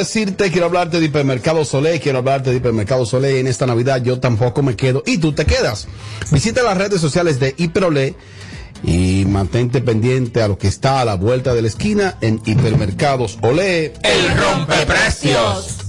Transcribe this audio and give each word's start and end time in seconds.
Decirte, 0.00 0.50
quiero 0.50 0.64
hablarte 0.64 0.98
de 0.98 1.04
Hipermercado 1.04 1.62
Solé, 1.62 2.00
quiero 2.00 2.20
hablarte 2.20 2.48
de 2.48 2.56
Hipermercado 2.56 3.04
Solé. 3.04 3.38
En 3.38 3.46
esta 3.46 3.66
Navidad 3.66 4.02
yo 4.02 4.18
tampoco 4.18 4.62
me 4.62 4.74
quedo 4.74 5.02
y 5.04 5.18
tú 5.18 5.34
te 5.34 5.44
quedas. 5.44 5.88
Visita 6.30 6.62
las 6.62 6.78
redes 6.78 7.02
sociales 7.02 7.38
de 7.38 7.54
Hiperolé 7.58 8.14
y 8.82 9.26
mantente 9.26 9.82
pendiente 9.82 10.40
a 10.40 10.48
lo 10.48 10.56
que 10.56 10.68
está 10.68 11.02
a 11.02 11.04
la 11.04 11.16
vuelta 11.16 11.52
de 11.52 11.60
la 11.60 11.68
esquina 11.68 12.16
en 12.22 12.40
Hipermercados 12.46 13.36
Olé. 13.42 13.92
El 14.02 14.38
rompeprecios. 14.38 15.79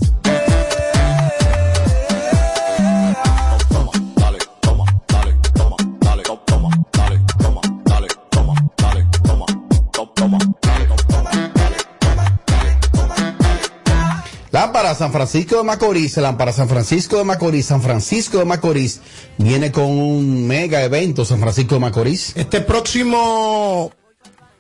San 15.02 15.12
Francisco 15.12 15.58
de 15.58 15.64
Macorís, 15.64 16.16
Lámpara 16.18 16.54
San 16.54 16.70
Francisco 16.70 17.18
de 17.18 17.24
Macorís, 17.24 17.66
San 17.66 17.82
Francisco 17.82 18.38
de 18.38 18.46
Macorís 18.46 19.02
viene 19.40 19.72
con 19.72 19.86
un 19.86 20.46
mega 20.46 20.84
evento 20.84 21.26
San 21.26 21.40
Francisco 21.40 21.74
de 21.74 21.82
Macorís. 21.82 22.34
Este 22.36 22.62
próximo 22.62 23.92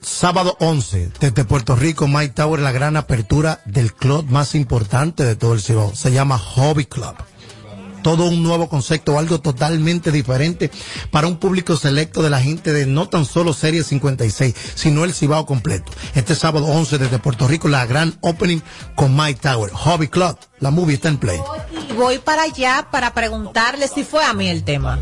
sábado 0.01 0.57
11, 0.59 1.12
desde 1.19 1.46
Puerto 1.46 1.75
Rico, 1.75 2.07
Mike 2.07 2.34
Tower, 2.34 2.59
la 2.59 2.72
gran 2.72 2.97
apertura 2.97 3.62
del 3.66 3.94
club 3.94 4.25
más 4.31 4.56
importante 4.56 5.24
de 5.24 5.35
todo 5.35 5.53
el 5.53 5.62
Cibao. 5.62 5.94
Se 5.94 6.12
llama 6.12 6.40
Hobby 6.40 6.85
Club 6.85 7.13
todo 8.01 8.25
un 8.25 8.44
nuevo 8.44 8.69
concepto, 8.69 9.17
algo 9.17 9.39
totalmente 9.39 10.12
diferente 10.12 10.72
para 11.12 11.28
un 11.28 11.38
público 11.38 11.75
selecto 11.75 12.22
de 12.22 12.29
la 12.29 12.41
gente 12.41 12.73
de 12.73 12.85
no 12.85 13.09
tan 13.09 13.25
solo 13.25 13.53
Serie 13.53 13.84
56, 13.84 14.53
sino 14.75 15.03
el 15.03 15.13
Cibao 15.13 15.45
completo. 15.45 15.91
Este 16.16 16.35
sábado 16.35 16.66
11 16.67 16.97
desde 16.97 17.19
Puerto 17.19 17.47
Rico, 17.47 17.67
la 17.67 17.85
gran 17.85 18.17
opening 18.22 18.59
con 18.95 19.16
Mike 19.16 19.39
Tower, 19.41 19.72
Hobby 19.72 20.07
Club. 20.07 20.38
La 20.59 20.69
movie 20.69 20.94
está 20.95 21.09
en 21.09 21.17
play. 21.17 21.39
Voy 21.97 22.19
para 22.19 22.44
allá 22.44 22.88
para 22.91 23.13
preguntarle 23.16 23.88
si 23.88 24.03
fue 24.03 24.23
a 24.23 24.33
mí 24.33 24.47
el 24.47 24.63
tema. 24.63 25.00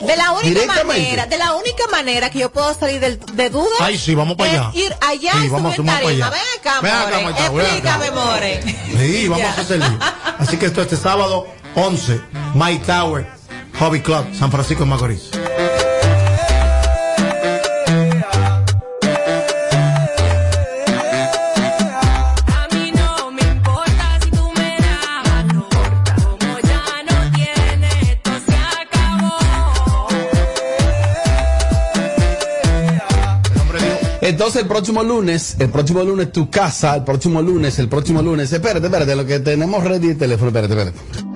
De 0.00 0.16
la 0.16 0.32
única 0.32 0.84
manera, 0.84 1.26
de 1.26 1.38
la 1.38 1.54
única 1.54 1.86
manera 1.90 2.30
que 2.30 2.40
yo 2.40 2.52
puedo 2.52 2.72
salir 2.74 3.00
del, 3.00 3.18
de 3.34 3.50
duda. 3.50 3.68
Ay, 3.80 3.98
sí, 3.98 4.14
vamos 4.14 4.36
para 4.36 4.50
allá. 4.50 4.70
ir 4.74 4.94
allá 5.00 5.32
sí, 5.40 5.48
vamos, 5.48 5.78
a 5.78 5.82
para 5.82 6.08
allá. 6.08 6.30
Ven 6.30 6.40
acá, 6.58 6.80
Ven 6.80 6.92
acá, 6.92 7.50
more. 7.50 7.64
Explícame, 7.64 8.10
More. 8.10 8.62
Sí, 8.98 9.28
vamos 9.28 9.46
a 9.46 9.60
hacerlo. 9.60 9.86
Así 10.38 10.56
que 10.56 10.66
esto 10.66 10.82
este 10.82 10.96
sábado 10.96 11.46
11, 11.74 12.20
My 12.54 12.78
Tower, 12.78 13.26
Hobby 13.78 14.00
Club, 14.00 14.24
San 14.34 14.50
Francisco 14.50 14.84
de 14.84 14.90
Macorís. 14.90 15.30
Entonces 34.22 34.62
el 34.62 34.68
próximo 34.68 35.02
lunes, 35.02 35.56
el 35.58 35.70
próximo 35.70 36.04
lunes 36.04 36.30
tu 36.30 36.48
casa, 36.48 36.94
el 36.94 37.04
próximo 37.04 37.42
lunes, 37.42 37.78
el 37.80 37.88
próximo 37.88 38.22
lunes, 38.22 38.52
espérate, 38.52 38.86
espérate, 38.86 39.16
lo 39.16 39.26
que 39.26 39.40
tenemos 39.40 39.82
ready 39.82 40.10
el 40.10 40.18
teléfono, 40.18 40.48
espérate, 40.48 40.74
espérate. 40.74 41.29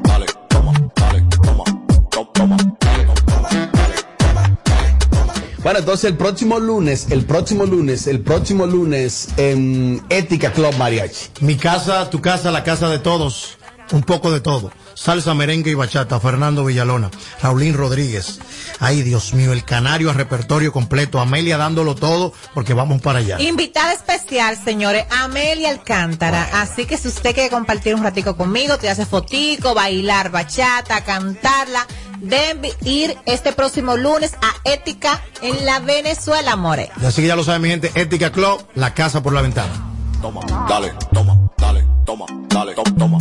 Bueno, 5.64 5.78
entonces 5.78 6.10
el 6.10 6.18
próximo 6.18 6.60
lunes, 6.60 7.06
el 7.08 7.24
próximo 7.24 7.64
lunes, 7.64 8.06
el 8.06 8.20
próximo 8.20 8.66
lunes 8.66 9.30
en 9.38 10.04
Ética 10.10 10.52
Club 10.52 10.76
Mariachi. 10.76 11.30
Mi 11.40 11.56
casa, 11.56 12.10
tu 12.10 12.20
casa, 12.20 12.50
la 12.50 12.62
casa 12.62 12.90
de 12.90 12.98
todos. 12.98 13.56
Un 13.90 14.02
poco 14.02 14.30
de 14.30 14.40
todo. 14.40 14.70
Salsa, 14.94 15.32
merengue 15.32 15.70
y 15.70 15.74
bachata. 15.74 16.20
Fernando 16.20 16.66
Villalona. 16.66 17.10
Raulín 17.42 17.72
Rodríguez. 17.74 18.40
Ay, 18.78 19.02
Dios 19.02 19.32
mío, 19.32 19.54
el 19.54 19.64
canario 19.64 20.10
a 20.10 20.12
repertorio 20.12 20.70
completo. 20.70 21.18
Amelia 21.18 21.56
dándolo 21.56 21.94
todo 21.94 22.34
porque 22.52 22.74
vamos 22.74 23.00
para 23.00 23.20
allá. 23.20 23.40
Invitada 23.40 23.94
especial, 23.94 24.62
señores. 24.62 25.06
Amelia 25.10 25.70
Alcántara. 25.70 26.46
Así 26.60 26.84
que 26.84 26.98
si 26.98 27.08
usted 27.08 27.34
quiere 27.34 27.48
compartir 27.48 27.94
un 27.94 28.02
ratico 28.02 28.36
conmigo, 28.36 28.76
te 28.76 28.90
hace 28.90 29.06
fotico, 29.06 29.74
bailar 29.74 30.30
bachata, 30.30 31.04
cantarla 31.04 31.86
deben 32.20 32.72
ir 32.84 33.16
este 33.26 33.52
próximo 33.52 33.96
lunes 33.96 34.34
a 34.42 34.70
Ética 34.70 35.20
en 35.42 35.64
la 35.64 35.80
Venezuela, 35.80 36.56
More. 36.56 36.90
Así 37.04 37.22
que 37.22 37.28
ya 37.28 37.36
lo 37.36 37.44
saben, 37.44 37.62
mi 37.62 37.68
gente, 37.68 37.90
Ética 37.94 38.30
Club, 38.30 38.64
la 38.74 38.94
casa 38.94 39.22
por 39.22 39.32
la 39.32 39.42
ventana. 39.42 39.72
Toma, 40.20 40.40
dale, 40.68 40.92
toma, 41.12 41.38
dale, 41.58 41.84
toma, 42.04 42.26
dale, 42.48 42.74
toma, 42.74 42.94
toma, 42.96 42.96
dale, 42.96 42.98
toma, 42.98 43.18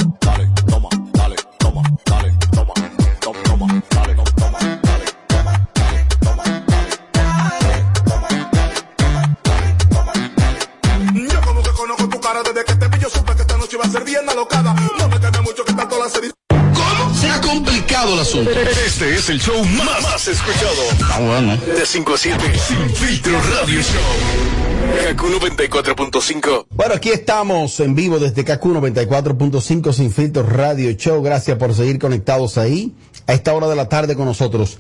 complicado 18.14 18.16
el 18.16 18.20
asunto. 18.20 18.52
Este 18.86 19.16
es 19.16 19.30
el 19.30 19.40
show 19.40 19.64
más, 19.66 20.02
más 20.02 20.28
escuchado. 20.28 20.82
Ah, 21.12 21.20
bueno. 21.20 21.58
De 21.58 21.86
5 21.86 22.14
a 22.14 22.18
7. 22.18 22.44
Sin 22.68 22.90
filtro 22.90 23.40
radio 23.42 23.82
show. 23.82 25.14
KQ 25.14 25.22
94.5. 25.22 26.66
Bueno, 26.70 26.94
aquí 26.96 27.10
estamos 27.10 27.80
en 27.80 27.96
vivo 27.96 28.20
desde 28.20 28.44
KQ 28.44 28.64
94.5 28.64 29.94
Sin 29.94 30.12
filtro 30.12 30.44
radio 30.44 30.92
show. 30.92 31.22
Gracias 31.22 31.58
por 31.58 31.74
seguir 31.74 32.00
conectados 32.00 32.58
ahí 32.58 32.94
a 33.28 33.34
esta 33.34 33.54
hora 33.54 33.68
de 33.68 33.76
la 33.76 33.90
tarde 33.90 34.16
con 34.16 34.26
nosotros. 34.26 34.78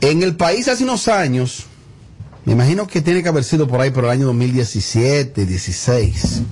En 0.00 0.22
el 0.22 0.36
país 0.36 0.68
hace 0.68 0.84
unos 0.84 1.08
años, 1.08 1.64
me 2.44 2.54
imagino 2.54 2.86
que 2.86 3.02
tiene 3.02 3.22
que 3.22 3.28
haber 3.28 3.44
sido 3.44 3.68
por 3.68 3.80
ahí 3.80 3.90
por 3.90 4.04
el 4.04 4.10
año 4.10 4.26
2017, 4.26 5.44
16, 5.44 6.42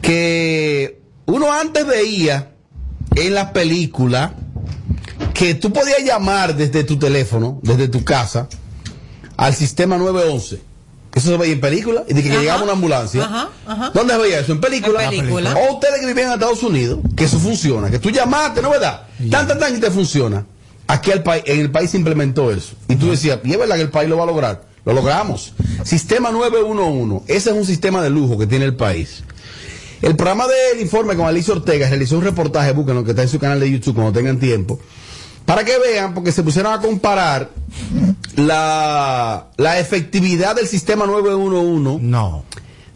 que 0.00 1.02
uno 1.26 1.52
antes 1.52 1.86
veía 1.86 2.51
en 3.14 3.34
la 3.34 3.52
película 3.52 4.34
que 5.34 5.54
tú 5.54 5.72
podías 5.72 6.04
llamar 6.04 6.56
desde 6.56 6.84
tu 6.84 6.98
teléfono, 6.98 7.60
desde 7.62 7.88
tu 7.88 8.04
casa, 8.04 8.48
al 9.36 9.54
sistema 9.54 9.96
911. 9.96 10.60
Eso 11.14 11.28
se 11.28 11.36
veía 11.36 11.52
en 11.52 11.60
película 11.60 12.04
y 12.08 12.14
de 12.14 12.22
que 12.22 12.30
llegaba 12.30 12.62
una 12.62 12.72
ambulancia. 12.72 13.50
¿Dónde 13.92 14.14
se 14.14 14.20
veía 14.20 14.40
eso? 14.40 14.52
¿En 14.52 14.60
película? 14.60 15.00
O 15.56 15.74
ustedes 15.74 16.00
que 16.00 16.06
vivían 16.06 16.28
en 16.28 16.34
Estados 16.34 16.62
Unidos, 16.62 17.00
que 17.14 17.24
eso 17.24 17.38
funciona, 17.38 17.90
que 17.90 17.98
tú 17.98 18.10
llamaste, 18.10 18.62
¿no 18.62 18.70
verdad? 18.70 19.02
Tan, 19.30 19.46
tan, 19.46 19.58
tan 19.58 19.76
y 19.76 19.80
te 19.80 19.90
funciona. 19.90 20.46
Aquí 20.86 21.10
el 21.10 21.22
país, 21.22 21.42
en 21.46 21.60
el 21.60 21.70
país 21.70 21.90
se 21.90 21.98
implementó 21.98 22.50
eso. 22.50 22.74
Y 22.88 22.96
tú 22.96 23.10
decías, 23.10 23.40
y 23.44 23.52
es 23.52 23.58
verdad 23.58 23.76
que 23.76 23.82
el 23.82 23.90
país 23.90 24.08
lo 24.08 24.16
va 24.16 24.24
a 24.24 24.26
lograr. 24.26 24.62
Lo 24.84 24.92
logramos. 24.94 25.52
Sistema 25.84 26.30
911. 26.30 27.32
Ese 27.32 27.50
es 27.50 27.56
un 27.56 27.64
sistema 27.64 28.02
de 28.02 28.10
lujo 28.10 28.38
que 28.38 28.46
tiene 28.46 28.64
el 28.64 28.74
país. 28.74 29.22
El 30.02 30.16
programa 30.16 30.46
del 30.48 30.80
informe 30.80 31.14
con 31.14 31.26
Alicia 31.26 31.54
Ortega 31.54 31.88
realizó 31.88 32.18
un 32.18 32.24
reportaje, 32.24 32.74
lo 32.74 33.04
que 33.04 33.10
está 33.10 33.22
en 33.22 33.28
su 33.28 33.38
canal 33.38 33.60
de 33.60 33.70
YouTube 33.70 33.94
cuando 33.94 34.12
tengan 34.12 34.40
tiempo, 34.40 34.80
para 35.46 35.64
que 35.64 35.78
vean, 35.78 36.12
porque 36.12 36.32
se 36.32 36.42
pusieron 36.42 36.72
a 36.72 36.80
comparar 36.80 37.50
la, 38.34 39.48
efectividad 39.78 40.56
del 40.56 40.66
sistema 40.66 41.06
911 41.06 42.04
no. 42.04 42.44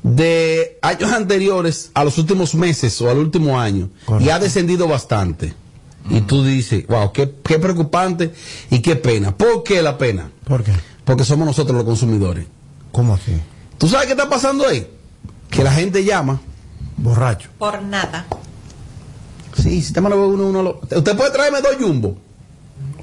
de 0.03 0.79
años 0.83 1.13
anteriores 1.13 1.93
a 1.95 2.03
los 2.03 2.19
últimos 2.19 2.57
meses 2.57 3.01
o 3.01 3.09
al 3.09 3.19
último 3.19 3.61
año. 3.61 3.89
Y 4.19 4.31
ha 4.31 4.41
descendido 4.41 4.89
bastante. 4.89 5.55
Y 6.11 6.23
tú 6.23 6.45
dices, 6.45 6.87
wow, 6.89 7.13
qué, 7.13 7.33
qué 7.45 7.61
preocupante 7.61 8.33
y 8.69 8.81
qué 8.81 8.97
pena. 8.97 9.37
¿Por 9.37 9.63
qué 9.63 9.81
la 9.81 9.97
pena? 9.97 10.31
¿Por 10.45 10.65
qué? 10.65 10.73
Porque 11.05 11.25
somos 11.25 11.47
nosotros 11.47 11.77
los 11.77 11.85
consumidores. 11.85 12.47
¿Cómo 12.91 13.15
así? 13.15 13.33
¿Tú 13.79 13.89
sabes 13.89 14.07
qué 14.07 14.13
está 14.13 14.29
pasando 14.29 14.67
ahí? 14.67 14.89
Que 15.51 15.63
la 15.63 15.73
gente 15.73 16.05
llama 16.05 16.41
Borracho. 16.97 17.49
Por 17.59 17.83
nada. 17.83 18.27
Sí, 19.55 19.83
sistema 19.83 20.09
911. 20.09 20.97
Usted 20.97 21.17
puede 21.17 21.31
traerme 21.31 21.61
dos 21.61 21.77
jumbo. 21.79 22.17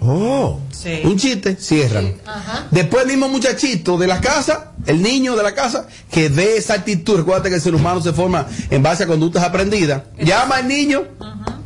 Oh. 0.01 0.59
Sí. 0.71 1.01
Un 1.05 1.17
chiste, 1.17 1.55
cierran. 1.55 2.15
Ajá. 2.25 2.67
Después 2.71 3.03
el 3.03 3.09
mismo 3.09 3.29
muchachito 3.29 3.97
de 3.97 4.07
la 4.07 4.19
casa, 4.19 4.73
el 4.85 5.01
niño 5.01 5.35
de 5.35 5.43
la 5.43 5.55
casa, 5.55 5.87
que 6.11 6.29
ve 6.29 6.57
esa 6.57 6.73
actitud, 6.73 7.17
recuerda 7.17 7.47
que 7.49 7.55
el 7.55 7.61
ser 7.61 7.73
humano 7.73 8.01
se 8.01 8.11
forma 8.11 8.45
en 8.69 8.83
base 8.83 9.03
a 9.03 9.07
conductas 9.07 9.43
aprendidas. 9.43 10.03
Llama 10.19 10.57
al 10.57 10.67
niño. 10.67 11.03
Ajá. 11.19 11.59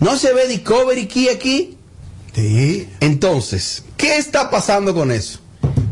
No 0.00 0.16
se 0.16 0.32
ve 0.32 0.46
Discovery 0.46 1.06
Key 1.06 1.28
aquí. 1.28 1.78
Sí. 2.34 2.88
Entonces, 3.00 3.82
¿qué 3.96 4.16
está 4.16 4.50
pasando 4.50 4.94
con 4.94 5.10
eso? 5.10 5.40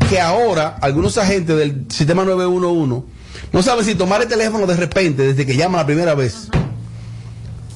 Que 0.09 0.21
ahora 0.21 0.77
algunos 0.79 1.17
agentes 1.17 1.57
del 1.57 1.85
sistema 1.89 2.23
911 2.23 3.16
no 3.51 3.61
sabe 3.63 3.83
si 3.83 3.95
tomar 3.95 4.21
el 4.21 4.27
teléfono 4.27 4.65
de 4.67 4.75
repente 4.75 5.23
desde 5.23 5.45
que 5.45 5.55
llama 5.55 5.77
la 5.79 5.85
primera 5.85 6.15
vez. 6.15 6.47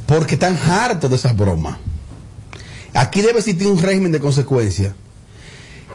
Porque 0.05 0.33
están 0.35 0.57
hartos 0.57 1.09
de 1.09 1.15
esas 1.15 1.35
bromas. 1.35 1.77
Aquí 2.93 3.21
debe 3.21 3.39
existir 3.39 3.67
un 3.67 3.81
régimen 3.81 4.11
de 4.11 4.19
consecuencia. 4.19 4.93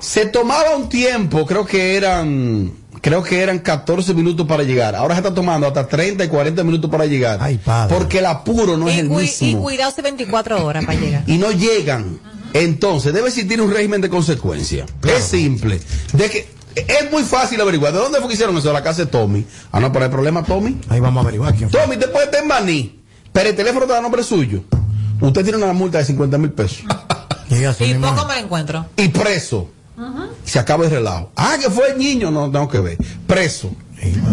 Se 0.00 0.26
tomaba 0.26 0.76
un 0.76 0.88
tiempo, 0.88 1.44
creo 1.46 1.64
que 1.66 1.96
eran 1.96 2.72
creo 3.00 3.22
que 3.22 3.40
eran 3.40 3.58
14 3.60 4.14
minutos 4.14 4.46
para 4.46 4.62
llegar. 4.62 4.94
Ahora 4.96 5.14
se 5.14 5.20
está 5.20 5.32
tomando 5.34 5.66
hasta 5.66 5.86
30 5.86 6.24
y 6.24 6.28
40 6.28 6.64
minutos 6.64 6.90
para 6.90 7.06
llegar. 7.06 7.38
Ay, 7.40 7.58
padre. 7.58 7.94
Porque 7.94 8.18
el 8.18 8.26
apuro 8.26 8.76
no 8.76 8.88
es 8.88 8.96
y, 8.96 9.00
el 9.00 9.06
y 9.06 9.10
mismo. 9.10 9.62
cuidados 9.62 9.94
de 9.96 10.02
24 10.02 10.64
horas 10.64 10.84
para 10.84 10.98
llegar. 10.98 11.24
y 11.26 11.38
no 11.38 11.50
llegan. 11.52 12.18
Entonces, 12.52 13.12
debe 13.12 13.28
existir 13.28 13.60
un 13.60 13.70
régimen 13.72 14.00
de 14.00 14.08
consecuencia. 14.08 14.86
Es 15.06 15.24
simple. 15.24 15.78
De 16.14 16.30
que 16.30 16.48
es 16.76 17.10
muy 17.10 17.22
fácil 17.22 17.60
averiguar. 17.60 17.92
¿De 17.92 17.98
dónde 17.98 18.18
fue 18.18 18.28
que 18.28 18.34
hicieron 18.34 18.56
eso? 18.56 18.68
De 18.68 18.74
la 18.74 18.82
casa 18.82 19.04
de 19.04 19.06
Tommy. 19.06 19.44
Ah, 19.72 19.80
no, 19.80 19.92
pero 19.92 20.04
hay 20.04 20.10
problema, 20.10 20.42
Tommy. 20.42 20.80
Ahí 20.88 21.00
vamos 21.00 21.20
a 21.20 21.22
averiguar 21.22 21.54
quién 21.54 21.70
fue. 21.70 21.80
Tommy, 21.80 21.96
te 21.96 22.08
puede 22.08 22.26
estar 22.26 22.42
en 22.42 22.48
Baní, 22.48 23.00
pero 23.32 23.48
el 23.48 23.56
teléfono 23.56 23.86
está 23.86 23.98
a 23.98 24.02
nombre 24.02 24.22
suyo. 24.22 24.62
Usted 25.20 25.42
tiene 25.42 25.58
una 25.58 25.72
multa 25.72 25.98
de 25.98 26.04
50 26.04 26.38
mil 26.38 26.52
pesos. 26.52 26.84
Y 27.48 27.94
poco 27.94 28.26
me 28.26 28.34
lo 28.34 28.40
encuentro. 28.40 28.86
Y 28.96 29.08
preso. 29.08 29.68
Se 30.44 30.58
acaba 30.58 30.84
el 30.84 30.90
relajo. 30.90 31.30
Ah, 31.36 31.56
que 31.60 31.70
fue 31.70 31.90
el 31.92 31.98
niño. 31.98 32.30
No, 32.30 32.50
tengo 32.50 32.68
que 32.68 32.80
ver. 32.80 32.98
Preso. 33.26 33.70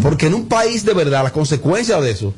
Porque 0.02 0.28
en 0.28 0.34
un 0.34 0.48
país 0.48 0.84
de 0.84 0.94
verdad, 0.94 1.24
las 1.24 1.32
consecuencias 1.32 2.02
de 2.02 2.12
eso. 2.12 2.34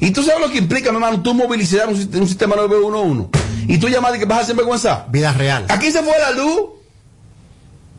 Y 0.00 0.10
tú 0.10 0.22
sabes 0.22 0.40
lo 0.40 0.50
que 0.50 0.58
implica, 0.58 0.90
mi 0.90 0.96
hermano, 0.96 1.22
tú 1.22 1.32
movilizar 1.34 1.88
un, 1.88 1.94
un 1.94 2.28
sistema 2.28 2.56
911. 2.56 3.28
Y 3.68 3.78
tú 3.78 3.88
llamas 3.88 4.16
y 4.16 4.18
que 4.18 4.24
vas 4.24 4.38
a 4.38 4.42
hacer 4.42 4.56
vergüenza. 4.56 5.06
Vida 5.08 5.32
real. 5.32 5.64
Aquí 5.68 5.90
se 5.90 6.02
fue 6.02 6.18
la 6.18 6.32
luz. 6.32 6.75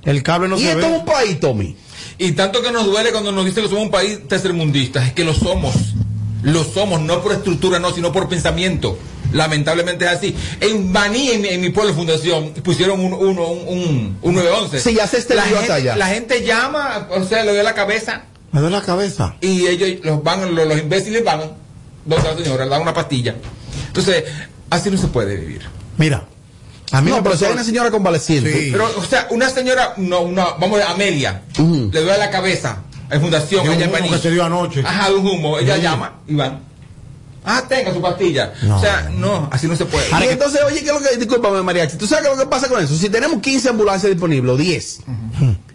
El 0.07 0.23
cable 0.23 0.47
no 0.47 0.57
y 0.57 0.61
se 0.63 0.71
esto 0.71 0.85
es 0.87 0.99
un 0.99 1.05
país, 1.05 1.39
Tommy. 1.39 1.75
Y 2.17 2.31
tanto 2.31 2.63
que 2.63 2.71
nos 2.71 2.85
duele 2.85 3.11
cuando 3.11 3.31
nos 3.31 3.45
dicen 3.45 3.61
que 3.63 3.69
somos 3.69 3.83
un 3.85 3.91
país 3.91 4.19
tercermundista, 4.27 5.05
es 5.05 5.13
que 5.13 5.23
lo 5.23 5.33
somos. 5.35 5.75
Lo 6.43 6.63
somos, 6.63 7.01
no 7.01 7.21
por 7.21 7.33
estructura, 7.33 7.77
no, 7.79 7.91
sino 7.93 8.11
por 8.11 8.27
pensamiento. 8.29 8.97
Lamentablemente 9.33 10.05
es 10.05 10.11
así. 10.11 10.35
En 10.61 10.93
Baní, 10.93 11.31
en, 11.31 11.41
mi- 11.41 11.49
en 11.49 11.59
mi 11.61 11.69
pueblo 11.69 11.93
fundación, 11.93 12.51
pusieron 12.63 12.99
un, 13.01 13.13
un, 13.13 13.37
un, 13.37 13.67
un, 13.67 14.17
un 14.21 14.35
911. 14.35 14.79
Sí, 14.79 14.95
ya 14.95 15.05
se 15.05 15.17
la 15.35 15.41
gente, 15.43 15.59
hasta 15.59 15.73
allá. 15.75 15.95
la 15.97 16.07
gente 16.07 16.43
llama, 16.43 17.07
o 17.11 17.23
sea, 17.23 17.43
le 17.43 17.53
doy 17.53 17.63
la 17.63 17.73
cabeza 17.75 18.23
Me 18.53 18.61
duele 18.61 18.77
la 18.77 18.83
cabeza. 18.83 19.35
y 19.41 19.67
ellos 19.67 19.99
los 20.03 20.23
van, 20.23 20.55
los, 20.55 20.67
los 20.67 20.79
imbéciles 20.79 21.23
van 21.25 21.41
donde 22.05 22.23
la 22.29 22.37
señora, 22.37 22.63
le 22.63 22.71
dan 22.71 22.81
una 22.81 22.93
pastilla. 22.93 23.35
Entonces, 23.87 24.23
así 24.69 24.89
no 24.89 24.97
se 24.97 25.07
puede 25.07 25.35
vivir. 25.35 25.63
Mira, 25.97 26.23
a 26.91 27.01
mí 27.01 27.09
No, 27.09 27.17
me 27.17 27.23
pero 27.29 27.35
hay 27.47 27.53
una 27.53 27.63
señora 27.63 27.91
convaleciente. 27.91 28.51
Sí. 28.53 28.69
Pero, 28.71 28.89
o 28.97 29.03
sea, 29.03 29.27
una 29.31 29.49
señora, 29.49 29.93
no, 29.97 30.21
una, 30.21 30.45
vamos 30.59 30.79
a 30.81 30.91
Amelia, 30.91 31.41
Ujú. 31.59 31.89
le 31.91 32.01
duele 32.01 32.17
la 32.17 32.29
cabeza 32.29 32.77
en 33.09 33.21
fundación, 33.21 33.65
de 33.65 33.83
en 33.83 33.91
Baní. 33.91 34.09
que 34.09 34.17
se 34.17 34.31
dio 34.31 34.43
anoche. 34.43 34.81
Ajá, 34.85 35.09
de 35.09 35.15
un 35.15 35.27
humo. 35.27 35.57
Ella 35.59 35.75
Sí. 35.75 35.81
llama 35.81 36.13
y 36.27 36.35
van. 36.35 36.59
Ah, 37.49 37.63
tenga 37.67 37.93
su 37.93 38.01
pastilla. 38.01 38.51
No. 38.63 38.77
O 38.77 38.81
sea, 38.81 39.09
no, 39.13 39.47
así 39.51 39.67
no 39.67 39.75
se 39.77 39.85
puede. 39.85 40.05
Y 40.25 40.27
entonces, 40.29 40.59
oye, 40.65 40.81
¿qué 40.81 40.87
es 40.87 40.93
lo 40.93 40.99
que, 40.99 41.15
discúlpame, 41.15 41.61
Mariachi, 41.63 41.95
¿tú 41.97 42.05
sabes 42.05 42.25
qué 42.25 42.31
es 42.31 42.37
lo 42.37 42.43
que 42.43 42.49
pasa 42.49 42.67
con 42.67 42.83
eso? 42.83 42.93
Si 42.95 43.09
tenemos 43.09 43.39
15 43.41 43.69
ambulancias 43.69 44.11
disponibles, 44.11 44.51
o 44.53 44.57
10, 44.57 44.99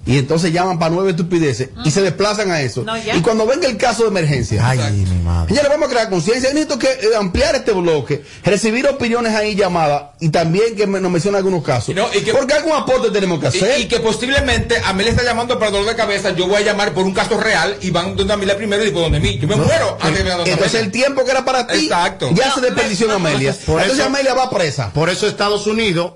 y 0.04 0.18
entonces 0.18 0.52
llaman 0.52 0.78
para 0.78 0.94
nueve 0.94 1.10
estupideces, 1.10 1.70
y 1.84 1.90
se 1.90 2.02
desplazan 2.02 2.50
a 2.50 2.60
eso, 2.60 2.82
No, 2.82 2.96
y 2.98 3.20
cuando 3.22 3.46
venga 3.46 3.68
el 3.68 3.76
caso 3.76 4.02
de 4.02 4.08
emergencia, 4.08 4.66
Ay, 4.66 4.78
mi 5.06 5.22
madre. 5.22 5.54
ya 5.54 5.62
le 5.62 5.68
vamos 5.68 5.86
a 5.88 5.90
crear 5.90 6.10
conciencia, 6.10 6.48
necesito 6.52 6.78
que 6.78 6.88
eh, 6.88 7.16
ampliar 7.18 7.54
este 7.54 7.72
bloque, 7.72 8.24
recibir 8.44 8.86
opiniones 8.88 9.34
ahí 9.34 9.54
llamadas, 9.54 10.04
y 10.20 10.30
también 10.30 10.74
que 10.76 10.86
me- 10.86 11.00
nos 11.00 11.10
mencione 11.12 11.38
algunos 11.38 11.62
casos, 11.62 11.90
Y 11.90 11.94
no, 11.94 12.08
y 12.12 12.20
que- 12.20 12.32
porque 12.32 12.54
algún 12.54 12.72
aporte 12.72 13.10
tenemos 13.10 13.38
que 13.40 13.46
hacer. 13.46 13.78
Y, 13.78 13.82
y 13.82 13.86
que 13.88 14.00
posiblemente 14.00 14.76
Amelia 14.84 15.12
está 15.12 15.24
llamando 15.24 15.58
para 15.58 15.70
dolor 15.70 15.88
de 15.88 15.96
cabeza, 15.96 16.30
yo 16.30 16.46
voy 16.46 16.56
a 16.56 16.60
llamar 16.62 16.92
por 16.94 17.04
un 17.04 17.14
caso 17.14 17.38
real 17.38 17.76
y 17.80 17.90
van 17.90 18.16
donde 18.16 18.32
Amelia 18.32 18.56
primero 18.56 18.82
y 18.82 18.86
después 18.86 19.04
donde 19.04 19.20
mí. 19.20 19.38
Yo 19.38 19.46
me 19.48 19.56
muero 19.56 19.98
que 19.98 20.10
me 20.10 20.18
hagan 20.32 20.40
entonces 20.40 20.58
Amelia. 20.74 20.80
el 20.80 20.90
tiempo 20.90 21.24
que 21.24 21.30
era 21.30 21.44
para 21.44 21.66
ti, 21.66 21.84
Exacto. 21.84 22.30
ya 22.34 22.48
No, 22.48 22.54
se 22.56 22.60
desperdició 22.62 23.06
en 23.06 23.12
no, 23.12 23.18
no, 23.18 23.28
Amelia. 23.28 23.52
por 23.66 23.80
entonces 23.80 23.98
eso- 24.00 24.06
Amelia 24.08 24.34
va 24.34 24.50
presa. 24.50 24.90
Por 24.92 25.08
eso 25.10 25.26
Estados 25.26 25.66
Unidos, 25.66 26.12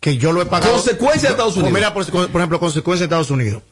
que 0.00 0.16
yo 0.16 0.32
lo 0.32 0.42
he 0.42 0.46
pagado. 0.46 0.72
Consecuencia 0.72 1.28
de 1.28 1.34
Estados 1.34 1.56
Unidos. 1.56 1.72
Mira, 1.72 1.94
por, 1.94 2.06
por 2.06 2.40
ejemplo, 2.40 2.58
consecuencia 2.58 3.06
de 3.06 3.06
Estados 3.06 3.30
Unidos. 3.30 3.62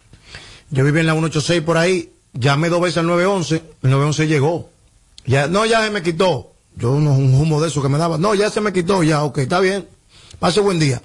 Yo 0.71 0.85
viví 0.85 1.01
en 1.01 1.07
la 1.07 1.13
186 1.13 1.63
por 1.63 1.79
ahí, 1.79 2.13
llamé 2.35 2.69
dos 2.69 2.83
veces 2.83 2.99
al 2.99 3.07
911, 3.07 3.57
el 3.57 3.91
911 3.91 4.27
llegó. 4.27 4.71
Ya, 5.25 5.47
no, 5.47 5.65
ya 5.67 5.83
se 5.83 5.91
me 5.91 6.03
quitó. 6.03 6.53
Yo 6.77 6.95
no, 7.01 7.13
un 7.13 7.35
humo 7.35 7.61
de 7.61 7.69
eso 7.69 7.83
que 7.83 7.89
me 7.89 7.99
daba. 7.99 8.19
No, 8.19 8.35
ya 8.35 8.51
se 8.51 8.61
me 8.61 8.73
quitó, 8.73 9.03
ya, 9.03 9.25
ok, 9.25 9.39
está 9.39 9.61
bien. 9.61 9.89
Pase 10.39 10.61
buen 10.61 10.79
día. 10.79 11.03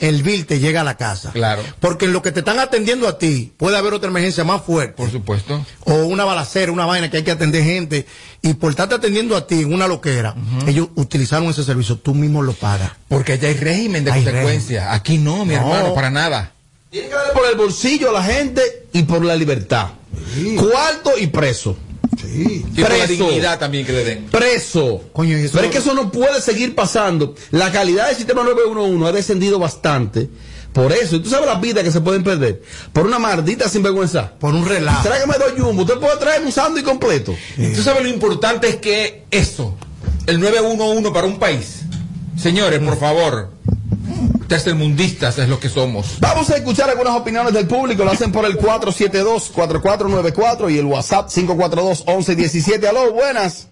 El 0.00 0.22
bill 0.22 0.46
te 0.46 0.60
llega 0.60 0.82
a 0.82 0.84
la 0.84 0.96
casa. 0.96 1.32
Claro. 1.32 1.62
Porque 1.80 2.04
en 2.04 2.12
lo 2.12 2.22
que 2.22 2.30
te 2.30 2.40
están 2.40 2.58
atendiendo 2.60 3.08
a 3.08 3.18
ti, 3.18 3.52
puede 3.56 3.76
haber 3.76 3.94
otra 3.94 4.08
emergencia 4.10 4.44
más 4.44 4.62
fuerte. 4.62 4.94
Por 4.94 5.10
supuesto. 5.10 5.64
o 5.84 5.94
una 6.04 6.24
balacera, 6.24 6.70
una 6.70 6.86
vaina 6.86 7.10
que 7.10 7.16
hay 7.18 7.22
que 7.24 7.32
atender 7.32 7.64
gente, 7.64 8.06
y 8.42 8.54
por 8.54 8.70
estarte 8.70 8.94
atendiendo 8.94 9.36
a 9.36 9.46
ti 9.46 9.62
en 9.62 9.72
una 9.74 9.88
loquera, 9.88 10.34
ellos 10.66 10.88
utilizaron 10.94 11.48
ese 11.48 11.64
servicio, 11.64 11.96
tú 11.98 12.14
mismo 12.14 12.42
lo 12.42 12.52
pagas. 12.52 12.92
Porque 13.08 13.32
allá 13.32 13.48
hay 13.48 13.54
régimen 13.54 14.04
de 14.04 14.12
Hay 14.12 14.22
consecuencias. 14.24 14.86
Aquí 14.90 15.18
no, 15.18 15.44
mi 15.44 15.54
No. 15.54 15.60
hermano, 15.62 15.94
para 15.94 16.10
nada. 16.10 16.52
Tiene 16.90 17.08
que 17.08 17.14
darle 17.14 17.32
por 17.34 17.46
el 17.50 17.56
bolsillo 17.56 18.10
a 18.10 18.12
la 18.12 18.22
gente 18.22 18.62
y 18.92 19.02
por 19.02 19.24
la 19.24 19.34
libertad. 19.36 19.88
Cuarto 20.56 21.18
y 21.18 21.26
preso. 21.26 21.76
Sí. 22.20 22.64
Y 22.74 22.80
por 22.80 22.90
la 22.90 23.04
Preso. 23.04 23.24
dignidad 23.24 23.58
también 23.58 23.86
que 23.86 23.92
le 23.92 24.04
den. 24.04 24.24
Preso. 24.30 25.02
Coño, 25.12 25.38
y 25.38 25.42
eso- 25.44 25.52
Pero 25.54 25.66
es 25.66 25.72
que 25.72 25.78
eso 25.78 25.94
no 25.94 26.10
puede 26.10 26.40
seguir 26.40 26.74
pasando. 26.74 27.34
La 27.50 27.70
calidad 27.72 28.08
del 28.08 28.16
sistema 28.16 28.42
911 28.42 29.06
ha 29.08 29.12
descendido 29.12 29.58
bastante. 29.58 30.28
Por 30.72 30.92
eso, 30.92 31.16
y 31.16 31.20
tú 31.20 31.30
sabes 31.30 31.46
las 31.46 31.60
vidas 31.60 31.82
que 31.82 31.90
se 31.90 32.00
pueden 32.00 32.22
perder. 32.22 32.62
Por 32.92 33.06
una 33.06 33.18
maldita 33.18 33.68
sinvergüenza. 33.68 34.32
Por 34.38 34.54
un 34.54 34.66
relajo. 34.68 35.02
Tráigame 35.02 35.34
dos 35.38 35.52
jumbo. 35.58 35.82
Usted 35.82 35.98
puede 35.98 36.16
traerme 36.18 36.46
un 36.46 36.52
sándwich 36.52 36.84
completo. 36.84 37.34
Tú 37.74 37.82
sabes 37.82 38.02
lo 38.02 38.08
importante 38.08 38.68
es 38.68 38.76
que 38.76 39.24
eso, 39.30 39.74
el 40.26 40.38
911 40.40 41.10
para 41.10 41.26
un 41.26 41.38
país. 41.38 41.80
Señores, 42.40 42.80
por 42.80 42.98
favor, 42.98 43.50
tercermundistas 44.48 45.38
es 45.38 45.48
lo 45.48 45.60
que 45.60 45.68
somos. 45.68 46.18
Vamos 46.20 46.50
a 46.50 46.56
escuchar 46.56 46.90
algunas 46.90 47.14
opiniones 47.14 47.52
del 47.52 47.68
público. 47.68 48.04
Lo 48.04 48.10
hacen 48.10 48.32
por 48.32 48.44
el 48.44 48.58
472-4494 48.58 50.70
y 50.72 50.78
el 50.78 50.86
WhatsApp 50.86 51.28
542-1117. 51.28 52.86
Aló, 52.88 53.12
buenas. 53.12 53.70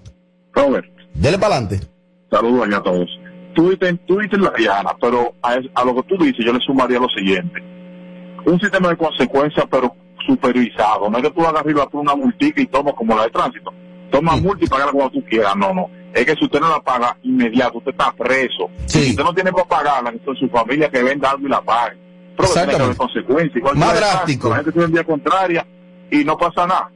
Robert, 0.53 0.87
Dele 1.15 1.39
para 1.39 1.57
adelante. 1.57 1.87
saludos 2.31 2.67
allá 2.67 2.77
a 2.79 2.83
todos. 2.83 3.09
Tú 3.55 3.71
dices, 3.71 3.95
tú 4.07 4.19
dices 4.19 4.39
la 4.39 4.53
Diana, 4.57 4.91
pero 5.01 5.35
a, 5.43 5.55
es- 5.57 5.67
a 5.75 5.85
lo 5.85 5.95
que 5.97 6.03
tú 6.05 6.17
dices 6.23 6.45
yo 6.45 6.53
le 6.53 6.61
sumaría 6.61 6.99
lo 6.99 7.09
siguiente. 7.09 7.61
Un 8.45 8.61
sistema 8.61 8.91
de 8.91 8.97
consecuencias, 8.97 9.67
pero 9.71 9.95
supervisado. 10.27 11.09
No 11.11 11.19
es 11.19 11.25
que 11.25 11.31
tú 11.31 11.45
hagas 11.47 11.61
arriba 11.63 11.89
por 11.89 12.01
una 12.03 12.15
multica 12.15 12.61
y 12.61 12.67
tomas 12.67 12.95
como 12.95 13.17
la 13.17 13.25
de 13.25 13.31
tránsito. 13.31 13.73
Toma 14.11 14.37
multa 14.37 14.65
y 14.65 14.69
paga 14.69 14.87
cuando 14.93 15.11
tú 15.11 15.25
quieras. 15.29 15.57
No, 15.57 15.73
no. 15.75 15.89
Es 16.17 16.25
que 16.25 16.35
si 16.35 16.47
usted 16.47 16.61
no 16.61 16.71
la 16.71 16.81
paga 16.81 17.15
inmediato, 17.23 17.77
usted 17.77 17.91
está 17.91 18.11
preso. 18.11 18.71
Sí. 18.87 19.05
Si 19.05 19.11
usted 19.11 19.23
no 19.23 19.35
tiene 19.35 19.53
para 19.53 19.67
pagarla, 19.67 20.11
entonces 20.11 20.41
su 20.41 20.49
familia 20.49 20.89
que 20.89 21.03
venda 21.03 21.31
algo 21.31 21.47
y 21.47 21.51
la 21.51 21.61
pague. 21.61 21.99
Pero 22.39 22.49
tiene 22.49 22.69
que 22.75 22.83
haber 22.83 22.97
consecuencias. 22.97 23.57
Igual 23.57 23.77
Más 23.77 23.97
drástico. 23.97 24.49
La 24.49 24.57
gente 24.57 24.73
tiene 24.73 24.87
un 24.87 24.93
día 24.93 25.05
contraria 25.05 25.67
y 26.11 26.25
no 26.25 26.39
pasa 26.39 26.67
nada. 26.67 26.91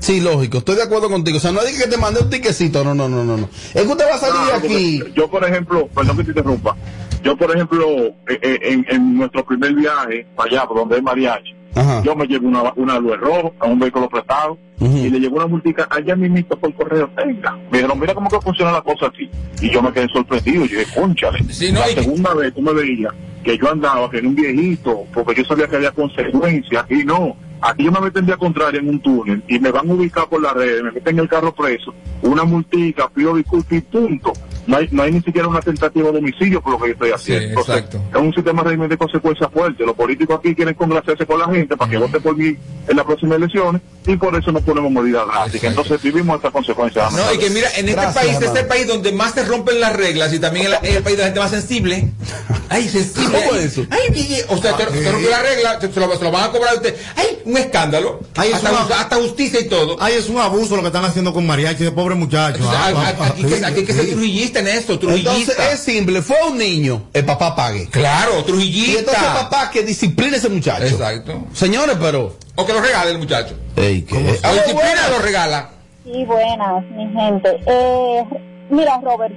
Sí, 0.00 0.20
lógico, 0.20 0.58
estoy 0.58 0.76
de 0.76 0.82
acuerdo 0.82 1.08
contigo. 1.08 1.36
O 1.36 1.40
sea, 1.40 1.52
no 1.52 1.60
diga 1.64 1.84
que 1.84 1.90
te 1.90 1.96
mandé 1.96 2.20
un 2.20 2.30
tiquecito, 2.30 2.82
no, 2.82 2.92
no, 2.92 3.08
no, 3.08 3.22
no, 3.22 3.36
no. 3.36 3.48
Es 3.74 3.82
que 3.82 3.88
usted 3.88 4.04
va 4.10 4.14
a 4.14 4.18
salir 4.18 4.40
de 4.40 4.46
Claro, 4.46 4.58
aquí. 4.58 5.02
Yo, 5.14 5.30
por 5.30 5.44
ejemplo, 5.44 5.88
perdón 5.94 6.16
que 6.16 6.24
te 6.24 6.30
interrumpa. 6.30 6.76
Yo, 7.22 7.36
por 7.36 7.54
ejemplo, 7.54 7.86
eh, 7.86 8.38
eh, 8.42 8.58
en, 8.62 8.86
en 8.88 9.18
nuestro 9.18 9.44
primer 9.44 9.74
viaje 9.74 10.26
para 10.34 10.50
allá, 10.50 10.66
por 10.66 10.78
donde 10.78 10.96
es 10.96 11.02
mariachi, 11.02 11.54
Ajá. 11.74 12.02
yo 12.02 12.16
me 12.16 12.26
llevo 12.26 12.48
una, 12.48 12.72
una 12.76 12.98
luz 12.98 13.16
rojo 13.18 13.54
a 13.60 13.66
un 13.66 13.78
vehículo 13.78 14.08
prestado 14.08 14.58
y 14.80 15.10
le 15.10 15.20
llegó 15.20 15.36
una 15.36 15.46
multica 15.46 15.86
allá 15.90 16.16
mismito 16.16 16.58
por 16.58 16.72
correo. 16.74 17.10
Venga, 17.16 17.52
me 17.70 17.78
dijeron, 17.78 17.98
mira 18.00 18.14
cómo 18.14 18.30
que 18.30 18.40
funciona 18.40 18.72
la 18.72 18.80
cosa 18.82 19.06
aquí. 19.06 19.28
Y 19.60 19.68
yo 19.70 19.82
me 19.82 19.92
quedé 19.92 20.08
sorprendido. 20.08 20.64
Yo 20.64 20.78
dije, 20.78 20.94
conchale. 20.98 21.44
Sí, 21.52 21.70
no, 21.70 21.80
la 21.80 21.86
que- 21.86 22.02
segunda 22.02 22.34
vez 22.34 22.54
tú 22.54 22.62
me 22.62 22.72
veías 22.72 23.12
que 23.44 23.56
yo 23.58 23.70
andaba, 23.70 24.10
que 24.10 24.18
era 24.18 24.28
un 24.28 24.34
viejito, 24.34 25.04
porque 25.14 25.34
yo 25.34 25.44
sabía 25.44 25.66
que 25.68 25.76
había 25.76 25.92
consecuencias 25.92 26.84
y 26.90 27.04
no. 27.04 27.36
Aquí 27.62 27.84
yo 27.84 27.92
me 27.92 28.00
metí 28.00 28.18
en 28.18 28.26
día 28.26 28.36
contraria 28.38 28.80
en 28.80 28.88
un 28.88 29.00
túnel 29.00 29.42
y 29.46 29.58
me 29.58 29.70
van 29.70 29.88
a 29.90 29.92
ubicar 29.92 30.26
por 30.30 30.40
la 30.40 30.54
red, 30.54 30.82
me 30.82 30.92
meten 30.92 31.14
en 31.16 31.18
el 31.24 31.28
carro 31.28 31.54
preso, 31.54 31.92
una 32.22 32.44
multica, 32.44 33.08
pido 33.10 33.34
disculpas 33.36 33.72
y 33.78 33.80
punto. 33.82 34.32
No 34.66 34.76
hay, 34.76 34.88
no 34.90 35.02
hay 35.02 35.12
ni 35.12 35.20
siquiera 35.22 35.48
una 35.48 35.60
tentativa 35.60 36.10
de 36.12 36.18
homicidio 36.18 36.60
por 36.60 36.72
lo 36.72 36.78
que 36.80 36.88
yo 36.88 36.92
estoy 36.92 37.10
haciendo. 37.12 37.42
Sí, 37.42 37.48
Entonces, 37.50 37.74
exacto. 37.76 38.00
es 38.14 38.22
un 38.22 38.34
sistema 38.34 38.62
de 38.62 38.68
régimen 38.68 38.88
de 38.90 38.98
consecuencias 38.98 39.50
fuerte. 39.52 39.84
Los 39.84 39.96
políticos 39.96 40.38
aquí 40.38 40.54
quieren 40.54 40.74
congraciarse 40.74 41.26
con 41.26 41.38
la 41.40 41.46
gente 41.46 41.76
para 41.76 41.90
que 41.90 41.96
vote 41.98 42.20
por 42.20 42.36
mí 42.36 42.56
en 42.88 42.96
las 42.96 43.04
próximas 43.04 43.38
elecciones 43.38 43.82
y 44.06 44.16
por 44.16 44.36
eso 44.36 44.52
no 44.52 44.60
ponemos 44.60 44.90
medidas 44.92 45.26
drásticas. 45.26 45.70
Entonces 45.70 46.02
vivimos 46.02 46.36
estas 46.36 46.52
consecuencias. 46.52 47.12
No, 47.12 47.34
y 47.34 47.38
que 47.38 47.50
mira, 47.50 47.68
en 47.76 47.88
este 47.88 48.00
Gracias, 48.00 48.14
país 48.14 48.36
es 48.36 48.42
hermano. 48.42 48.60
el 48.60 48.66
país 48.66 48.86
donde 48.86 49.12
más 49.12 49.32
se 49.34 49.44
rompen 49.44 49.80
las 49.80 49.96
reglas 49.96 50.32
y 50.32 50.38
también 50.38 50.66
el, 50.66 50.74
el 50.96 51.02
país 51.02 51.16
de 51.16 51.22
la 51.22 51.24
gente 51.24 51.40
más 51.40 51.50
sensible. 51.50 52.08
Ay, 52.68 52.88
sensible. 52.88 53.38
¿Cómo 53.38 53.52
ay, 53.54 53.58
es 53.58 53.64
eso? 53.72 53.86
Ay, 53.90 54.42
o 54.48 54.56
sea, 54.58 54.76
te, 54.76 54.84
te 54.86 55.10
rompió 55.10 55.30
la 55.30 55.42
regla, 55.42 55.78
te, 55.78 55.92
se 55.92 55.98
lo, 56.00 56.16
se 56.16 56.24
lo 56.24 56.30
van 56.30 56.44
a 56.44 56.50
cobrar 56.50 56.74
a 56.74 56.76
usted. 56.76 56.94
Ay, 57.16 57.38
un 57.44 57.56
escándalo. 57.56 58.20
Ay, 58.36 58.50
es 58.50 58.54
hasta, 58.56 58.70
una- 58.70 59.00
hasta 59.00 59.16
justicia 59.16 59.60
y 59.60 59.68
todo. 59.68 59.96
Ay, 60.00 60.14
es 60.14 60.28
un 60.28 60.38
abuso 60.38 60.76
lo 60.76 60.82
que 60.82 60.88
están 60.88 61.04
haciendo 61.04 61.32
con 61.32 61.46
mariachi 61.46 61.82
de 61.84 61.90
pobre 61.92 62.14
muchacho. 62.14 62.58
Entonces, 62.58 62.80
Ah, 62.80 62.86
a- 62.94 63.00
a- 63.08 63.08
ah, 63.08 63.26
aquí, 63.32 63.42
que- 63.42 63.56
sí, 63.56 63.64
aquí 63.64 63.80
hay 63.80 63.86
que 63.86 63.92
ser 63.92 64.04
sí. 64.04 64.14
Trujillista 64.52 64.60
en 64.60 64.68
esto, 64.68 64.92
Entonces 64.94 65.22
trujillista. 65.24 65.72
es 65.72 65.80
simple, 65.80 66.22
fue 66.22 66.36
un 66.50 66.58
niño, 66.58 67.02
el 67.12 67.24
papá 67.24 67.54
pague. 67.54 67.86
Claro, 67.88 68.30
Y 68.32 68.36
entonces 68.38 68.46
trujillista. 68.46 69.34
papá 69.34 69.70
que 69.70 69.82
discipline 69.82 70.34
a 70.34 70.36
ese 70.36 70.48
muchacho. 70.48 70.84
Exacto. 70.84 71.44
Señores, 71.52 71.96
pero. 72.00 72.36
O 72.56 72.66
que 72.66 72.72
lo 72.72 72.80
regale 72.80 73.10
el 73.12 73.18
muchacho. 73.18 73.54
Ey, 73.76 74.02
¿qué? 74.02 74.16
O 74.16 74.18
Aló, 74.46 74.54
disciplina 74.54 74.74
buenas. 74.74 75.10
lo 75.10 75.18
regala. 75.18 75.70
Sí, 76.04 76.24
buenas, 76.24 76.84
mi 76.96 77.06
gente. 77.20 77.60
Eh, 77.66 78.24
mira, 78.70 79.00
Robert, 79.02 79.34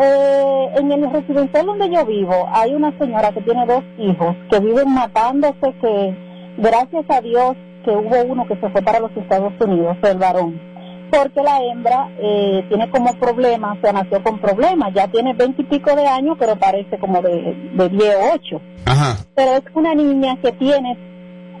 eh, 0.00 0.66
en 0.76 0.92
el 0.92 1.10
residencial 1.12 1.66
donde 1.66 1.90
yo 1.92 2.04
vivo 2.06 2.48
hay 2.52 2.74
una 2.74 2.96
señora 2.98 3.32
que 3.32 3.40
tiene 3.42 3.66
dos 3.66 3.82
hijos 3.98 4.36
que 4.50 4.60
viven 4.60 4.92
matándose 4.94 5.74
que, 5.80 6.16
gracias 6.58 7.04
a 7.08 7.20
Dios, 7.20 7.56
que 7.84 7.90
hubo 7.90 8.22
uno 8.24 8.46
que 8.46 8.54
se 8.56 8.68
fue 8.70 8.80
para 8.82 9.00
los 9.00 9.10
Estados 9.16 9.52
Unidos, 9.60 9.96
el 10.02 10.18
varón, 10.18 10.60
porque 11.10 11.42
la 11.42 11.60
hembra 11.62 12.08
eh, 12.18 12.64
tiene 12.68 12.88
como 12.90 13.12
problema, 13.14 13.72
o 13.72 13.80
sea, 13.80 13.92
nació 13.92 14.22
con 14.22 14.38
problemas, 14.38 14.92
ya 14.94 15.08
tiene 15.08 15.32
veinte 15.34 15.62
y 15.62 15.64
pico 15.66 15.94
de 15.94 16.06
años, 16.06 16.36
pero 16.38 16.56
parece 16.56 16.98
como 16.98 17.20
de, 17.22 17.54
de 17.74 17.88
10 17.88 18.14
o 18.16 18.34
8. 18.34 18.60
Ajá. 18.86 19.16
Pero 19.34 19.52
es 19.52 19.62
una 19.74 19.94
niña 19.94 20.36
que 20.42 20.52
tiene 20.52 20.96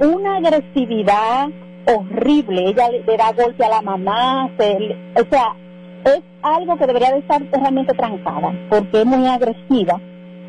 una 0.00 0.36
agresividad 0.36 1.48
horrible, 1.86 2.68
ella 2.68 2.88
le, 2.90 3.02
le 3.02 3.16
da 3.16 3.32
golpe 3.32 3.64
a 3.64 3.68
la 3.68 3.82
mamá, 3.82 4.50
se 4.58 4.78
le- 4.78 4.96
o 5.20 5.24
sea, 5.30 5.54
es 6.04 6.20
algo 6.42 6.76
que 6.76 6.86
debería 6.86 7.12
de 7.12 7.18
estar 7.18 7.42
realmente 7.50 7.94
trancada, 7.94 8.52
porque 8.70 9.00
es 9.00 9.06
muy 9.06 9.26
agresiva. 9.26 10.00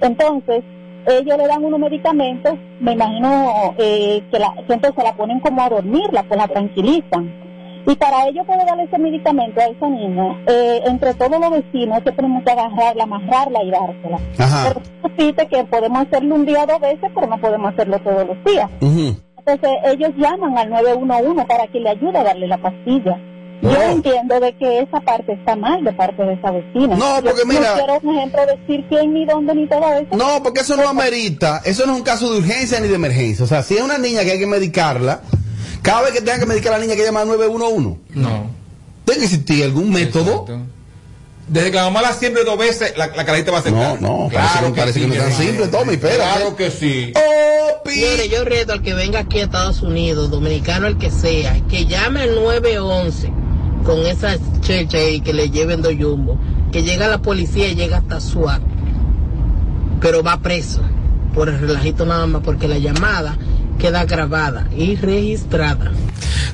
Entonces, 0.02 0.64
ellos 1.08 1.38
le 1.38 1.48
dan 1.48 1.64
unos 1.64 1.80
medicamentos, 1.80 2.54
me 2.80 2.92
imagino 2.94 3.74
eh, 3.78 4.22
que, 4.32 4.38
la, 4.40 4.54
que 4.68 4.74
entonces 4.74 5.04
la 5.04 5.14
ponen 5.16 5.40
como 5.40 5.62
a 5.62 5.70
dormirla, 5.70 6.24
pues 6.24 6.40
la 6.40 6.48
tranquilizan. 6.48 7.39
Y 7.92 7.96
para 7.96 8.28
ello 8.28 8.46
poder 8.46 8.66
darle 8.68 8.84
ese 8.84 9.00
medicamento 9.00 9.60
a 9.60 9.66
esa 9.66 9.88
niña, 9.90 10.40
eh, 10.48 10.82
entre 10.86 11.14
todos 11.16 11.40
los 11.40 11.50
vecinos, 11.52 12.04
que 12.04 12.12
tenemos 12.12 12.44
que 12.44 12.52
agarrarla, 12.52 13.04
amarrarla 13.04 13.64
y 13.64 13.72
dársela. 13.72 14.20
Ajá. 14.38 14.70
Pero 14.70 14.82
que 15.50 15.64
podemos 15.66 16.06
hacerlo 16.06 16.36
un 16.36 16.46
día 16.46 16.64
o 16.64 16.68
dos 16.68 16.80
veces, 16.80 17.10
pero 17.16 17.28
no 17.28 17.42
podemos 17.42 17.74
hacerlo 17.74 18.00
todos 18.00 18.28
los 18.28 18.38
días. 18.46 18.70
Ujú. 18.82 19.16
Entonces 19.38 19.70
ellos 19.86 20.12
llaman 20.18 20.58
al 20.58 20.70
911 20.70 21.46
para 21.46 21.68
que 21.68 21.80
le 21.80 21.90
ayude 21.90 22.18
a 22.18 22.24
darle 22.24 22.48
la 22.48 22.58
pastilla. 22.58 23.18
Yo 23.62 23.82
entiendo 23.82 24.40
de 24.40 24.54
que 24.56 24.80
esa 24.80 25.02
parte 25.02 25.34
está 25.34 25.56
mal 25.56 25.84
de 25.84 25.92
parte 25.92 26.24
de 26.24 26.34
esa 26.34 26.52
vecina. 26.52 26.96
No, 26.96 27.16
porque 27.22 27.44
mira- 27.46 27.76
No 27.76 27.84
quiero 27.86 28.00
un 28.04 28.16
ejemplo 28.18 28.42
decir 28.46 28.86
quién 28.88 29.14
ni 29.14 29.26
dónde 29.26 29.54
ni 29.54 29.68
todo 29.68 29.84
eso. 29.96 30.16
No, 30.16 30.42
porque 30.44 30.62
eso 30.62 30.78
no 30.78 30.88
amerita, 30.88 31.62
eso 31.66 31.86
no 31.86 31.94
es 31.94 31.98
un 31.98 32.06
caso 32.06 32.32
de 32.32 32.38
urgencia 32.40 32.80
ni 32.80 32.88
de 32.88 32.96
emergencia. 32.96 33.44
O 33.44 33.48
sea, 33.48 33.62
si 33.64 33.76
es 33.76 33.82
una 33.82 33.98
niña 33.98 34.24
que 34.24 34.32
hay 34.32 34.40
que 34.40 34.48
medicarla, 34.48 35.22
cada 35.82 36.02
vez 36.04 36.12
que 36.14 36.22
tenga 36.22 36.40
que 36.40 36.46
medicar 36.46 36.74
a 36.74 36.78
la 36.78 36.84
niña 36.86 36.96
que 36.96 37.04
llama 37.04 37.22
al 37.22 37.28
911, 37.28 38.00
No. 38.16 38.48
tiene 39.06 39.20
que 39.20 39.26
existir 39.26 39.64
algún 39.64 39.92
método. 39.92 40.32
Exacto. 40.48 40.60
Desde 41.48 41.72
que 41.72 41.78
la 41.78 41.86
mamá 41.86 42.04
la 42.04 42.14
siempre 42.14 42.44
dos 42.44 42.60
veces, 42.60 42.94
la, 42.96 43.08
la 43.08 43.26
carajita 43.26 43.52
va 43.52 43.58
a 43.58 43.62
No, 43.72 43.82
aceptar. 43.82 44.02
no, 44.04 44.30
parece 44.32 44.60
que- 44.74 44.80
parece 44.80 45.00
que 45.02 45.08
no 45.08 45.14
es 45.16 45.20
tan 45.20 45.34
simple. 45.34 45.68
Tommy, 45.68 45.94
espérate. 45.94 46.18
Claro 46.20 46.56
que 46.56 46.70
sí. 46.70 47.12
Oh, 47.16 47.84
pi- 47.84 47.96
Señores, 47.96 48.30
yo 48.30 48.44
reto 48.46 48.74
al 48.74 48.84
que 48.84 48.94
venga 48.94 49.20
aquí 49.22 49.40
a 49.40 49.46
Estados 49.46 49.82
Unidos, 49.82 50.30
dominicano 50.30 50.86
el 50.86 50.98
que 51.00 51.10
sea, 51.10 51.60
que 51.68 51.88
llame 51.88 52.22
al 52.22 52.36
911 52.36 53.32
con 53.84 54.06
esa 54.06 54.38
checha 54.62 54.98
ahí 55.00 55.22
que 55.22 55.34
le 55.34 55.50
lleven 55.50 55.82
dos 55.82 55.94
jumbo, 56.00 56.38
que 56.72 56.84
llega 56.84 57.08
la 57.08 57.18
policía 57.20 57.68
y 57.70 57.74
llega 57.76 57.98
hasta 57.98 58.22
SWAT, 58.22 58.62
pero 60.02 60.22
va 60.22 60.38
preso 60.42 60.82
por 61.34 61.50
el 61.50 61.60
relajito 61.60 62.06
nada 62.06 62.28
más, 62.28 62.42
porque 62.44 62.68
la 62.68 62.78
llamada 62.78 63.38
queda 63.80 64.06
grabada 64.06 64.68
y 64.76 64.96
registrada. 64.96 65.92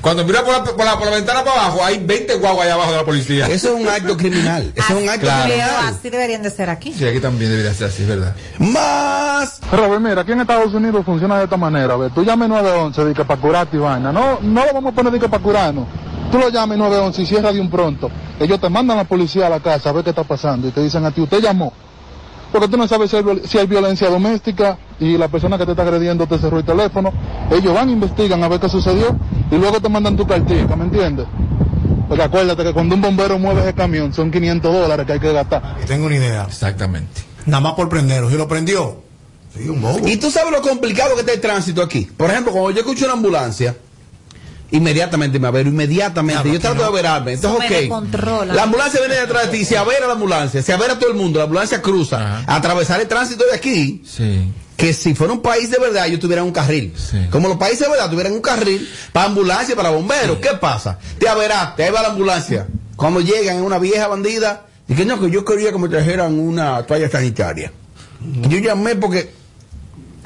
Cuando 0.00 0.24
mira 0.24 0.42
por 0.44 0.52
la, 0.52 0.64
por, 0.64 0.84
la, 0.84 0.96
por 0.98 1.06
la 1.08 1.16
ventana 1.16 1.42
para 1.44 1.64
abajo, 1.64 1.84
hay 1.84 1.98
20 1.98 2.36
guaguas 2.36 2.64
allá 2.66 2.74
abajo 2.74 2.92
de 2.92 2.96
la 2.98 3.04
policía. 3.04 3.46
Eso 3.50 3.74
es 3.76 3.82
un 3.82 3.88
acto 3.88 4.16
criminal. 4.16 4.72
Eso 4.74 4.96
es 4.96 5.02
un 5.02 5.08
acto 5.08 5.20
Claro. 5.22 5.44
Pero 5.48 5.62
criminal. 5.64 5.94
así 5.94 6.10
deberían 6.10 6.42
de 6.42 6.50
ser 6.50 6.70
aquí. 6.70 6.92
Sí, 6.92 7.04
aquí 7.06 7.20
también 7.20 7.50
debería 7.50 7.74
ser 7.74 7.88
así, 7.88 8.02
es 8.02 8.08
verdad. 8.08 8.34
Más. 8.58 9.60
Robert, 9.72 10.00
mira, 10.00 10.20
aquí 10.22 10.32
en 10.32 10.40
Estados 10.40 10.72
Unidos 10.72 11.04
funciona 11.04 11.38
de 11.38 11.44
esta 11.44 11.56
manera. 11.56 11.94
A 11.94 11.96
ver, 11.96 12.10
tú 12.12 12.24
llames 12.24 12.48
911 12.48 13.04
de 13.04 13.14
que 13.14 13.24
para 13.24 13.40
curarte 13.40 13.76
y 13.76 13.80
vaina. 13.80 14.12
No, 14.12 14.38
no 14.40 14.64
lo 14.64 14.72
vamos 14.72 14.92
a 14.92 14.94
poner 14.94 15.12
de 15.12 15.18
que 15.20 15.28
para 15.28 15.42
curarnos. 15.42 15.86
Tú 16.30 16.38
lo 16.38 16.48
llames 16.50 16.78
911 16.78 17.22
y 17.22 17.26
cierra 17.26 17.52
de 17.52 17.60
un 17.60 17.70
pronto. 17.70 18.10
Ellos 18.38 18.60
te 18.60 18.68
mandan 18.68 18.98
a 18.98 19.02
la 19.02 19.08
policía 19.08 19.46
a 19.46 19.50
la 19.50 19.60
casa 19.60 19.90
a 19.90 19.92
ver 19.92 20.04
qué 20.04 20.10
está 20.10 20.24
pasando 20.24 20.68
y 20.68 20.70
te 20.70 20.82
dicen 20.82 21.04
a 21.04 21.10
ti, 21.10 21.20
usted 21.20 21.40
llamó. 21.40 21.72
Porque 22.52 22.68
tú 22.68 22.76
no 22.76 22.88
sabes 22.88 23.10
si 23.10 23.16
hay, 23.16 23.24
si 23.44 23.58
hay 23.58 23.66
violencia 23.66 24.08
doméstica 24.08 24.78
y 25.00 25.18
la 25.18 25.28
persona 25.28 25.58
que 25.58 25.66
te 25.66 25.72
está 25.72 25.82
agrediendo 25.82 26.26
te 26.26 26.38
cerró 26.38 26.58
el 26.58 26.64
teléfono. 26.64 27.12
Ellos 27.50 27.74
van, 27.74 27.90
investigan 27.90 28.42
a 28.42 28.48
ver 28.48 28.60
qué 28.60 28.68
sucedió 28.68 29.16
y 29.50 29.56
luego 29.56 29.80
te 29.80 29.88
mandan 29.88 30.16
tu 30.16 30.26
cartilla, 30.26 30.74
¿me 30.76 30.84
entiendes? 30.84 31.26
Porque 32.08 32.22
acuérdate 32.22 32.62
que 32.62 32.72
cuando 32.72 32.94
un 32.94 33.00
bombero 33.00 33.38
mueve 33.38 33.62
ese 33.62 33.74
camión 33.74 34.12
son 34.12 34.30
500 34.30 34.72
dólares 34.72 35.06
que 35.06 35.12
hay 35.14 35.20
que 35.20 35.32
gastar. 35.32 35.76
Tengo 35.86 36.06
una 36.06 36.16
idea. 36.16 36.44
Exactamente. 36.44 37.22
Nada 37.46 37.60
más 37.60 37.74
por 37.74 37.88
prenderlo. 37.88 38.30
¿Y 38.30 38.34
lo 38.34 38.46
prendió? 38.46 39.02
Sí, 39.54 39.68
un 39.68 39.80
bobo. 39.80 40.06
Y 40.06 40.16
tú 40.16 40.30
sabes 40.30 40.52
lo 40.52 40.62
complicado 40.62 41.14
que 41.14 41.20
está 41.20 41.32
el 41.32 41.40
tránsito 41.40 41.82
aquí. 41.82 42.08
Por 42.16 42.30
ejemplo, 42.30 42.52
cuando 42.52 42.70
yo 42.70 42.80
escucho 42.80 43.04
una 43.04 43.14
ambulancia, 43.14 43.76
inmediatamente 44.70 45.38
me 45.38 45.48
avero, 45.48 45.68
inmediatamente. 45.68 46.42
Claro, 46.42 46.54
yo 46.54 46.60
trato 46.60 46.74
aquí 46.74 46.78
de 46.78 46.84
no. 46.84 46.90
averarme. 46.90 47.32
Entonces, 47.34 47.90
ok. 47.90 48.46
La 48.54 48.62
ambulancia 48.64 49.00
viene 49.00 49.14
detrás 49.16 49.50
de 49.50 49.58
ti, 49.58 49.64
se 49.64 49.76
avera 49.78 50.06
la 50.06 50.14
ambulancia, 50.14 50.62
se 50.62 50.72
avera 50.72 50.98
todo 50.98 51.10
el 51.10 51.16
mundo, 51.16 51.38
la 51.38 51.44
ambulancia 51.44 51.80
cruza, 51.82 52.40
Ajá. 52.40 52.56
atravesar 52.56 53.00
el 53.00 53.08
tránsito 53.08 53.44
de 53.44 53.54
aquí. 53.56 54.02
Sí. 54.06 54.52
Que 54.76 54.92
si 54.92 55.14
fuera 55.14 55.32
un 55.32 55.40
país 55.40 55.70
de 55.70 55.78
verdad, 55.78 56.06
ellos 56.06 56.20
tuvieran 56.20 56.44
un 56.44 56.52
carril. 56.52 56.92
Sí. 56.96 57.18
Como 57.30 57.48
los 57.48 57.56
países 57.56 57.80
de 57.80 57.88
verdad 57.88 58.10
tuvieran 58.10 58.32
un 58.32 58.42
carril 58.42 58.86
para 59.12 59.26
ambulancia 59.26 59.72
y 59.72 59.76
para 59.76 59.90
bomberos. 59.90 60.38
¿Qué 60.38 60.50
pasa? 60.60 60.98
Te 61.18 61.28
averaste, 61.28 61.84
ahí 61.84 61.90
va 61.90 62.02
la 62.02 62.08
ambulancia. 62.08 62.66
Cuando 62.96 63.20
llegan 63.20 63.56
en 63.56 63.62
una 63.62 63.78
vieja 63.78 64.06
bandida, 64.06 64.66
dije, 64.86 65.04
no, 65.06 65.18
que 65.18 65.30
yo 65.30 65.44
quería 65.44 65.72
que 65.72 65.78
me 65.78 65.88
trajeran 65.88 66.38
una 66.38 66.82
toalla 66.84 67.08
sanitaria. 67.08 67.72
Yo 68.48 68.58
llamé 68.58 68.96
porque 68.96 69.32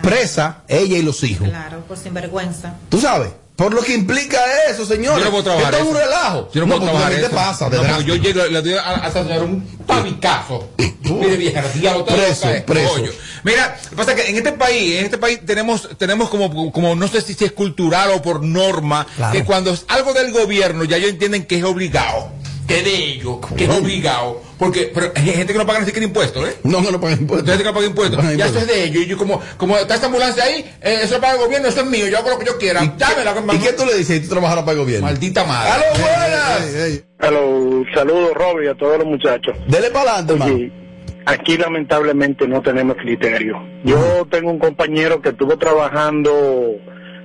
presa, 0.03 0.63
ella 0.69 0.97
y 0.99 1.03
los 1.03 1.23
hijos. 1.23 1.49
Claro, 1.49 1.81
por 1.87 1.97
sinvergüenza. 1.97 2.75
¿Tú 2.89 3.01
sabes? 3.01 3.31
Por 3.61 3.75
lo 3.75 3.83
que 3.83 3.93
implica 3.93 4.39
eso, 4.71 4.87
señores. 4.87 5.19
Yo 5.19 5.25
no 5.27 5.31
puedo 5.33 5.45
trabajar. 5.45 5.75
Esto 5.75 5.85
es 5.85 5.91
un 5.91 5.97
relajo. 6.01 6.49
Yo 6.55 6.61
no, 6.63 6.67
puedo 6.79 6.91
trabajar. 6.91 7.13
te 7.15 7.29
pasa, 7.29 7.69
de 7.69 7.77
No, 7.77 8.01
yo 8.01 8.17
llego, 8.17 8.43
le 8.47 8.63
doy 8.63 8.73
a, 8.73 8.81
a 8.81 8.95
hacer 9.07 9.43
un 9.43 9.77
tabicazo. 9.87 10.71
Mire, 11.03 11.37
vieja, 11.37 11.63
diablo, 11.75 12.07
Preso, 12.07 12.43
cae, 12.43 12.63
preso. 12.63 12.91
coño. 12.93 13.11
Mira, 13.45 13.77
lo 13.85 13.91
que 13.91 13.97
pasa 13.97 14.13
es 14.13 14.23
que 14.23 14.31
en 14.31 14.37
este 14.37 14.53
país, 14.53 14.99
en 15.01 15.05
este 15.05 15.19
país 15.19 15.41
tenemos, 15.45 15.91
tenemos 15.99 16.31
como, 16.31 16.73
como 16.73 16.95
no 16.95 17.07
sé 17.07 17.21
si 17.21 17.37
es 17.45 17.53
cultural 17.53 18.13
o 18.13 18.23
por 18.23 18.43
norma, 18.43 19.07
Claro. 19.17 19.33
que 19.33 19.45
cuando 19.45 19.73
es 19.73 19.85
algo 19.89 20.15
del 20.15 20.33
gobierno 20.33 20.85
ya 20.85 20.97
ellos 20.97 21.11
entienden 21.11 21.45
que 21.45 21.59
es 21.59 21.65
obligado, 21.65 22.31
que 22.71 22.79
es 22.79 22.85
de 22.85 22.95
ellos, 22.95 23.39
que 23.57 23.65
es 23.65 23.71
obligado, 23.71 24.41
porque 24.57 24.93
pero 24.95 25.11
hay 25.17 25.23
gente 25.25 25.53
que 25.53 25.59
no 25.59 25.67
paga 25.67 25.81
ni 25.81 25.87
siquiera 25.87 26.07
impuestos, 26.07 26.49
¿eh? 26.49 26.57
No, 26.63 26.81
que 26.81 26.93
no 26.93 27.01
pagan 27.01 27.21
impuestos. 27.21 27.49
Entonces 27.49 27.67
que 27.67 27.73
paga 27.73 27.87
impuestos. 27.87 28.25
No 28.25 28.33
Ya 28.33 28.47
eso 28.47 28.59
es 28.59 28.67
de 28.69 28.85
ellos. 28.85 29.03
Y 29.03 29.07
yo 29.07 29.19
como, 29.19 29.43
como 29.57 29.77
está 29.77 29.95
esta 29.95 30.07
ambulancia 30.07 30.45
ahí, 30.45 30.65
eh, 30.81 31.01
eso 31.03 31.15
lo 31.17 31.21
paga 31.21 31.35
el 31.35 31.41
gobierno, 31.41 31.67
eso 31.67 31.81
es 31.81 31.87
mío, 31.87 32.07
yo 32.07 32.19
hago 32.19 32.31
lo 32.31 32.39
que 32.39 32.47
yo 32.47 32.59
quiera. 32.59 32.81
Dámela, 32.97 33.35
¿Y 33.55 33.59
qué 33.59 33.73
tú 33.73 33.85
le 33.85 33.97
dices 33.97 34.19
si 34.19 34.23
tú 34.23 34.29
trabajaras 34.29 34.63
para 34.63 34.75
el 34.75 34.85
gobierno? 34.85 35.07
Maldita 35.07 35.43
madre. 35.45 35.71
¡Aló, 35.73 35.85
buenas! 36.01 37.03
Hello, 37.19 37.85
saludos 37.93 38.35
Robbie 38.35 38.67
y 38.67 38.69
a 38.69 38.75
todos 38.77 38.99
los 38.99 39.07
muchachos. 39.07 39.57
Dele 39.67 39.91
para 39.91 40.19
adelante, 40.19 40.33
hermano. 40.35 40.81
Aquí 41.27 41.57
lamentablemente 41.57 42.47
no 42.47 42.63
tenemos 42.63 42.97
criterio. 42.97 43.61
Yo 43.85 44.27
tengo 44.31 44.51
un 44.51 44.59
compañero 44.59 45.21
que 45.21 45.31
estuvo 45.31 45.59
trabajando 45.59 46.31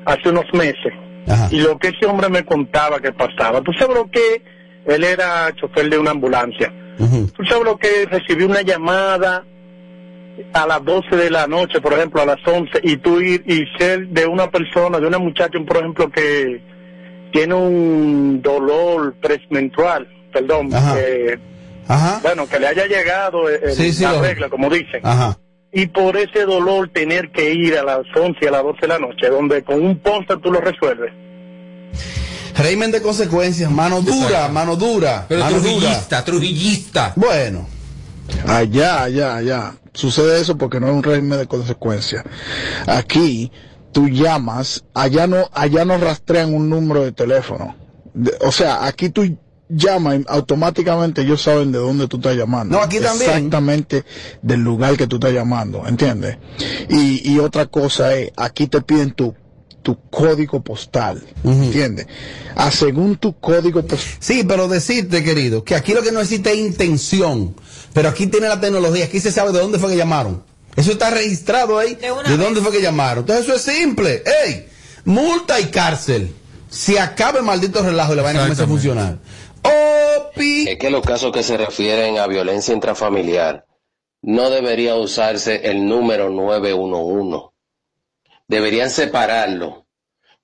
hace 0.06 0.30
unos 0.30 0.46
meses 0.54 0.94
Ajá. 1.28 1.48
y 1.52 1.60
lo 1.60 1.78
que 1.78 1.90
ese 1.90 2.06
hombre 2.06 2.30
me 2.30 2.44
contaba 2.44 3.00
que 3.00 3.12
pasaba, 3.14 3.62
tú 3.62 3.72
sabes 3.74 3.96
lo 3.96 4.10
que 4.10 4.55
él 4.86 5.04
era 5.04 5.54
chofer 5.56 5.90
de 5.90 5.98
una 5.98 6.12
ambulancia. 6.12 6.72
Ujú. 7.00 7.28
Tú 7.36 7.44
sabes 7.46 7.66
lo 7.66 7.78
que 7.78 8.06
recibió 8.10 8.46
una 8.48 8.62
llamada 8.62 9.44
a 10.54 10.68
las 10.68 10.84
12 10.84 11.16
de 11.16 11.30
la 11.30 11.48
noche, 11.48 11.80
por 11.82 11.94
ejemplo, 11.94 12.22
a 12.22 12.26
las 12.26 12.40
11, 12.46 12.80
y 12.84 12.98
tú 12.98 13.20
ir 13.22 13.44
y 13.48 13.66
ser 13.78 14.08
de 14.10 14.26
una 14.26 14.50
persona, 14.50 15.00
de 15.00 15.08
una 15.08 15.18
muchacha, 15.18 15.58
por 15.66 15.78
ejemplo, 15.78 16.10
que 16.10 16.62
tiene 17.32 17.54
un 17.54 18.42
dolor 18.42 19.16
presmenstrual, 19.22 20.08
perdón, 20.32 20.74
Ajá. 20.74 20.96
eh, 21.00 21.38
Ajá. 21.88 22.20
bueno, 22.22 22.48
que 22.48 22.60
le 22.60 22.68
haya 22.68 22.86
llegado 22.86 23.50
eh, 23.50 23.72
Sí, 23.72 23.92
sí, 23.92 24.04
la 24.04 24.14
lo- 24.14 24.22
regla, 24.22 24.50
como 24.50 24.70
dicen, 24.70 25.02
Ajá. 25.04 25.38
y 25.72 25.88
por 25.88 26.16
ese 26.18 26.46
dolor 26.46 26.90
tener 26.90 27.32
que 27.32 27.54
ir 27.54 27.78
a 27.78 27.84
las 27.84 28.02
11, 28.16 28.48
a 28.48 28.52
las 28.52 28.64
12 28.64 28.82
de 28.82 28.88
la 28.88 29.00
noche, 29.00 29.28
donde 29.30 29.64
con 29.64 29.84
un 29.86 29.98
ponce 30.00 30.36
tú 30.42 30.52
lo 30.52 30.60
resuelves. 30.62 31.12
Régimen 32.56 32.92
de 32.92 33.02
consecuencias, 33.02 33.70
mano 33.70 34.02
dura, 34.02 34.28
Exacto. 34.28 34.54
mano 34.54 34.76
dura, 34.76 35.26
Pero 35.28 35.42
mano 35.44 35.58
dura. 35.60 35.70
trujillista, 35.72 36.24
trujillista. 36.26 37.14
Bueno, 37.16 37.68
Allá, 38.48 39.04
allá, 39.04 39.36
allá. 39.36 39.76
Sucede 39.94 40.42
eso 40.42 40.58
porque 40.58 40.80
no 40.80 40.88
es 40.88 40.94
un 40.94 41.04
régimen 41.04 41.38
de 41.38 41.46
consecuencias. 41.48 42.24
Aquí 42.88 43.52
tú 43.92 44.08
llamas, 44.10 44.84
allá 44.96 45.28
no, 45.28 45.48
allá 45.54 45.86
no 45.86 45.98
rastrean 45.98 46.54
un 46.54 46.70
número 46.70 47.04
de 47.04 47.12
teléfono. 47.12 47.76
De- 48.14 48.34
o 48.42 48.52
sea, 48.52 48.86
aquí 48.88 49.10
tú 49.10 49.38
llamas 49.70 50.20
y 50.20 50.26
automáticamente 50.28 51.22
ellos 51.22 51.42
saben 51.44 51.72
de 51.72 51.78
dónde 51.78 52.08
tú 52.08 52.18
estás 52.18 52.36
llamando. 52.36 52.78
No, 52.78 52.84
aquí 52.84 53.00
también. 53.00 53.30
Exactamente 53.30 54.06
del 54.42 54.62
lugar 54.62 54.98
que 54.98 55.06
tú 55.08 55.18
estás 55.18 55.32
llamando, 55.32 55.86
¿entiendes? 55.88 56.38
Y, 56.90 57.32
y 57.32 57.40
otra 57.40 57.68
cosa 57.68 58.16
es, 58.16 58.32
aquí 58.38 58.66
te 58.68 58.82
piden 58.82 59.12
tu 59.12 59.36
tu 59.86 60.00
código 60.10 60.64
postal, 60.64 61.22
¿entiendes? 61.44 62.08
A 62.56 62.72
según 62.72 63.18
tu 63.18 63.40
código 63.40 63.84
postal. 63.86 64.18
sí, 64.20 64.44
pero 64.44 64.68
decirte, 64.68 65.24
querido, 65.24 65.64
que 65.64 65.76
aquí 65.76 65.94
lo 65.94 66.02
que 66.02 66.12
no 66.12 66.22
existe 66.22 66.52
es 66.52 66.58
intención. 66.58 67.56
Pero 67.94 68.10
aquí 68.10 68.26
tiene 68.26 68.48
la 68.50 68.60
tecnología, 68.60 69.06
aquí 69.06 69.20
se 69.20 69.32
sabe 69.32 69.52
de 69.52 69.60
dónde 69.60 69.78
fue 69.78 69.92
que 69.92 69.96
llamaron. 69.98 70.44
Eso 70.76 70.92
está 70.92 71.12
registrado 71.12 71.78
ahí. 71.78 71.94
De 71.94 72.12
una 72.12 72.24
¿De 72.24 72.30
vez. 72.30 72.40
dónde 72.40 72.62
fue 72.62 72.72
que 72.72 72.82
llamaron? 72.82 73.20
Entonces 73.20 73.46
eso 73.46 73.56
es 73.56 73.62
simple. 73.62 74.24
¡Ey! 74.46 74.66
Multa 75.06 75.60
y 75.60 75.66
cárcel. 75.66 76.34
Se 76.68 77.00
acaba 77.00 77.38
el 77.38 77.46
maldito 77.46 77.84
relajo 77.84 78.14
y 78.14 78.16
la 78.16 78.24
vaina 78.24 78.40
comienza 78.40 78.64
a 78.64 78.68
funcionar. 78.68 79.20
¡Opi! 79.62 80.68
Es 80.68 80.80
que 80.80 80.90
los 80.90 81.06
casos 81.06 81.32
que 81.32 81.44
se 81.44 81.58
refieren 81.58 82.18
a 82.18 82.26
violencia 82.26 82.74
intrafamiliar 82.74 83.66
no 84.24 84.50
debería 84.50 84.96
usarse 84.96 85.62
el 85.70 85.88
número 85.88 86.32
911. 86.32 87.55
Deberían 88.48 88.90
separarlo. 88.90 89.86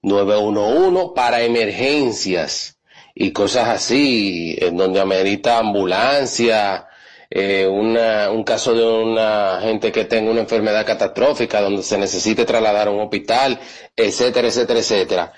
911 0.04 1.14
para 1.16 1.42
emergencias 1.44 2.80
y 3.14 3.32
cosas 3.32 3.68
así, 3.68 4.58
en 4.60 4.78
donde 4.78 5.00
amerita 5.00 5.60
ambulancia, 5.60 6.88
eh, 7.30 7.68
un 7.68 8.44
caso 8.44 8.74
de 8.74 8.86
una 8.86 9.60
gente 9.62 9.92
que 9.92 10.06
tenga 10.06 10.32
una 10.32 10.42
enfermedad 10.42 10.86
catastrófica, 10.86 11.62
donde 11.62 11.84
se 11.84 11.98
necesite 11.98 12.46
trasladar 12.46 12.88
a 12.88 12.92
un 12.92 13.02
hospital, 13.02 13.60
etcétera, 13.96 14.48
etcétera, 14.48 14.80
etcétera. 14.80 15.34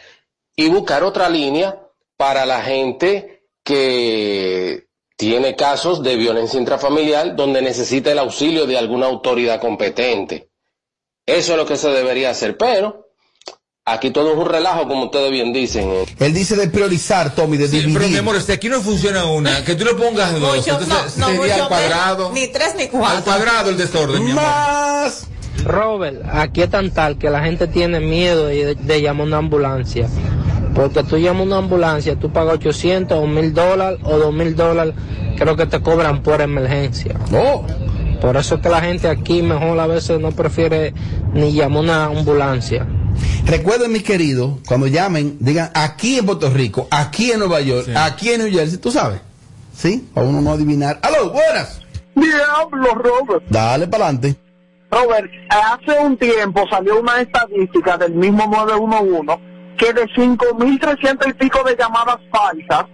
Y 0.56 0.69
buscar 0.69 1.04
otra 1.04 1.30
línea 1.30 1.80
para 2.15 2.45
la 2.45 2.62
gente 2.62 3.43
que 3.63 4.88
tiene 5.17 5.56
casos 5.56 6.04
de 6.04 6.15
violencia 6.15 6.60
intrafamiliar 6.60 7.36
donde 7.36 7.62
necesita 7.62 8.12
el 8.12 8.19
auxilio 8.19 8.65
de 8.65 8.78
alguna 8.78 9.08
autoridad 9.08 9.60
competente. 9.60 10.49
Eso 11.26 11.52
es 11.54 11.58
lo 11.58 11.66
que 11.66 11.78
se 11.78 11.90
debería 11.90 12.32
hacer, 12.32 12.58
pero 12.58 13.08
aquí 13.86 14.12
todo 14.12 14.34
es 14.34 14.38
un 14.38 14.46
relajo, 14.48 14.88
como 14.88 15.06
ustedes 15.06 15.32
bien 15.32 15.54
dicen. 15.54 15.90
eh. 15.90 16.06
Él 16.20 16.34
dice 16.34 16.56
de 16.56 16.68
priorizar, 16.68 17.34
Tommy, 17.34 17.58
de 17.58 17.68
Sí, 17.68 17.78
dividir. 17.80 17.98
pero 17.98 18.10
mi 18.10 18.18
amor, 18.18 18.42
si 18.42 18.52
aquí 18.52 18.68
no 18.70 18.82
funciona 18.82 19.26
una, 19.26 19.64
que 19.64 19.76
tú 19.76 19.86
le 19.86 19.94
pongas 19.94 20.38
dos, 20.40 20.58
Mucho, 20.58 20.72
entonces 20.72 21.18
no, 21.18 21.30
no, 21.32 21.38
sería 21.42 21.56
al 21.64 21.68
cuadrado. 21.70 22.30
menos, 22.30 22.34
Ni 22.34 22.48
tres 22.54 22.76
ni 22.76 22.84
Al 22.84 22.90
cuatro. 22.90 23.24
cuadrado 23.24 23.70
el 23.70 23.78
desorden, 23.78 24.24
mi 24.26 24.32
amor. 24.32 24.44
Más. 24.44 25.28
Robert, 25.66 26.22
aquí 26.30 26.62
es 26.62 26.70
tan 26.70 26.92
tal 26.92 27.18
que 27.18 27.30
la 27.30 27.42
gente 27.42 27.68
tiene 27.68 28.02
miedo 28.02 28.48
de, 28.48 28.76
de 28.76 29.02
llamar 29.02 29.22
a 29.22 29.28
una 29.28 29.38
ambulancia. 29.38 30.10
Porque 30.76 31.04
tú 31.04 31.18
llamas 31.18 31.42
a 31.42 31.46
una 31.46 31.58
ambulancia, 31.60 32.16
tú 32.20 32.34
pagas 32.34 32.56
800 32.56 33.18
o 33.18 33.28
1000 33.28 33.54
dólares 33.54 34.00
o 34.04 34.18
2000 34.18 34.56
dólares, 34.56 34.94
creo 35.38 35.56
que 35.56 35.68
te 35.68 35.80
cobran 35.82 36.22
por 36.22 36.42
emergencia. 36.42 37.16
Oh. 37.32 37.64
Por 38.24 38.38
eso 38.38 38.56
es 38.56 38.62
que 38.62 38.70
la 38.70 38.80
gente 38.80 39.10
aquí 39.10 39.42
mejor 39.42 39.78
a 39.82 39.86
veces 39.86 40.18
no 40.18 40.32
prefiere 40.32 40.94
ni 41.34 41.52
llamar 41.52 41.76
a 41.76 41.82
una 41.82 42.06
ambulancia. 42.06 42.88
Recuerden, 43.46 43.92
mis 43.92 44.04
queridos, 44.04 44.60
cuando 44.66 44.88
llamen, 44.88 45.36
digan 45.42 45.72
aquí 45.74 46.20
en 46.20 46.26
Puerto 46.26 46.50
Rico, 46.50 46.88
aquí 46.90 47.34
en 47.34 47.40
Nueva 47.40 47.60
York, 47.60 47.90
aquí 47.94 48.30
en 48.30 48.46
New 48.46 48.50
Jersey, 48.50 48.78
tú 48.78 48.92
sabes. 48.92 49.20
¿Sí? 49.76 50.08
Para 50.14 50.26
uno 50.26 50.40
no 50.40 50.54
adivinar. 50.54 51.00
¡Aló, 51.02 51.32
buenas! 51.32 51.82
Diablo, 52.16 52.96
Robert. 52.96 53.44
Dale 53.50 53.88
para 53.88 54.06
adelante. 54.06 54.38
Robert, 54.90 55.30
hace 55.50 56.00
un 56.00 56.16
tiempo 56.16 56.66
salió 56.70 57.02
una 57.02 57.20
estadística 57.20 57.98
del 57.98 58.14
mismo 58.14 58.48
911 58.48 59.34
que 59.78 59.92
de 59.92 60.04
5.300 60.04 61.30
y 61.30 61.34
pico 61.34 61.62
de 61.66 61.76
llamadas 61.76 62.20
falsas, 62.32 62.86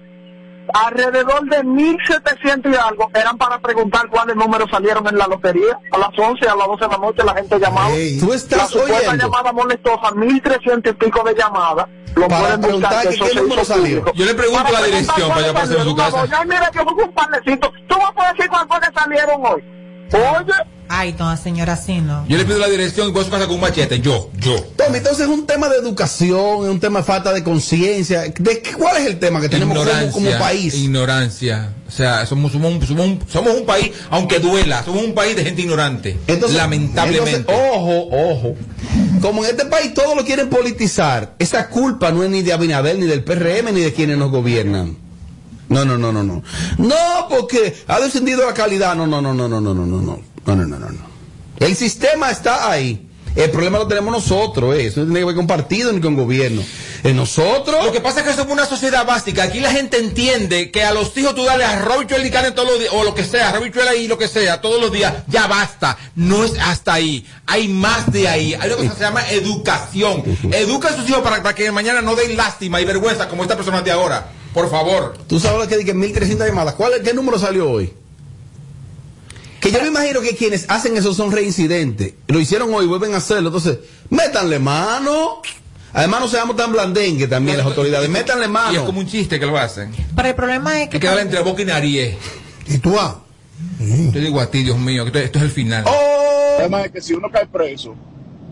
alrededor 0.74 1.46
de 1.50 1.64
1.700 1.64 2.72
y 2.74 2.76
algo 2.76 3.10
eran 3.14 3.38
para 3.38 3.60
preguntar 3.60 4.08
cuáles 4.10 4.36
números 4.36 4.68
salieron 4.72 5.08
en 5.08 5.18
la 5.18 5.28
lotería. 5.28 5.80
A 5.92 5.98
las 5.98 6.10
11, 6.18 6.48
a 6.48 6.56
las 6.56 6.68
12 6.68 6.86
de 6.86 6.92
la 6.92 6.98
noche 6.98 7.24
la 7.24 7.34
gente 7.36 7.60
llamaba. 7.60 7.90
Ey, 7.92 8.20
tú 8.20 8.34
estás 8.34 8.60
la 8.60 8.66
supuesta 8.68 8.98
oyendo. 9.12 9.26
llamada 9.26 9.54
molestosa, 9.54 10.12
1.300 10.12 10.90
y 10.90 10.94
pico 10.94 11.24
de 11.24 11.36
llamadas. 11.36 11.88
Lo 12.16 12.28
Para 12.28 12.42
pueden 12.42 12.62
preguntar 12.62 12.92
buscar, 13.06 13.14
que 13.14 13.20
qué 13.34 13.42
número 13.42 13.66
salió. 13.66 14.00
público. 14.00 14.12
Yo 14.16 14.26
le 14.26 14.34
pregunto 14.34 14.64
la 14.64 14.70
preguntar 14.80 14.86
dirección 15.00 15.30
para 15.30 15.42
yo 15.42 15.52
aparecer 15.52 15.78
en 15.78 15.84
su 15.84 15.96
casa. 15.96 16.18
Doña, 16.22 16.44
mira, 16.46 16.72
yo 16.74 16.84
busco 16.86 17.04
un 17.06 17.14
panecito. 17.14 17.72
Tú 17.88 17.96
vas 17.98 18.10
a 18.10 18.14
poder 18.14 18.36
decir 18.36 18.50
que 18.50 19.00
salieron 19.00 19.42
hoy. 19.46 19.64
Oye. 20.14 20.79
Ay, 20.92 21.16
no, 21.20 21.38
señora, 21.38 21.74
así 21.74 22.02
no. 22.02 22.26
Yo 22.28 22.36
le 22.36 22.46
pido 22.46 22.58
la 22.58 22.68
dirección 22.68 23.08
y 23.08 23.12
voy 23.12 23.22
a 23.22 23.26
su 23.26 23.30
casa 23.32 23.46
con 23.46 23.56
un 23.56 23.62
machete. 23.62 24.00
Yo, 24.00 24.32
yo. 24.40 24.56
Tommy, 24.76 24.98
entonces 24.98 25.28
es 25.28 25.32
un 25.32 25.46
tema 25.46 25.70
de 25.70 25.78
educación, 25.78 26.64
es 26.66 26.70
un 26.72 26.80
tema 26.80 27.00
de 27.00 27.06
falta 27.06 27.32
de 27.32 27.44
conciencia. 27.44 28.22
¿De 28.22 28.62
qué- 28.62 28.74
¿Cuál 28.74 28.98
es 28.98 29.06
el 29.06 29.20
tema 29.20 29.40
que 29.40 29.50
tenemos 29.50 29.78
como, 29.78 29.88
Ignorancia, 29.88 30.12
como 30.12 30.32
país? 30.40 30.74
Ignorancia. 30.74 31.74
O 31.88 31.92
sea, 31.92 32.26
somos, 32.26 32.52
somos, 32.52 32.74
un, 32.74 32.88
somos, 32.88 33.06
un, 33.06 33.20
somos 33.30 33.54
un 33.56 33.66
país, 33.68 33.92
aunque 34.10 34.40
duela, 34.40 34.84
somos 34.84 35.04
un 35.04 35.14
país 35.14 35.36
de 35.36 35.44
gente 35.44 35.62
ignorante. 35.62 36.18
Entonces, 36.28 36.58
lamentablemente. 36.58 37.36
entonces, 37.38 37.64
ojo, 37.72 38.08
ojo. 38.12 38.56
Como 39.22 39.44
en 39.46 39.52
este 39.52 39.66
país 39.66 39.94
todos 39.94 40.16
lo 40.16 40.26
quieren 40.26 40.50
politizar, 40.50 41.36
esa 41.40 41.70
culpa 41.70 42.12
no 42.12 42.24
es 42.24 42.30
ni 42.32 42.42
de 42.42 42.52
Abinader, 42.54 42.98
ni 42.98 43.06
del 43.06 43.24
PRM, 43.24 43.72
ni 43.74 43.82
de 43.82 43.94
quienes 43.94 44.18
nos 44.18 44.32
gobiernan. 44.32 44.98
No, 45.68 45.86
no, 45.86 46.00
no, 46.00 46.12
no, 46.12 46.24
no. 46.24 46.42
No, 46.80 46.96
porque 47.30 47.76
ha 47.88 48.00
descendido 48.00 48.44
la 48.44 48.56
calidad. 48.56 48.96
No, 48.96 49.06
no, 49.06 49.22
no, 49.22 49.36
no, 49.36 49.48
no, 49.48 49.60
no, 49.62 49.74
no, 49.76 49.86
no, 49.86 50.20
no. 50.46 50.56
No, 50.56 50.66
no, 50.66 50.80
no, 50.80 50.90
no. 50.90 51.10
El 51.60 51.76
sistema 51.76 52.32
está 52.32 52.72
ahí. 52.72 53.10
El 53.36 53.52
problema 53.52 53.78
lo 53.78 53.88
tenemos 53.88 54.12
nosotros, 54.12 54.76
eh. 54.76 54.88
eso 54.88 55.02
no 55.02 55.06
tiene 55.06 55.20
que 55.20 55.26
ver 55.26 55.36
con 55.36 55.48
partido 55.48 55.94
ni 55.94 56.02
con 56.02 56.16
gobierno. 56.16 56.64
Es 57.04 57.14
nosotros. 57.14 57.86
Lo 57.86 57.92
que 57.92 58.02
pasa 58.02 58.22
es 58.22 58.26
que 58.26 58.34
somos 58.34 58.52
una 58.52 58.66
sociedad 58.66 59.06
básica. 59.06 59.44
Aquí 59.44 59.60
la 59.60 59.72
gente 59.72 59.98
entiende 59.98 60.72
que 60.72 60.84
a 60.84 60.94
los 60.94 61.16
hijos 61.16 61.36
tú 61.36 61.46
dale 61.46 61.64
arroz, 61.64 62.00
bichuela 62.00 62.26
y 62.26 62.32
carne 62.32 62.52
todos 62.52 62.70
los 62.70 62.80
días, 62.80 62.92
o 62.94 63.04
lo 63.04 63.14
que 63.14 63.24
sea, 63.24 63.58
bichuela 63.60 63.96
y 63.96 64.08
lo 64.08 64.18
que 64.18 64.28
sea, 64.28 64.60
todos 64.62 64.82
los 64.82 64.92
días, 64.92 65.14
ya 65.28 65.48
basta. 65.48 65.98
No 66.16 66.44
es 66.44 66.54
hasta 66.60 66.94
ahí. 66.94 67.26
Hay 67.46 67.68
más 67.68 68.12
de 68.12 68.28
ahí. 68.28 68.56
Hay 68.56 68.70
lo 68.70 68.78
que 68.78 68.90
se 68.90 69.00
llama 69.00 69.30
educación. 69.30 70.24
Educa 70.52 70.90
a 70.90 70.96
sus 70.96 71.08
hijos 71.08 71.22
para, 71.22 71.42
para 71.42 71.56
que 71.56 71.72
mañana 71.72 72.02
no 72.02 72.16
den 72.16 72.36
lástima 72.36 72.82
y 72.82 72.86
vergüenza 72.86 73.30
como 73.30 73.44
esta 73.44 73.56
persona 73.56 73.82
de 73.82 73.92
ahora. 73.92 74.32
Por 74.54 74.70
favor. 74.70 75.18
Tú 75.28 75.40
sabes 75.40 75.60
lo 75.60 75.68
que 75.68 75.78
dije, 75.78 75.94
1300 75.94 76.48
llamadas. 76.48 76.74
¿Cuál, 76.74 77.02
¿Qué 77.04 77.14
número 77.14 77.38
salió 77.38 77.70
hoy? 77.72 77.94
Que 79.60 79.72
yo 79.72 79.82
me 79.82 79.88
imagino 79.88 80.22
que 80.22 80.36
quienes 80.36 80.66
hacen 80.70 80.96
eso 80.98 81.14
son 81.14 81.32
reincidentes. 81.32 82.14
Lo 82.28 82.40
hicieron 82.40 82.74
hoy, 82.74 82.86
vuelven 82.88 83.14
a 83.14 83.18
hacerlo. 83.18 83.50
Entonces, 83.50 83.80
métanle 84.10 84.60
mano. 84.60 85.42
Además, 85.92 86.22
no 86.22 86.28
seamos 86.28 86.56
tan 86.56 86.72
blandengue 86.72 87.28
también 87.28 87.58
las 87.58 87.66
autoridades. 87.66 88.10
Métanle 88.10 88.44
Y 88.44 88.46
es 88.46 88.52
mano. 88.52 88.86
como 88.86 89.00
un 89.00 89.08
chiste 89.08 89.40
que 89.40 89.46
lo 89.46 89.58
hacen. 89.58 89.92
Pero 90.16 90.28
el 90.30 90.36
problema 90.36 90.82
es 90.82 90.90
que. 90.90 90.98
Hay 90.98 91.02
que 91.02 91.08
darle 91.08 91.24
entre 91.24 91.42
boca 91.42 91.62
y 91.62 91.66
nariz. 91.66 92.16
¿Y 92.68 92.78
tú 92.78 92.96
ah? 93.00 93.20
Yo 93.80 94.20
digo 94.22 94.40
a 94.40 94.50
ti, 94.50 94.64
Dios 94.64 94.78
mío, 94.78 95.12
que 95.12 95.24
esto, 95.24 95.40
es 95.40 95.44
el 95.46 95.52
final. 95.52 95.84
Oh, 95.88 96.56
El 96.58 96.64
tema 96.64 96.82
es 96.84 96.92
que 96.92 97.02
si 97.02 97.14
uno 97.14 97.30
cae 97.30 97.46
preso, 97.48 97.96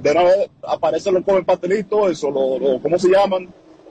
de 0.02 0.12
una 0.12 0.24
vez 0.24 0.50
aparecen 0.68 1.14
los 1.14 1.24
con 1.24 1.36
el 1.38 1.46
pastelito, 1.46 2.10
eso, 2.10 2.30
lo, 2.30 2.60
lo- 2.60 2.82
¿cómo 2.82 2.98
se 3.00 3.08
llaman? 3.10 3.48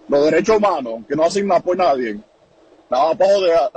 Los 0.08 0.24
derechos 0.26 0.56
humanos, 0.58 1.00
que 1.08 1.16
no 1.16 1.24
hacen 1.24 1.46
nada 1.46 1.60
por 1.60 1.76
nadie. 1.76 2.18
Nada 2.90 3.08
más 3.08 3.16
para 3.16 3.34
joder 3.34 3.54
a- 3.56 3.70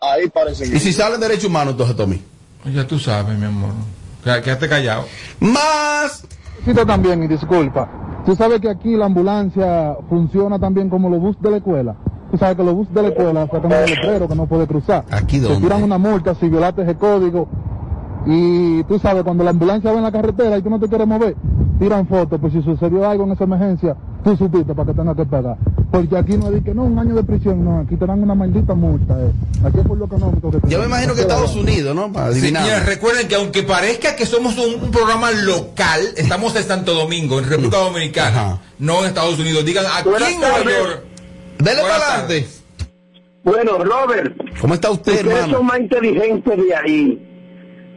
Ahí 0.00 0.28
parecen. 0.28 0.74
y 0.74 0.78
si 0.78 0.92
salen 0.92 1.20
derechos 1.20 1.46
humanos, 1.46 1.72
entonces, 1.72 1.96
Tommy. 1.96 2.22
Ya 2.74 2.86
tú 2.86 2.98
sabes, 2.98 3.38
mi 3.38 3.44
amor. 3.46 3.70
Qué- 4.24 4.42
Quédate 4.42 4.68
callado. 4.68 5.04
Más. 5.40 6.24
Cita 6.64 6.84
también, 6.84 7.22
y 7.22 7.28
disculpa. 7.28 7.88
Tú 8.26 8.34
sabes 8.34 8.60
que 8.60 8.68
aquí 8.68 8.96
la 8.96 9.06
ambulancia 9.06 9.96
funciona 10.08 10.58
también 10.58 10.88
como 10.90 11.08
los 11.08 11.20
bus 11.20 11.36
de 11.40 11.50
la 11.52 11.56
escuela. 11.58 11.94
Tú 12.32 12.38
sabes 12.38 12.56
que 12.56 12.64
los 12.64 12.74
bus 12.74 12.92
de 12.92 13.02
la 13.02 13.08
escuela 13.08 13.46
sacan 13.46 13.70
el 13.70 13.90
letrero 13.90 14.26
que 14.28 14.34
no 14.34 14.46
puede 14.46 14.66
cruzar. 14.66 15.04
¿Aquí 15.12 15.38
Te 15.38 15.44
dónde? 15.46 15.60
tiran 15.60 15.84
una 15.84 15.96
multa 15.98 16.34
si 16.34 16.48
violaste 16.48 16.82
ese 16.82 16.96
código. 16.96 17.46
Y 18.26 18.82
tú 18.84 18.98
sabes, 18.98 19.22
cuando 19.22 19.44
la 19.44 19.50
ambulancia 19.50 19.92
va 19.92 19.98
en 19.98 20.02
la 20.02 20.10
carretera 20.10 20.58
y 20.58 20.62
tú 20.62 20.70
no 20.70 20.80
te 20.80 20.88
quieres 20.88 21.06
mover, 21.06 21.36
tiran 21.78 22.08
fotos. 22.08 22.40
Pues 22.40 22.52
si 22.52 22.62
sucedió 22.62 23.08
algo 23.08 23.22
en 23.24 23.32
esa 23.32 23.44
emergencia, 23.44 23.96
tú 24.24 24.36
supiste 24.36 24.74
para 24.74 24.90
que 24.92 24.98
tengas 24.98 25.14
que 25.16 25.24
pagar. 25.26 25.56
Porque 25.96 26.18
aquí 26.18 26.36
no 26.36 26.54
es 26.54 26.62
que 26.62 26.74
no, 26.74 26.84
un 26.84 26.98
año 26.98 27.14
de 27.14 27.22
prisión, 27.22 27.64
no. 27.64 27.80
Aquí 27.80 27.96
te 27.96 28.04
dan 28.04 28.22
una 28.22 28.34
maldita 28.34 28.74
multa. 28.74 29.14
Eh. 29.18 29.32
Aquí 29.64 29.78
es 29.80 29.86
por 29.86 29.96
lo 29.96 30.04
económico 30.04 30.50
que 30.50 30.58
Yo 30.68 30.80
me 30.80 30.84
imagino 30.84 31.14
que 31.14 31.22
Estados 31.22 31.56
Unidos, 31.56 31.96
¿no? 31.96 32.12
Para 32.12 32.26
adivinar. 32.26 32.64
Señores, 32.64 32.84
recuerden 32.84 33.28
que 33.28 33.34
aunque 33.36 33.62
parezca 33.62 34.14
que 34.14 34.26
somos 34.26 34.58
un, 34.58 34.74
un 34.84 34.90
programa 34.90 35.30
local, 35.30 36.02
estamos 36.18 36.54
en 36.54 36.64
Santo 36.64 36.92
Domingo, 36.92 37.38
en 37.38 37.48
República 37.48 37.78
Dominicana, 37.78 38.28
Ajá. 38.42 38.58
no 38.78 38.98
en 39.00 39.06
Estados 39.06 39.38
Unidos. 39.38 39.64
Digan 39.64 39.86
aquí 39.86 40.06
en 40.08 40.38
Nueva 40.38 40.58
tardes. 40.58 40.78
York. 40.78 41.02
Dele 41.60 41.80
para 41.80 41.96
adelante. 41.96 42.46
Bueno, 43.42 43.78
Robert, 43.78 44.36
¿Cómo 44.60 44.74
está 44.74 44.90
usted, 44.90 45.20
hermano? 45.26 45.56
son 45.56 45.64
más 45.66 45.78
inteligentes 45.80 46.56
de 46.58 46.74
ahí. 46.74 47.32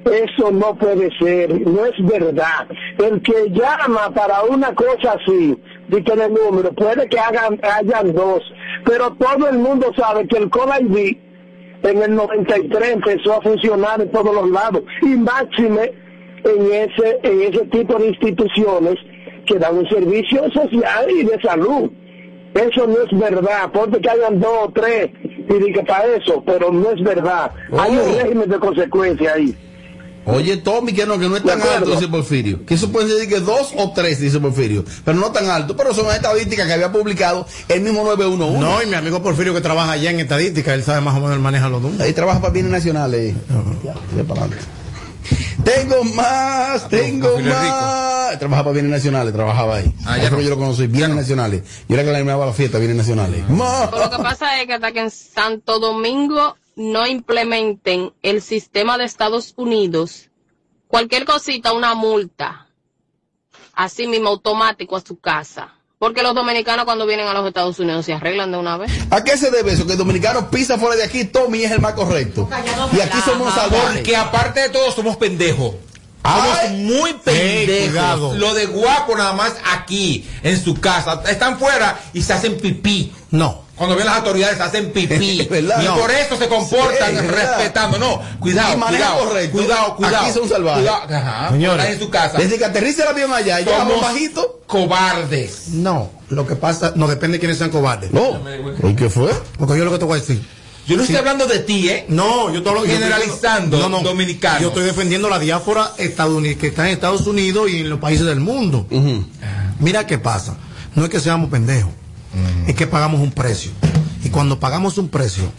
Eso 0.06 0.50
no 0.52 0.74
puede 0.76 1.10
ser, 1.20 1.50
no 1.68 1.86
es 1.86 1.94
verdad. 2.06 2.66
El 2.98 3.22
que 3.22 3.50
llama 3.52 4.10
para 4.14 4.44
una 4.44 4.74
cosa 4.74 5.18
así, 5.22 5.58
de 5.90 6.04
que 6.04 6.14
el 6.14 6.34
número, 6.34 6.72
puede 6.74 7.08
que 7.10 7.20
hagan, 7.20 7.60
hayan 7.64 8.14
dos, 8.14 8.42
pero 8.86 9.12
todo 9.14 9.50
el 9.50 9.58
mundo 9.58 9.92
sabe 9.98 10.28
que 10.28 10.38
el 10.38 10.50
Call 10.50 10.86
ID 10.86 11.18
en 11.84 12.02
el 12.04 12.16
93 12.16 12.90
empezó 12.94 13.36
a 13.36 13.42
funcionar 13.42 14.02
en 14.02 14.12
todos 14.12 14.34
los 14.34 14.50
lados 14.52 14.84
y 15.02 15.08
máxime 15.16 15.94
en 16.44 16.66
ese, 16.72 17.20
en 17.24 17.42
ese 17.42 17.66
tipo 17.68 17.96
de 17.98 18.08
instituciones 18.08 18.96
que 19.46 19.58
dan 19.58 19.78
un 19.78 19.90
servicio 19.90 20.50
social 20.52 21.10
y 21.10 21.24
de 21.24 21.40
salud. 21.42 21.90
Eso 22.54 22.88
no 22.88 22.96
es 23.04 23.20
verdad, 23.20 23.72
ponte 23.72 24.00
que 24.00 24.10
hayan 24.10 24.40
dos 24.40 24.58
o 24.68 24.72
tres 24.74 25.10
y 25.24 25.72
que 25.74 25.84
para 25.84 26.06
eso, 26.16 26.44
pero 26.46 26.72
no 26.72 26.92
es 26.92 27.02
verdad. 27.04 27.52
Hay 27.78 27.92
un 27.92 28.00
Oh. 28.00 28.22
régimen 28.24 28.50
de 28.50 28.60
consecuencia 28.60 29.34
ahí. 29.34 29.56
Oye, 30.32 30.58
Tommy, 30.58 30.94
que 30.94 31.06
no, 31.06 31.20
que 31.20 31.28
no 31.28 31.38
es 31.38 31.44
tan 31.44 31.62
alto, 31.62 31.92
dice 31.92 32.08
Porfirio. 32.08 32.66
Que 32.66 32.76
eso 32.76 32.92
puede 32.92 33.16
ser 33.18 33.28
que 33.28 33.40
dos 33.40 33.74
o 33.78 33.92
tres, 33.92 34.20
dice 34.20 34.40
Porfirio. 34.40 34.86
Pero 35.04 35.18
no 35.18 35.32
tan 35.32 35.50
alto. 35.50 35.76
Pero 35.76 35.94
son 35.94 36.14
estadísticas 36.14 36.68
que 36.68 36.74
había 36.74 36.92
publicado 36.92 37.46
el 37.68 37.82
mismo 37.82 38.04
911. 38.04 38.60
No, 38.60 38.84
y 38.84 38.86
mi 38.86 38.96
amigo 38.96 39.22
Porfirio 39.22 39.54
que 39.54 39.62
trabaja 39.62 39.94
allá 39.94 40.12
en 40.12 40.20
estadística, 40.20 40.74
él 40.74 40.84
sabe 40.84 41.02
más 41.02 41.16
o 41.16 41.20
menos, 41.20 41.36
él 41.36 41.42
maneja 41.42 41.70
los 41.70 41.82
números. 41.82 42.02
Ahí 42.02 42.14
trabaja 42.14 42.42
para 42.42 42.54
bienes 42.54 42.72
nacionales. 42.72 43.36
Ya, 43.84 43.94
ya 44.16 44.24
para 44.24 44.42
adelante. 44.42 44.66
Tengo 45.64 46.04
más, 46.04 46.88
tengo 46.88 47.40
más. 47.40 48.40
Trabaja 48.40 48.64
para 48.64 48.74
bienes 48.74 48.92
nacionales, 48.92 49.34
trabajaba 49.34 49.78
ahí. 49.78 49.94
Ah, 50.06 50.18
ya 50.18 50.30
no. 50.30 50.40
yo 50.40 50.50
lo 50.50 50.58
conocí, 50.58 50.88
bienes 50.88 51.16
nacionales. 51.16 51.64
Yo 51.88 51.96
era 51.96 52.04
que 52.04 52.12
le 52.12 52.18
animaba 52.18 52.46
la 52.46 52.54
fiesta, 52.54 52.78
bienes 52.78 52.98
nacionales. 52.98 53.48
Más. 53.50 53.92
Lo 53.92 54.10
que 54.10 54.18
pasa 54.18 54.60
es 54.62 54.68
que 54.68 54.74
hasta 54.74 54.92
que 54.92 55.02
en 55.02 55.12
Santo 55.12 55.80
Domingo 55.80 56.56
no 56.80 57.06
implementen 57.06 58.14
el 58.22 58.42
sistema 58.42 58.98
de 58.98 59.04
Estados 59.04 59.54
Unidos, 59.58 60.30
cualquier 60.88 61.26
cosita, 61.26 61.74
una 61.74 61.94
multa, 61.94 62.70
así 63.74 64.08
mismo 64.08 64.30
automático 64.30 64.96
a 64.96 65.02
su 65.02 65.20
casa. 65.20 65.76
Porque 65.98 66.24
los 66.24 66.34
dominicanos 66.34 66.86
cuando 66.86 67.06
vienen 67.06 67.28
a 67.28 67.34
los 67.34 67.46
Estados 67.46 67.78
Unidos 67.80 68.06
se 68.06 68.14
arreglan 68.14 68.54
de 68.54 68.58
una 68.58 68.78
vez. 68.78 68.90
¿A 69.10 69.22
qué 69.26 69.36
se 69.36 69.52
debe 69.52 69.74
eso? 69.74 69.86
Que 69.86 69.92
el 69.92 69.98
dominicano 69.98 70.50
pisa 70.50 70.78
fuera 70.78 70.96
de 70.96 71.04
aquí, 71.04 71.26
Tommy 71.26 71.66
es 71.66 71.72
el 71.72 71.82
más 71.82 71.92
correcto. 71.96 72.48
Y 72.94 73.02
aquí 73.02 73.18
somos 73.26 73.54
salvajes. 73.54 73.96
Porque 73.96 74.16
aparte 74.16 74.62
de 74.62 74.70
todo 74.70 74.90
somos 74.94 75.18
pendejos. 75.18 75.76
Somos 76.24 76.72
muy 76.78 77.14
pendejos. 77.16 78.38
Lo 78.38 78.54
de 78.54 78.68
guapo 78.68 79.18
nada 79.18 79.34
más 79.34 79.58
aquí, 79.74 80.26
en 80.44 80.64
su 80.64 80.80
casa. 80.80 81.24
Están 81.28 81.60
fuera 81.60 82.00
y 82.14 82.22
se 82.22 82.32
hacen 82.32 82.58
pipí. 82.58 83.12
No. 83.32 83.68
Cuando 83.80 83.96
ven 83.96 84.06
las 84.06 84.18
autoridades 84.18 84.60
hacen 84.60 84.92
pipí. 84.92 85.48
¿Verdad? 85.50 85.82
y 85.82 85.86
No. 85.86 85.96
por 85.98 86.12
eso 86.12 86.38
se 86.38 86.48
comportan 86.48 87.28
respetando. 87.30 87.98
No, 87.98 88.22
cuidado, 88.40 88.80
cuidado, 88.88 89.20
correcto. 89.26 89.58
cuidado, 89.58 89.96
cuidado. 89.96 90.18
Aquí 90.26 90.32
son 90.34 90.48
salvajes. 90.48 90.84
Cuidado, 90.84 91.16
ajá, 91.16 91.50
Señores, 91.50 91.80
están 91.80 91.94
en 91.94 92.00
su 92.00 92.10
casa. 92.12 92.38
Desde 92.38 92.58
que 92.60 92.66
aterriza 92.66 93.04
el 93.04 93.10
avión 93.10 93.34
allá, 93.34 93.60
ya 93.62 93.84
bajito. 93.86 94.60
cobardes. 94.68 95.70
No, 95.70 96.12
lo 96.30 96.46
que 96.46 96.56
pasa, 96.56 96.94
no 96.96 97.08
depende 97.08 97.38
de 97.38 97.40
quiénes 97.40 97.58
sean 97.58 97.72
cobardes. 97.72 98.12
No. 98.12 98.40
¿Y 98.88 98.96
qué 98.96 99.10
fue? 99.10 99.32
Porque 99.58 99.76
yo 99.78 99.86
lo 99.86 99.92
que 99.92 99.98
te 100.00 100.06
voy 100.06 100.18
a 100.18 100.22
decir. 100.22 100.46
Yo 100.88 100.98
no 100.98 101.04
Sí. 101.06 101.14
estoy 101.14 101.18
hablando 101.20 101.46
de 101.46 101.60
ti, 101.60 101.88
¿eh? 101.88 102.06
No, 102.10 102.52
yo 102.52 102.58
estoy 102.60 102.90
Generalizando 102.90 103.78
no, 103.78 103.90
no, 103.90 104.02
dominicanos. 104.02 104.62
Yo 104.62 104.70
estoy 104.70 104.84
defendiendo 104.86 105.30
la 105.30 105.38
diáspora 105.40 105.92
estadounidense 105.98 106.60
que 106.60 106.68
está 106.68 106.88
en 106.88 106.94
Estados 106.96 107.28
Unidos 107.28 107.70
y 107.70 107.82
en 107.82 107.90
los 107.92 108.00
países 108.00 108.26
del 108.26 108.40
mundo. 108.40 108.88
Mira 109.80 110.06
qué 110.08 110.18
pasa. 110.18 110.56
No 110.96 111.04
es 111.04 111.10
que 111.12 111.20
seamos 111.20 111.50
pendejos, 111.52 111.92
es 112.68 112.76
que 112.76 112.88
pagamos 112.88 113.20
un 113.22 113.32
precio. 113.32 113.72
Y 114.24 114.30
cuando 114.30 114.60
pagamos 114.60 114.98
un 114.98 115.10
precio, 115.10 115.52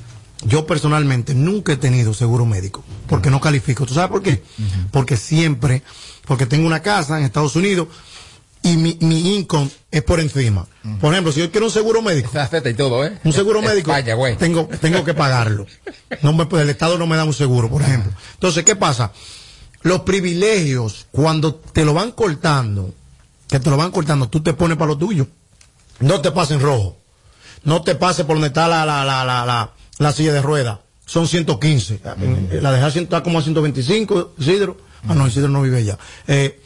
yo 0.44 0.66
personalmente 0.66 1.35
nunca 1.35 1.72
he 1.72 1.76
tenido 1.76 2.14
seguro 2.14 2.46
médico, 2.46 2.83
porque 3.09 3.30
no 3.30 3.40
califico. 3.40 3.87
¿Tú 3.87 3.94
sabes 3.94 4.11
por 4.11 4.22
qué? 4.22 4.42
Porque 4.90 5.16
siempre, 5.16 5.83
porque 6.26 6.46
tengo 6.46 6.66
una 6.66 6.80
casa 6.80 7.18
en 7.18 7.24
Estados 7.24 7.56
Unidos 7.56 7.88
y 8.62 8.76
mi, 8.76 8.98
mi 9.00 9.37
income 9.37 9.70
es 9.90 10.02
por 10.02 10.20
encima. 10.20 10.66
Por 11.00 11.12
ejemplo, 11.12 11.33
si 11.33 11.40
yo 11.40 11.50
quiero 11.50 11.66
un 11.66 11.72
seguro 11.72 12.02
médico, 12.02 12.30
y 12.70 12.74
todo, 12.74 13.04
¿eh? 13.06 13.18
un 13.24 13.33
seguro 13.33 13.61
Es- 13.61 13.66
médico, 13.70 13.90
España, 13.90 14.14
tengo, 14.38 14.68
tengo 14.80 15.04
que 15.04 15.14
pagarlo. 15.14 15.66
No 16.22 16.33
me, 16.35 16.44
puede- 16.46 16.64
el 16.64 16.70
Estado 16.70 16.98
no 16.98 17.06
me 17.06 17.16
da 17.16 17.24
un 17.24 17.33
seguro, 17.35 17.68
por 17.70 17.83
ejemplo. 17.83 18.12
Entonces, 18.35 18.64
¿qué 18.64 18.76
pasa? 18.76 19.12
Los 19.83 20.00
privilegios, 20.00 21.06
cuando 21.11 21.54
te 21.54 21.85
lo 21.87 21.94
van 21.94 22.12
cortando, 22.12 22.92
que 23.48 23.59
te 23.61 23.70
lo 23.70 23.78
van 23.78 23.90
cortando, 23.90 24.28
tú 24.28 24.42
te 24.42 24.52
pones 24.52 24.76
para 24.76 24.88
lo 24.88 24.98
tuyo. 24.98 25.26
No 26.00 26.20
te 26.20 26.30
pases 26.32 26.56
en 26.56 26.62
rojo. 26.62 26.96
No 27.64 27.82
te 27.82 27.94
pases 27.94 28.24
por 28.26 28.36
donde 28.36 28.48
está 28.48 28.66
la, 28.68 28.84
la, 28.86 29.04
la, 29.04 29.24
la, 29.24 29.44
la, 29.46 29.70
la 29.98 30.12
silla 30.12 30.32
de 30.32 30.42
ruedas. 30.42 30.78
Son 31.06 31.26
115. 31.28 32.00
La 32.62 32.72
dejar 32.72 32.96
está 32.96 33.22
como 33.22 33.38
a 33.38 33.42
125, 33.42 34.34
Isidro. 34.38 34.76
Ah, 35.08 35.14
no, 35.14 35.26
Isidro 35.26 35.48
no 35.48 35.62
vive 35.62 35.78
allá. 35.78 35.98
Eh, 36.26 36.60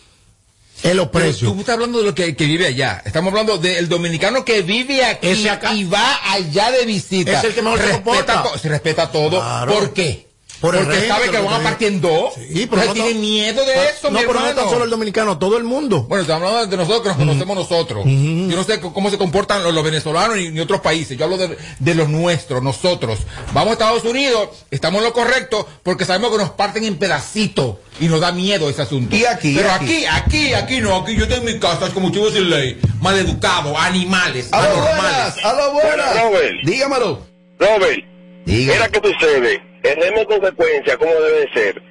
es 0.83 0.95
los 0.95 1.09
precios. 1.09 1.53
Tú 1.53 1.61
estás 1.61 1.75
hablando 1.75 1.99
de 2.01 2.05
lo 2.05 2.15
que, 2.15 2.37
que 2.37 2.45
vive 2.45 2.67
allá. 2.67 3.01
Estamos 3.07 3.31
hablando 3.33 3.57
del 3.59 3.89
dominicano 3.89 4.45
que 4.45 4.63
vive 4.63 5.05
aquí 5.05 5.49
acá- 5.49 5.73
y 5.75 5.85
va 5.85 6.33
allá 6.33 6.71
de 6.73 6.85
visita. 6.85 7.39
Es 7.39 7.45
el 7.45 7.55
que 7.55 7.63
mejor 7.63 7.79
se 7.79 7.87
respeta 7.87 8.05
comporta. 8.13 8.43
to- 8.43 8.59
se 8.59 8.69
respeta 8.69 9.11
todo. 9.11 9.31
Claro. 9.41 9.73
¿Por 9.73 9.93
qué? 9.95 10.29
Por 10.61 10.75
Porque 10.75 10.89
régimen 10.93 11.09
sabe 11.09 11.31
que 11.31 11.39
van 11.39 11.61
a 11.61 11.63
partir 11.63 11.89
en 11.89 12.01
dos. 12.01 12.35
Sí, 12.35 12.67
pero 12.71 12.85
no 12.85 12.93
tiene 12.95 13.15
miedo 13.15 13.65
de 13.67 13.75
eso, 13.91 14.11
no, 14.11 14.19
mi 14.21 14.25
pero 14.27 14.41
no 14.41 14.55
tan 14.55 14.71
solo 14.71 14.85
el 14.85 14.91
dominicano, 14.91 15.37
todo 15.39 15.59
el 15.59 15.65
mundo. 15.65 16.05
Bueno, 16.05 16.23
estamos 16.23 16.49
hablando 16.49 16.71
de 16.71 16.77
nosotros 16.77 17.03
que 17.03 17.09
nos 17.09 17.19
conocemos 17.35 17.57
nosotros. 17.57 18.05
Yo 18.07 18.57
no 18.57 18.65
sé 18.65 18.81
cómo 18.81 19.11
se 19.11 19.19
comportan 19.19 19.63
los, 19.63 19.75
los 19.75 19.85
venezolanos 19.85 20.37
ni, 20.37 20.51
ni 20.51 20.61
otros 20.61 20.81
países. 20.81 21.19
Yo 21.19 21.25
hablo 21.25 21.37
de, 21.37 21.59
de 21.79 21.95
los 21.95 22.09
nuestros, 22.09 22.63
nosotros. 22.63 23.19
Vamos 23.53 23.71
a 23.71 23.73
Estados 23.75 24.05
Unidos, 24.05 24.49
estamos 24.71 25.01
en 25.01 25.05
lo 25.09 25.13
correcto 25.13 25.69
porque 25.83 26.05
sabemos 26.07 26.31
que 26.31 26.39
nos 26.39 26.51
parten 26.51 26.85
en 26.85 26.97
pedacitos 26.97 27.77
y 28.01 28.07
nos 28.09 28.21
da 28.21 28.33
miedo 28.33 28.71
ese 28.71 28.83
asunto. 28.83 29.15
Y 29.15 29.25
aquí, 29.27 29.55
Pero 29.57 29.71
aquí. 29.71 30.05
aquí, 30.07 30.07
aquí, 30.07 30.55
aquí 30.55 30.81
no. 30.81 30.97
Aquí 30.97 31.15
yo 31.17 31.25
estoy 31.25 31.39
en 31.41 31.45
mi 31.45 31.59
casa 31.59 31.91
como 31.93 32.11
chivo 32.11 32.31
sin 32.31 32.49
ley. 32.49 32.81
Maleducado, 33.01 33.77
animales, 33.79 34.49
A 34.53 34.63
lo 34.63 34.67
anormales. 34.69 35.03
buenas, 35.03 35.45
a 35.45 35.53
lo 35.53 35.73
buenas. 35.73 36.23
Robert. 36.23 36.55
Dígamelo. 36.65 37.19
Robert, 37.59 38.05
Diga. 38.47 38.73
mira 38.75 38.89
qué 38.89 39.01
sucede. 39.13 39.74
El 39.85 39.97
régimen 39.97 40.21
de 40.21 40.27
consecuencia, 40.27 40.97
¿cómo 40.97 41.13
debe 41.13 41.41
de 41.41 41.53
ser? 41.53 41.83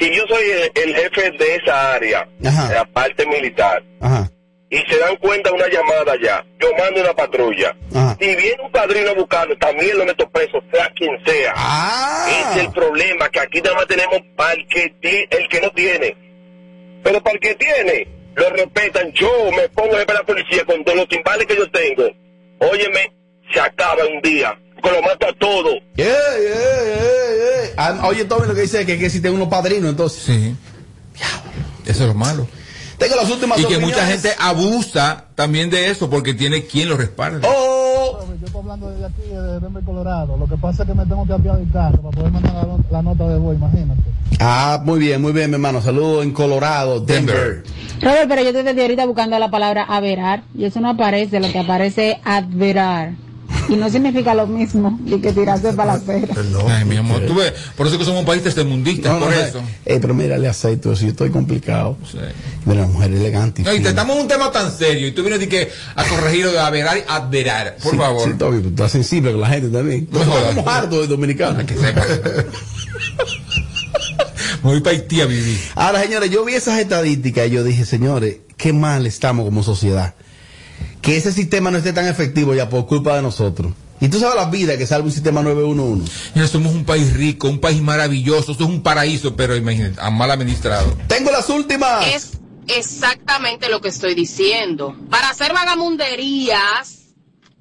Si 0.00 0.10
yo 0.16 0.22
soy 0.26 0.42
el, 0.50 0.72
el 0.82 0.94
jefe 0.96 1.30
de 1.32 1.54
esa 1.56 1.94
área, 1.94 2.28
Ajá. 2.44 2.68
de 2.68 2.74
la 2.74 2.84
parte 2.86 3.26
militar, 3.26 3.82
Ajá. 4.00 4.28
y 4.70 4.78
se 4.78 4.98
dan 4.98 5.14
cuenta 5.16 5.52
una 5.52 5.68
llamada 5.68 6.16
ya, 6.20 6.44
yo 6.58 6.68
mando 6.78 7.00
una 7.02 7.12
patrulla. 7.14 7.76
Ajá. 7.94 8.16
Si 8.18 8.26
viene 8.34 8.62
un 8.64 8.72
padrino 8.72 9.10
a 9.10 9.14
buscarlo, 9.14 9.56
también 9.58 9.96
lo 9.98 10.04
meto 10.06 10.28
preso, 10.30 10.60
sea 10.72 10.90
quien 10.96 11.22
sea. 11.24 11.52
Ah. 11.54 12.26
Ese 12.28 12.60
es 12.60 12.66
el 12.66 12.72
problema, 12.72 13.28
que 13.28 13.40
aquí 13.40 13.60
nada 13.60 13.76
más 13.76 13.86
tenemos 13.86 14.18
para 14.34 14.54
el 14.54 14.66
que, 14.68 14.88
ti- 15.00 15.26
el 15.30 15.48
que 15.48 15.60
no 15.60 15.70
tiene. 15.72 16.16
Pero 17.04 17.22
para 17.22 17.34
el 17.34 17.40
que 17.40 17.54
tiene, 17.56 18.08
lo 18.34 18.48
respetan. 18.50 19.12
Yo 19.12 19.28
me 19.54 19.68
pongo 19.68 19.92
jefe 19.92 20.06
de 20.06 20.14
la 20.14 20.22
policía 20.24 20.64
con 20.64 20.82
todos 20.84 20.96
los 20.98 21.08
timbales 21.08 21.46
que 21.46 21.56
yo 21.56 21.70
tengo. 21.70 22.04
Óyeme, 22.60 23.12
se 23.52 23.60
acaba 23.60 24.06
un 24.06 24.22
día, 24.22 24.58
que 24.82 24.90
lo 24.90 25.02
mato 25.02 25.26
a 25.28 25.32
todo. 25.34 25.74
Yeah, 25.96 26.06
yeah, 26.06 26.61
oye, 28.02 28.24
Tommy, 28.24 28.46
lo 28.46 28.54
que 28.54 28.62
dice 28.62 28.80
es 28.80 28.86
que, 28.86 28.98
que 28.98 29.10
si 29.10 29.20
tengo 29.20 29.36
unos 29.36 29.48
padrinos, 29.48 29.90
entonces. 29.90 30.22
Sí. 30.22 30.56
Eso 31.86 32.02
es 32.04 32.08
lo 32.08 32.14
malo. 32.14 32.46
Tengo 32.98 33.16
las 33.16 33.28
últimas 33.30 33.58
Y 33.58 33.62
que 33.62 33.66
opiniones. 33.76 33.96
mucha 33.96 34.06
gente 34.06 34.30
abusa 34.38 35.24
también 35.34 35.70
de 35.70 35.90
eso 35.90 36.08
porque 36.08 36.34
tiene 36.34 36.64
quien 36.66 36.88
lo 36.88 36.96
respalde. 36.96 37.46
Oh, 37.48 38.20
Yo 38.40 38.46
estoy 38.46 38.60
hablando 38.60 38.90
desde 38.90 39.06
aquí, 39.06 39.22
de 39.28 39.60
Denver, 39.60 39.82
Colorado. 39.82 40.36
Lo 40.36 40.46
que 40.46 40.56
pasa 40.56 40.84
es 40.84 40.88
que 40.88 40.94
me 40.94 41.04
tengo 41.06 41.26
que 41.26 41.32
apiar 41.32 41.58
el 41.58 41.70
carro 41.72 42.00
para 42.00 42.16
poder 42.16 42.30
mandar 42.32 42.54
la, 42.54 42.76
la 42.90 43.02
nota 43.02 43.26
de 43.28 43.38
voz, 43.38 43.56
imagínate. 43.56 44.00
Ah, 44.38 44.80
muy 44.84 45.00
bien, 45.00 45.20
muy 45.20 45.32
bien, 45.32 45.50
mi 45.50 45.54
hermano. 45.54 45.82
Saludos 45.82 46.22
en 46.24 46.32
Colorado, 46.32 47.00
Denver. 47.00 47.64
Robert, 48.00 48.28
pero 48.28 48.42
yo 48.44 48.52
te 48.52 48.60
estoy 48.60 48.80
ahorita 48.82 49.04
buscando 49.06 49.36
la 49.38 49.50
palabra 49.50 49.82
averar 49.82 50.44
y 50.56 50.64
eso 50.64 50.80
no 50.80 50.90
aparece, 50.90 51.40
lo 51.40 51.50
que 51.50 51.58
aparece 51.58 52.12
es 52.12 52.16
adverar. 52.24 53.14
Y 53.68 53.76
no 53.76 53.88
significa 53.90 54.34
lo 54.34 54.46
mismo 54.46 54.98
y 55.06 55.18
que 55.20 55.32
tirarse 55.32 55.72
para 55.72 55.92
la 55.94 55.98
acera. 55.98 56.34
Ay, 56.68 56.84
mi 56.84 56.96
amor, 56.96 57.22
tú 57.26 57.34
ves, 57.34 57.52
por 57.76 57.86
eso 57.86 57.98
que 57.98 58.04
somos 58.04 58.20
un 58.20 58.26
país 58.26 58.42
tercermundista, 58.42 59.10
No, 59.10 59.20
no, 59.20 59.26
por 59.26 59.34
eh, 59.34 59.48
eso. 59.48 59.62
eh, 59.86 59.98
pero 60.00 60.14
mira, 60.14 60.36
le 60.38 60.48
acepto 60.48 60.92
eso. 60.92 61.02
Yo 61.02 61.10
estoy 61.10 61.30
complicado. 61.30 61.96
Sí. 62.10 62.18
Mira, 62.64 62.82
la 62.82 62.86
mujer 62.88 63.12
elegante. 63.12 63.62
y 63.62 63.64
No, 63.64 63.72
y 63.74 63.80
te 63.80 63.90
estamos 63.90 64.16
en 64.16 64.22
un 64.22 64.28
tema 64.28 64.50
tan 64.50 64.70
serio 64.70 65.06
y 65.08 65.12
tú 65.12 65.22
vienes 65.22 65.40
de 65.40 65.48
que 65.48 65.70
a 65.94 66.04
corregir 66.04 66.44
lo 66.46 66.52
de 66.52 66.58
averar 66.60 66.98
y 66.98 67.02
adverar, 67.08 67.76
por 67.82 67.92
Sí, 67.92 67.98
favor. 67.98 68.28
Sí, 68.28 68.34
Tommy, 68.38 68.62
tú 68.62 68.68
estás 68.70 68.92
sensible 68.92 69.32
con 69.32 69.40
la 69.40 69.48
gente 69.48 69.68
también. 69.68 70.08
No. 70.10 70.20
Estamos 70.22 70.66
hartos 70.66 71.00
de 71.00 71.06
dominicanos. 71.06 71.64
que 71.64 71.74
sepa. 71.76 72.02
Voy 74.62 74.80
para 74.80 74.96
Haití 74.96 75.20
a 75.20 75.26
vivir. 75.26 75.58
Ahora, 75.74 76.00
señores, 76.02 76.30
yo 76.30 76.44
vi 76.44 76.54
esas 76.54 76.78
estadísticas 76.78 77.48
y 77.48 77.50
yo 77.50 77.64
dije, 77.64 77.84
señores, 77.84 78.36
qué 78.56 78.72
mal 78.72 79.06
estamos 79.06 79.44
como 79.44 79.62
sociedad. 79.62 80.14
Que 81.02 81.16
ese 81.16 81.32
sistema 81.32 81.70
no 81.70 81.78
esté 81.78 81.92
tan 81.92 82.06
efectivo 82.06 82.54
ya 82.54 82.68
por 82.70 82.86
culpa 82.86 83.14
de 83.16 83.22
nosotros. 83.22 83.72
Y 84.00 84.08
tú 84.08 84.18
sabes 84.18 84.34
la 84.36 84.46
vida 84.46 84.76
que 84.78 84.86
salva 84.86 85.06
un 85.06 85.12
sistema 85.12 85.42
911. 85.42 86.10
Mira, 86.34 86.48
somos 86.48 86.72
un 86.74 86.84
país 86.84 87.12
rico, 87.12 87.48
un 87.48 87.60
país 87.60 87.80
maravilloso, 87.82 88.52
esto 88.52 88.64
es 88.64 88.70
un 88.70 88.82
paraíso, 88.82 89.36
pero 89.36 89.54
imagínate, 89.56 90.00
a 90.00 90.10
mal 90.10 90.30
administrado. 90.30 90.96
Tengo 91.08 91.30
las 91.30 91.48
últimas. 91.50 92.06
Es 92.08 92.32
exactamente 92.66 93.68
lo 93.68 93.80
que 93.80 93.88
estoy 93.88 94.14
diciendo. 94.14 94.96
Para 95.10 95.28
hacer 95.30 95.52
vagamunderías, 95.52 97.14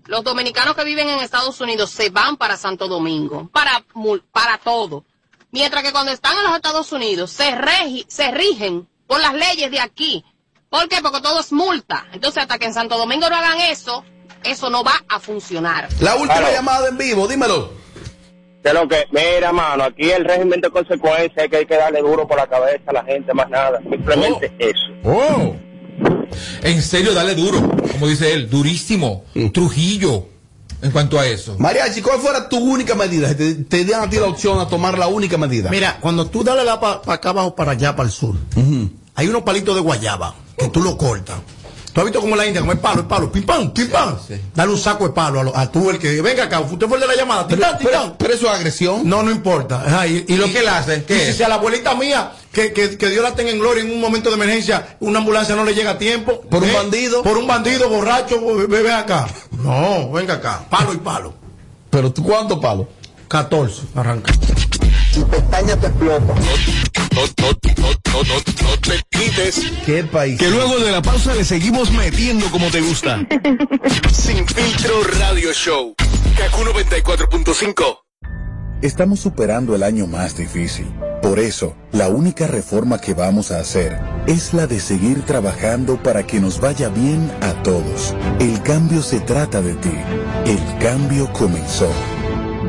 los 0.05 0.23
dominicanos 0.23 0.75
que 0.75 0.83
viven 0.83 1.09
en 1.09 1.19
Estados 1.19 1.59
Unidos 1.61 1.91
se 1.91 2.09
van 2.09 2.37
para 2.37 2.57
Santo 2.57 2.87
Domingo, 2.87 3.49
para, 3.53 3.83
mul- 3.93 4.23
para 4.31 4.57
todo. 4.57 5.05
Mientras 5.51 5.83
que 5.83 5.91
cuando 5.91 6.11
están 6.11 6.37
en 6.37 6.43
los 6.43 6.55
Estados 6.55 6.91
Unidos 6.91 7.31
se, 7.31 7.51
regi- 7.51 8.05
se 8.07 8.31
rigen 8.31 8.87
por 9.07 9.19
las 9.19 9.33
leyes 9.33 9.69
de 9.69 9.79
aquí. 9.79 10.23
¿Por 10.71 10.87
qué? 10.87 11.01
Porque 11.01 11.19
todo 11.19 11.41
es 11.41 11.51
multa. 11.51 12.05
Entonces, 12.13 12.43
hasta 12.43 12.57
que 12.57 12.65
en 12.65 12.73
Santo 12.73 12.97
Domingo 12.97 13.29
no 13.29 13.35
hagan 13.35 13.59
eso, 13.59 14.05
eso 14.41 14.69
no 14.69 14.85
va 14.85 14.93
a 15.09 15.19
funcionar. 15.19 15.89
La 15.99 16.15
última 16.15 16.49
llamada 16.49 16.87
en 16.87 16.97
vivo, 16.97 17.27
dímelo. 17.27 17.73
De 18.63 18.73
lo 18.73 18.87
que, 18.87 19.05
mira, 19.11 19.51
mano, 19.51 19.83
aquí 19.83 20.09
el 20.09 20.23
régimen 20.23 20.61
de 20.61 20.69
consecuencia 20.69 21.43
es 21.43 21.49
que 21.49 21.57
hay 21.57 21.65
que 21.65 21.75
darle 21.75 21.99
duro 21.99 22.25
por 22.25 22.37
la 22.37 22.47
cabeza 22.47 22.83
a 22.87 22.93
la 22.93 23.03
gente, 23.03 23.33
más 23.33 23.49
nada. 23.49 23.81
Simplemente 23.81 24.55
eso. 24.59 24.79
Oh. 25.03 25.55
En 26.63 26.81
serio, 26.81 27.13
dale 27.13 27.35
duro, 27.35 27.59
como 27.91 28.07
dice 28.07 28.31
él, 28.33 28.49
durísimo, 28.49 29.25
Trujillo, 29.53 30.29
en 30.81 30.91
cuanto 30.91 31.19
a 31.19 31.27
eso. 31.27 31.57
Mariachi, 31.59 32.01
¿cuál 32.01 32.19
fuera 32.19 32.47
tu 32.47 32.57
única 32.57 32.95
medida? 32.95 33.27
Si 33.27 33.35
Te, 33.35 33.55
te 33.55 33.83
dieran 33.83 34.03
a 34.03 34.09
ti 34.09 34.15
la 34.15 34.27
opción 34.27 34.57
a 34.61 34.69
tomar 34.69 34.97
la 34.97 35.07
única 35.07 35.37
medida. 35.37 35.69
Mira, 35.69 35.97
cuando 35.99 36.27
tú 36.27 36.45
dale 36.45 36.63
la 36.63 36.79
para 36.79 37.01
acá 37.13 37.31
abajo, 37.31 37.55
para 37.57 37.71
allá, 37.71 37.93
para 37.93 38.07
el 38.07 38.13
sur, 38.13 38.35
hay 39.15 39.27
unos 39.27 39.41
palitos 39.41 39.75
de 39.75 39.81
guayaba 39.81 40.33
que 40.57 40.67
tú 40.69 40.81
lo 40.81 40.97
cortas. 40.97 41.37
¿Tú 41.93 41.99
has 41.99 42.05
visto 42.05 42.21
como 42.21 42.37
la 42.37 42.45
India, 42.45 42.61
como 42.61 42.71
el 42.71 42.79
palo, 42.79 43.01
el 43.01 43.05
palo, 43.07 43.29
pim 43.29 43.43
pam, 43.45 43.71
pim 43.73 43.89
pam? 43.89 44.15
Dale 44.55 44.71
un 44.71 44.77
saco 44.77 45.03
de 45.09 45.13
palo 45.13 45.41
a, 45.41 45.43
lo- 45.43 45.57
a 45.57 45.69
tú, 45.69 45.89
el 45.89 45.99
que 45.99 46.21
venga 46.21 46.45
acá, 46.45 46.61
usted 46.61 46.87
fue 46.87 46.95
el 46.95 47.01
de 47.01 47.07
la 47.07 47.15
llamada, 47.17 47.45
pero, 47.47 47.57
titán, 47.61 47.77
titán. 47.79 47.91
pero- 48.03 48.15
pero 48.17 48.33
eso 48.33 48.47
es 48.47 48.53
agresión. 48.53 49.01
No, 49.09 49.23
no 49.23 49.29
importa. 49.29 49.83
Ajá, 49.85 50.07
y, 50.07 50.23
¿Y 50.25 50.37
lo 50.37 50.45
que 50.45 50.59
él 50.59 50.69
hace? 50.69 51.03
¿Qué 51.03 51.17
y 51.17 51.25
si 51.25 51.33
sea 51.33 51.49
la 51.49 51.55
abuelita 51.55 51.93
mía, 51.95 52.31
que, 52.53 52.71
que, 52.71 52.97
que 52.97 53.09
Dios 53.09 53.21
la 53.21 53.35
tenga 53.35 53.51
en 53.51 53.59
gloria 53.59 53.83
en 53.83 53.91
un 53.91 53.99
momento 53.99 54.29
de 54.29 54.35
emergencia, 54.35 54.95
una 55.01 55.19
ambulancia 55.19 55.53
no 55.53 55.65
le 55.65 55.73
llega 55.75 55.91
a 55.91 55.97
tiempo. 55.97 56.39
¿Por 56.49 56.63
un 56.63 56.71
bandido? 56.71 57.23
Por 57.23 57.37
un 57.37 57.45
bandido 57.47 57.89
borracho, 57.89 58.39
ven 58.69 58.87
acá. 58.89 59.27
No, 59.61 60.11
venga 60.11 60.35
acá, 60.35 60.63
palo 60.69 60.93
y 60.93 60.97
palo. 60.97 61.33
Pero 61.89 62.09
tú, 62.13 62.23
¿cuántos 62.23 62.57
palos? 62.59 62.87
14, 63.27 63.81
arranca. 63.95 64.31
No, 67.11 67.21
no, 67.37 67.51
no, 67.77 68.23
no, 68.23 68.35
no 68.63 68.77
te 68.81 69.01
quites. 69.09 69.71
¿Qué 69.85 70.03
país? 70.03 70.39
Que 70.39 70.49
luego 70.49 70.79
de 70.79 70.91
la 70.91 71.01
pausa 71.01 71.33
le 71.33 71.43
seguimos 71.43 71.91
metiendo 71.91 72.49
como 72.51 72.69
te 72.69 72.81
gusta. 72.81 73.19
Sin 74.11 74.47
filtro 74.47 75.03
radio 75.19 75.53
show. 75.53 75.95
Kaku 76.37 76.61
94.5. 76.63 77.99
Estamos 78.81 79.19
superando 79.19 79.75
el 79.75 79.83
año 79.83 80.07
más 80.07 80.35
difícil. 80.35 80.91
Por 81.21 81.37
eso, 81.37 81.75
la 81.91 82.07
única 82.07 82.47
reforma 82.47 82.99
que 82.99 83.13
vamos 83.13 83.51
a 83.51 83.59
hacer 83.59 83.99
es 84.25 84.55
la 84.55 84.65
de 84.65 84.79
seguir 84.79 85.21
trabajando 85.21 86.01
para 86.01 86.25
que 86.25 86.39
nos 86.39 86.59
vaya 86.59 86.89
bien 86.89 87.31
a 87.41 87.61
todos. 87.61 88.15
El 88.39 88.61
cambio 88.63 89.03
se 89.03 89.19
trata 89.19 89.61
de 89.61 89.75
ti. 89.75 89.93
El 90.45 90.59
cambio 90.79 91.31
comenzó. 91.31 91.91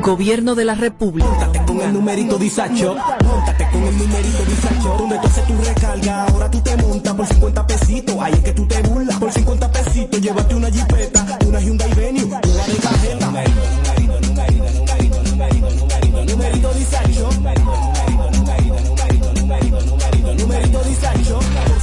Gobierno 0.03 0.53
de 0.53 0.65
la 0.65 0.75
República. 0.75 1.49
con 1.65 1.79
el 1.79 1.93
numerito 1.93 2.37
disacho. 2.37 2.93
Móntate 3.23 3.69
con 3.71 3.83
el 3.83 3.97
numerito 3.97 4.43
disacho. 4.45 4.95
Donde 4.97 5.17
tú 5.17 5.27
haces 5.27 5.47
tu 5.47 5.53
recarga, 5.63 6.25
ahora 6.25 6.51
tú 6.51 6.59
te 6.59 6.75
montas 6.75 7.13
por 7.13 7.25
50 7.25 7.67
pesitos. 7.67 8.15
Ahí 8.19 8.33
es 8.33 8.39
que 8.41 8.51
tú 8.51 8.67
te 8.67 8.81
burlas. 8.81 9.17
Por 9.17 9.31
50 9.31 9.71
pesitos, 9.71 10.21
llévate 10.21 10.55
una 10.55 10.69
jipeta, 10.69 11.12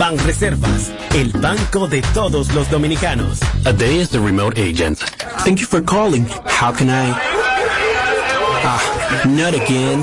Banreservas, 0.00 0.90
el 1.14 1.30
banco 1.42 1.86
de 1.86 2.00
todos 2.14 2.54
los 2.54 2.70
dominicanos. 2.70 3.38
A 3.66 3.72
day 3.74 3.98
is 4.00 4.08
the 4.08 4.18
remote 4.18 4.58
agent. 4.58 4.98
Thank 5.44 5.60
you 5.60 5.66
for 5.66 5.82
calling. 5.82 6.24
How 6.46 6.72
can 6.72 6.88
I? 6.88 7.12
Ah, 8.64 8.80
not 9.26 9.52
again. 9.52 10.02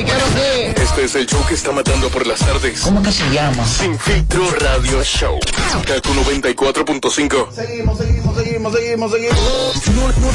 Este 0.00 1.04
es 1.04 1.14
el 1.14 1.26
show 1.26 1.44
que 1.46 1.54
está 1.54 1.72
matando 1.72 2.08
por 2.08 2.26
las 2.26 2.40
tardes. 2.40 2.80
¿Cómo 2.80 3.02
que 3.02 3.12
se 3.12 3.28
llama? 3.30 3.66
Sin 3.66 3.98
filtro 3.98 4.50
radio 4.52 5.02
show. 5.04 5.38
Kaku 5.86 6.14
94.5. 6.14 7.52
Seguimos, 7.52 7.98
seguimos, 7.98 8.36
seguimos, 8.36 8.72
seguimos, 8.72 9.12
seguimos. 9.12 9.86
No, 9.88 10.08
no, 10.08 10.32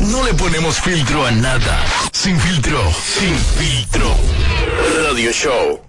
no, 0.00 0.08
no 0.10 0.24
le 0.24 0.32
ponemos 0.32 0.80
filtro 0.80 1.26
a 1.26 1.30
nada. 1.32 1.84
Sin 2.12 2.40
filtro. 2.40 2.80
Sin 3.18 3.34
filtro. 3.34 4.14
Radio 5.04 5.32
show. 5.32 5.80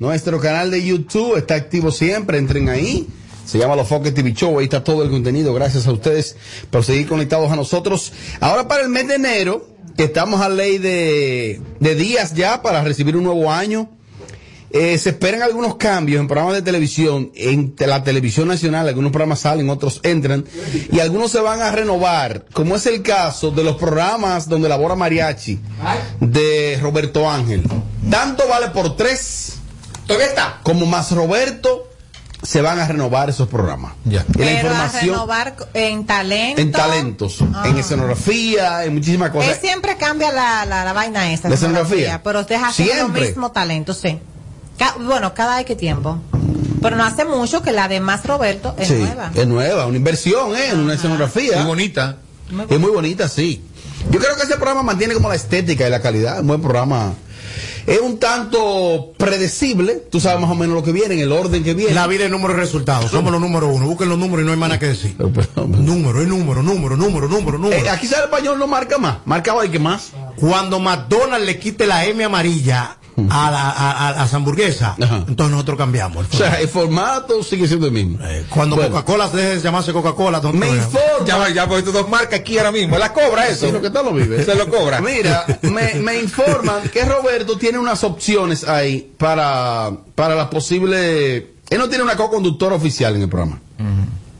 Nuestro 0.00 0.40
canal 0.40 0.72
de 0.72 0.84
YouTube 0.84 1.36
está 1.36 1.54
activo 1.54 1.92
siempre, 1.92 2.38
entren 2.38 2.68
ahí. 2.68 3.06
Se 3.44 3.58
llama 3.58 3.76
Los 3.76 3.86
Foques 3.86 4.12
TV 4.12 4.32
Show, 4.32 4.58
ahí 4.58 4.64
está 4.64 4.82
todo 4.82 5.04
el 5.04 5.10
contenido. 5.10 5.54
Gracias 5.54 5.86
a 5.86 5.92
ustedes 5.92 6.36
por 6.70 6.82
seguir 6.82 7.06
conectados 7.06 7.52
a 7.52 7.56
nosotros. 7.56 8.12
Ahora 8.40 8.66
para 8.66 8.82
el 8.82 8.88
mes 8.88 9.06
de 9.06 9.14
enero, 9.14 9.73
que 9.96 10.04
estamos 10.04 10.40
a 10.40 10.48
ley 10.48 10.78
de, 10.78 11.60
de 11.80 11.94
días 11.94 12.34
ya 12.34 12.62
para 12.62 12.82
recibir 12.82 13.16
un 13.16 13.24
nuevo 13.24 13.50
año. 13.50 13.90
Eh, 14.76 14.98
se 14.98 15.10
esperan 15.10 15.40
algunos 15.40 15.76
cambios 15.76 16.20
en 16.20 16.26
programas 16.26 16.56
de 16.56 16.62
televisión, 16.62 17.30
en 17.36 17.76
la 17.78 18.02
televisión 18.02 18.48
nacional, 18.48 18.88
algunos 18.88 19.12
programas 19.12 19.38
salen, 19.38 19.70
otros 19.70 20.00
entran, 20.02 20.44
y 20.90 20.98
algunos 20.98 21.30
se 21.30 21.38
van 21.38 21.62
a 21.62 21.70
renovar, 21.70 22.46
como 22.52 22.74
es 22.74 22.84
el 22.86 23.00
caso 23.02 23.52
de 23.52 23.62
los 23.62 23.76
programas 23.76 24.48
donde 24.48 24.68
labora 24.68 24.96
Mariachi, 24.96 25.60
de 26.18 26.76
Roberto 26.82 27.30
Ángel. 27.30 27.62
Tanto 28.10 28.48
vale 28.48 28.70
por 28.70 28.96
tres, 28.96 29.58
¿todavía 30.08 30.26
está? 30.26 30.58
Como 30.64 30.86
más 30.86 31.12
Roberto, 31.12 31.88
se 32.44 32.60
van 32.62 32.78
a 32.78 32.86
renovar 32.86 33.28
esos 33.30 33.48
programas. 33.48 33.94
Ya. 34.04 34.24
Y 34.34 34.38
la 34.38 34.44
Pero 34.44 34.70
a 34.70 34.88
renovar 34.88 35.56
en 35.74 36.06
talento. 36.06 36.60
en 36.62 36.70
talentos, 36.72 37.38
en 37.64 37.76
escenografía, 37.78 38.84
en 38.84 38.94
muchísimas 38.94 39.28
Él 39.28 39.32
cosas. 39.34 39.58
siempre 39.60 39.96
cambia 39.96 40.30
la, 40.30 40.64
la, 40.66 40.84
la 40.84 40.92
vaina 40.92 41.32
esa. 41.32 41.48
¿La 41.48 41.54
escenografía? 41.56 42.22
Pero 42.22 42.44
deja 42.44 42.68
hacer 42.68 42.86
lo 42.86 42.92
Siempre. 42.92 43.22
mismo 43.28 43.50
talento, 43.50 43.94
sí. 43.94 44.18
Ca- 44.78 44.94
bueno, 45.00 45.34
cada 45.34 45.56
vez 45.56 45.64
que 45.66 45.74
tiempo. 45.76 46.18
Pero 46.82 46.96
no 46.96 47.04
hace 47.04 47.24
mucho 47.24 47.62
que 47.62 47.72
la 47.72 47.88
de 47.88 48.00
Más 48.00 48.26
Roberto 48.26 48.74
es 48.78 48.88
Sí, 48.88 48.94
nueva. 48.94 49.30
es 49.34 49.46
nueva, 49.46 49.86
una 49.86 49.96
inversión, 49.96 50.54
¿eh? 50.54 50.68
En 50.70 50.80
una 50.80 50.94
escenografía. 50.94 51.56
Muy 51.58 51.66
bonita. 51.66 52.16
Es 52.68 52.78
muy 52.78 52.90
bonita, 52.90 53.26
sí. 53.28 53.64
Yo 54.10 54.20
creo 54.20 54.36
que 54.36 54.42
ese 54.42 54.56
programa 54.56 54.82
mantiene 54.82 55.14
como 55.14 55.30
la 55.30 55.34
estética 55.34 55.86
y 55.86 55.90
la 55.90 56.02
calidad. 56.02 56.40
Un 56.40 56.46
buen 56.48 56.60
programa. 56.60 57.14
Es 57.86 58.00
un 58.00 58.18
tanto 58.18 59.12
predecible. 59.16 59.94
Tú 60.10 60.20
sabes 60.20 60.40
más 60.40 60.50
o 60.50 60.54
menos 60.54 60.74
lo 60.74 60.82
que 60.82 60.92
viene, 60.92 61.14
en 61.14 61.20
el 61.20 61.32
orden 61.32 61.62
que 61.62 61.74
viene. 61.74 61.94
La 61.94 62.06
vida 62.06 62.24
es 62.24 62.30
número 62.30 62.54
y 62.54 62.56
resultados. 62.56 63.10
Somos 63.10 63.32
los 63.32 63.40
número 63.40 63.68
uno. 63.68 63.86
Busquen 63.86 64.08
los 64.08 64.18
números 64.18 64.42
y 64.42 64.46
no 64.46 64.52
hay 64.52 64.58
más 64.58 64.68
nada 64.68 64.78
que 64.78 64.86
decir. 64.86 65.16
Número, 65.18 66.20
es 66.22 66.28
número, 66.28 66.62
número, 66.62 66.96
número, 66.96 67.28
número, 67.28 67.58
número. 67.58 67.76
Eh, 67.76 67.88
aquí 67.88 68.06
sale 68.06 68.24
el 68.24 68.30
español 68.30 68.58
no 68.58 68.66
marca 68.66 68.98
más. 68.98 69.18
Marca 69.24 69.54
hoy 69.54 69.68
que 69.68 69.78
más. 69.78 70.12
Cuando 70.36 70.80
McDonald's 70.80 71.46
le 71.46 71.58
quite 71.58 71.86
la 71.86 72.04
M 72.04 72.24
amarilla 72.24 72.98
a, 73.30 73.50
la, 73.50 73.70
a, 73.70 74.08
a- 74.08 74.12
las 74.12 74.34
hamburguesas, 74.34 74.94
entonces 74.98 75.50
nosotros 75.50 75.78
cambiamos. 75.78 76.26
O 76.32 76.36
sea, 76.36 76.60
el 76.60 76.68
formato 76.68 77.42
sigue 77.42 77.66
siendo 77.68 77.86
el 77.86 77.92
mismo. 77.92 78.18
Cuando 78.50 78.76
Bueno. 78.76 78.90
Coca-Cola 78.92 79.28
deje 79.28 79.56
de 79.56 79.60
llamarse 79.60 79.92
Coca-Cola, 79.92 80.40
Me 80.52 80.68
informa. 80.68 81.24
Ya, 81.26 81.48
ya, 81.50 81.68
porque 81.68 81.90
dos 81.92 82.08
marcas 82.08 82.40
aquí 82.40 82.58
ahora 82.58 82.72
mismo. 82.72 82.98
La 82.98 83.12
cobra 83.12 83.48
eso. 83.48 83.66
Sí, 83.66 83.72
lo 83.72 83.80
que 83.80 83.90
tal 83.90 84.06
lo 84.06 84.12
vive. 84.12 84.44
Se 84.44 84.54
lo 84.54 84.68
cobra. 84.68 85.00
Mira, 85.00 85.44
me, 85.62 85.94
me 85.94 86.18
informan 86.20 86.88
que 86.88 87.04
Roberto 87.04 87.56
tiene 87.56 87.78
unas 87.78 88.02
opciones 88.04 88.64
ahí 88.68 89.12
para, 89.18 89.92
para 90.14 90.34
la 90.34 90.50
posible. 90.50 91.36
Él 91.70 91.78
no 91.78 91.88
tiene 91.88 92.04
una 92.04 92.16
co-conductora 92.16 92.74
oficial 92.74 93.14
en 93.16 93.22
el 93.22 93.28
programa. 93.28 93.60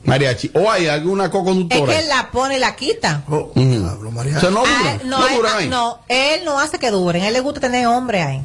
Mariachi. 0.05 0.51
O 0.55 0.71
hay 0.71 0.87
alguna 0.87 1.25
Es 1.25 1.31
co-conductora. 1.31 1.93
que 1.93 1.99
él 2.01 2.09
la 2.09 2.31
pone 2.31 2.57
y 2.59 2.61
la 2.61 2.77
quita. 2.77 3.23
Ujú. 3.27 3.51
O 3.55 4.41
sea, 4.41 4.51
no 4.51 4.63
Ah, 4.67 4.99
duran, 4.99 5.01
no, 5.09 5.19
no 5.19 5.25
hay- 5.25 5.37
duran 5.37 5.53
ah, 5.55 5.59
ahí. 5.59 5.69
no, 5.69 5.99
él 6.09 6.45
no 6.45 6.59
hace 6.59 6.79
que 6.79 6.91
duren. 6.91 7.23
A 7.23 7.29
él 7.29 7.33
le 7.33 7.41
gusta 7.41 7.61
tener 7.61 7.87
hombre 7.87 8.21
ahí. 8.23 8.43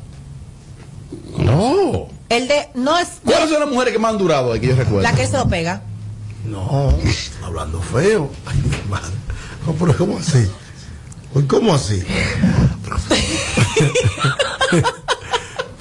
No. 1.51 2.07
El 2.29 2.47
de, 2.47 2.69
no 2.75 2.97
es 2.97 3.07
¿Cuáles 3.25 3.49
son 3.49 3.59
las 3.59 3.69
mujeres 3.69 3.91
que 3.93 3.99
más 3.99 4.11
han 4.11 4.17
durado 4.19 4.53
ahí 4.53 4.59
que 4.59 4.67
yo 4.67 4.75
recuerdo? 4.75 5.01
la 5.01 5.13
que 5.13 5.25
se 5.27 5.37
lo 5.37 5.47
pega. 5.49 5.81
No, 6.45 6.93
hablando 7.43 7.81
feo. 7.81 8.29
Ay, 8.45 8.57
mi 8.63 8.89
madre. 8.89 9.11
No, 9.65 9.73
pero 9.73 9.97
¿cómo 9.97 10.17
así? 10.17 10.47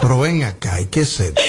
Pero 0.00 0.18
ven 0.20 0.42
acá, 0.44 0.80
¿y 0.80 0.86
qué 0.86 1.00
es 1.00 1.20
esto? 1.20 1.40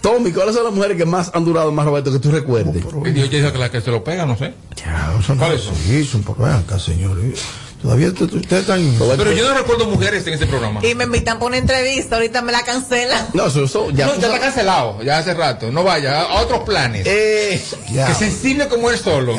Tommy, 0.00 0.32
¿cuáles 0.32 0.54
son 0.54 0.64
las 0.64 0.72
mujeres 0.72 0.96
que 0.96 1.04
más 1.04 1.30
han 1.34 1.44
durado 1.44 1.70
más, 1.72 1.84
Roberto, 1.84 2.10
que 2.12 2.18
tú 2.18 2.30
recuerdes? 2.30 2.74
Dios 3.14 3.30
dice 3.30 3.52
que 3.52 3.58
la 3.58 3.70
que 3.70 3.80
se 3.80 3.90
lo 3.90 4.02
pega, 4.02 4.24
no 4.24 4.36
sé. 4.36 4.54
Ya, 4.76 5.12
¿Cuáles 5.38 5.60
es 5.60 5.66
son? 5.66 5.74
así, 5.74 6.04
son 6.04 6.22
por- 6.22 6.38
ven 6.38 6.52
acá, 6.52 6.78
señores. 6.78 7.40
Todavía 7.82 8.08
usted- 8.08 8.32
ustedes 8.34 8.62
están. 8.62 8.94
Pero 9.16 9.32
yo 9.32 9.48
no 9.48 9.54
recuerdo 9.56 9.86
mujeres 9.86 10.26
en 10.26 10.34
ese 10.34 10.46
programa. 10.46 10.80
Y 10.86 10.94
me 10.94 11.04
invitan 11.04 11.38
por 11.38 11.48
una 11.48 11.56
entrevista, 11.58 12.16
ahorita 12.16 12.42
me 12.42 12.52
la 12.52 12.62
cancelan. 12.62 13.28
No, 13.32 13.46
eso, 13.46 13.64
eso 13.64 13.90
ya. 13.90 14.06
no, 14.06 14.16
ya 14.16 14.26
está 14.26 14.38
cancelado, 14.40 15.02
ya 15.02 15.18
hace 15.18 15.32
rato. 15.34 15.70
No 15.72 15.82
vaya, 15.82 16.22
a 16.22 16.42
otros 16.42 16.60
planes. 16.64 17.06
Eh, 17.06 17.60
que 18.06 18.14
sensible 18.14 18.68
como 18.68 18.90
él 18.90 18.98
solo. 18.98 19.34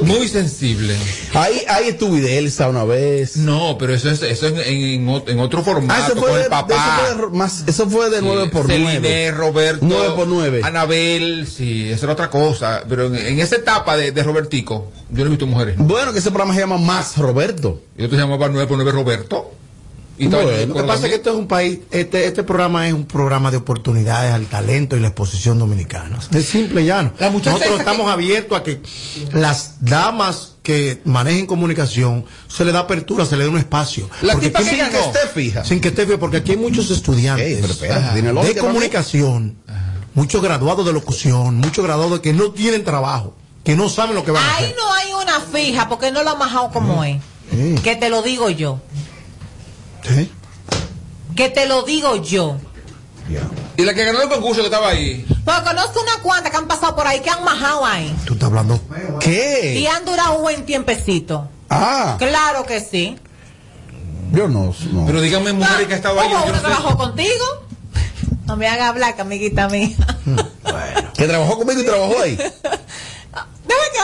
Muy 0.00 0.28
sensible. 0.28 0.96
Ahí, 1.34 1.62
ahí 1.68 1.88
estuvo 1.88 2.14
de 2.16 2.38
Elsa 2.38 2.68
una 2.68 2.84
vez. 2.84 3.36
No, 3.36 3.76
pero 3.78 3.94
eso 3.94 4.10
es, 4.10 4.22
eso 4.22 4.46
es 4.48 4.66
en, 4.66 4.82
en 4.82 5.06
ot- 5.06 5.28
en 5.28 5.38
otro 5.40 5.62
formato. 5.62 6.00
Ah, 6.02 6.06
eso 6.06 6.16
fue 6.16 6.28
con 6.30 6.38
de, 6.38 6.44
el 6.44 6.48
papá. 6.50 6.74
eso 6.74 7.16
fue 7.18 7.26
de, 7.30 7.36
más, 7.36 7.64
eso 7.66 7.90
fue 7.90 8.10
de 8.10 8.22
9 8.22 8.48
por 8.50 8.66
Celine, 8.66 9.00
9. 9.00 9.30
Roberto, 9.32 9.78
9 9.86 10.08
por 10.16 10.26
9. 10.26 10.60
Anabel, 10.64 11.46
sí, 11.46 11.90
eso 11.90 12.06
era 12.06 12.14
otra 12.14 12.30
cosa. 12.30 12.82
Pero 12.88 13.06
en, 13.06 13.16
en 13.16 13.38
esa 13.40 13.56
etapa 13.56 13.96
de, 13.96 14.12
de 14.12 14.22
Robertico, 14.22 14.90
yo 15.10 15.18
no 15.24 15.26
he 15.26 15.30
visto 15.30 15.46
mujeres. 15.46 15.74
Bueno, 15.78 16.12
que 16.12 16.18
ese 16.18 16.30
programa 16.30 16.54
se 16.54 16.60
llama 16.60 16.69
Más 16.78 17.16
Roberto. 17.16 17.82
Y 17.96 18.04
otro 18.04 18.16
se 18.16 18.22
llamaba 18.22 18.48
9 18.48 18.66
por 18.66 18.76
9 18.76 18.92
Roberto. 18.92 19.52
Y 20.18 20.26
Bueno, 20.26 20.50
lo 20.66 20.74
que 20.74 20.82
pasa 20.82 21.04
es 21.06 21.08
que 21.08 21.14
este 21.16 21.30
es 21.30 21.34
un 21.36 21.46
país, 21.48 21.78
este, 21.90 22.26
este 22.26 22.42
programa 22.42 22.86
es 22.86 22.92
un 22.92 23.06
programa 23.06 23.50
de 23.50 23.56
oportunidades 23.56 24.34
al 24.34 24.44
talento 24.44 24.94
y 24.94 25.00
la 25.00 25.08
exposición 25.08 25.58
dominicana. 25.58 26.18
Es 26.30 26.44
simple 26.44 26.82
y 26.82 26.86
llano. 26.86 27.12
Nosotros 27.18 27.56
esa 27.62 27.70
que- 27.70 27.76
estamos 27.78 28.10
abiertos 28.12 28.58
a 28.58 28.62
que 28.62 28.82
las 29.32 29.76
damas 29.80 30.56
que 30.62 31.00
manejen 31.06 31.46
comunicación 31.46 32.26
se 32.48 32.66
le 32.66 32.72
da 32.72 32.80
apertura, 32.80 33.24
se 33.24 33.38
le 33.38 33.44
da 33.44 33.50
un 33.50 33.56
espacio. 33.56 34.10
La 34.20 34.34
Porque 34.34 34.48
tipa 34.48 34.58
aquí- 34.58 34.68
que 34.68 34.76
Sin 34.76 34.90
que 34.90 34.98
esté 35.00 35.18
fija. 35.32 35.64
sin 35.64 35.80
que 35.80 35.88
esté 35.88 36.04
fija, 36.04 36.18
porque 36.18 36.36
aquí 36.36 36.50
hay 36.50 36.58
muchos 36.58 36.90
estudiantes 36.90 37.78
pero 37.80 37.94
Ajá. 37.94 38.12
de 38.14 38.56
comunicación, 38.56 39.56
muchos 40.14 40.42
graduados 40.42 40.84
de 40.84 40.92
locución, 40.92 41.56
muchos 41.56 41.82
graduados 41.82 42.20
que 42.20 42.34
no 42.34 42.50
tienen 42.50 42.84
trabajo, 42.84 43.34
que 43.64 43.76
no 43.76 43.88
saben 43.88 44.14
lo 44.14 44.24
que 44.24 44.30
van 44.30 44.42
a 44.44 44.56
Ahí 44.56 44.64
hacer. 44.64 44.76
no 44.76 44.92
hay 44.94 45.12
una 45.12 45.40
fija 45.40 45.88
porque 45.88 46.10
no 46.10 46.22
lo 46.22 46.30
ha 46.30 46.34
majado 46.36 46.70
como 46.70 47.04
es. 47.04 47.20
Sí. 47.50 47.74
Que 47.82 47.96
te 47.96 48.08
lo 48.08 48.22
digo 48.22 48.48
yo. 48.50 48.80
Sí. 50.02 50.30
Que 51.36 51.48
te 51.50 51.66
lo 51.66 51.82
digo 51.82 52.16
yo. 52.16 52.56
Y 53.76 53.82
la 53.84 53.94
que 53.94 54.04
ganó 54.04 54.20
el 54.22 54.28
concurso 54.28 54.60
que 54.60 54.66
estaba 54.66 54.88
ahí. 54.88 55.24
Pues 55.44 55.60
conozco 55.60 56.00
unas 56.02 56.16
cuantas 56.16 56.50
que 56.50 56.56
han 56.56 56.66
pasado 56.66 56.96
por 56.96 57.06
ahí 57.06 57.20
que 57.20 57.30
han 57.30 57.44
majado 57.44 57.84
ahí. 57.86 58.14
Tú 58.24 58.34
estás 58.34 58.48
hablando. 58.48 58.80
Y 59.16 59.18
¿Qué? 59.20 59.88
han 59.88 60.04
durado 60.04 60.34
un 60.36 60.42
buen 60.42 60.66
tiempecito. 60.66 61.48
Ah, 61.68 62.16
Claro 62.18 62.64
que 62.66 62.80
sí. 62.80 63.16
yo 64.32 64.48
no. 64.48 64.74
no. 64.92 65.06
Pero 65.06 65.20
dígame 65.20 65.52
mujeres 65.52 65.86
que 65.86 65.94
ha 65.94 65.96
estado 65.96 66.20
ahí. 66.20 66.28
¿Cómo 66.28 66.40
yo 66.44 66.50
uno 66.50 66.52
no 66.52 66.58
sé. 66.60 66.66
trabajó 66.66 66.96
contigo? 66.98 67.44
No 68.46 68.56
me 68.56 68.66
haga 68.66 68.88
hablar, 68.88 69.14
amiguita 69.18 69.68
mía. 69.68 69.90
Que 71.14 71.26
trabajó 71.26 71.58
conmigo 71.58 71.80
y 71.82 71.84
trabajó 71.84 72.20
ahí. 72.22 72.38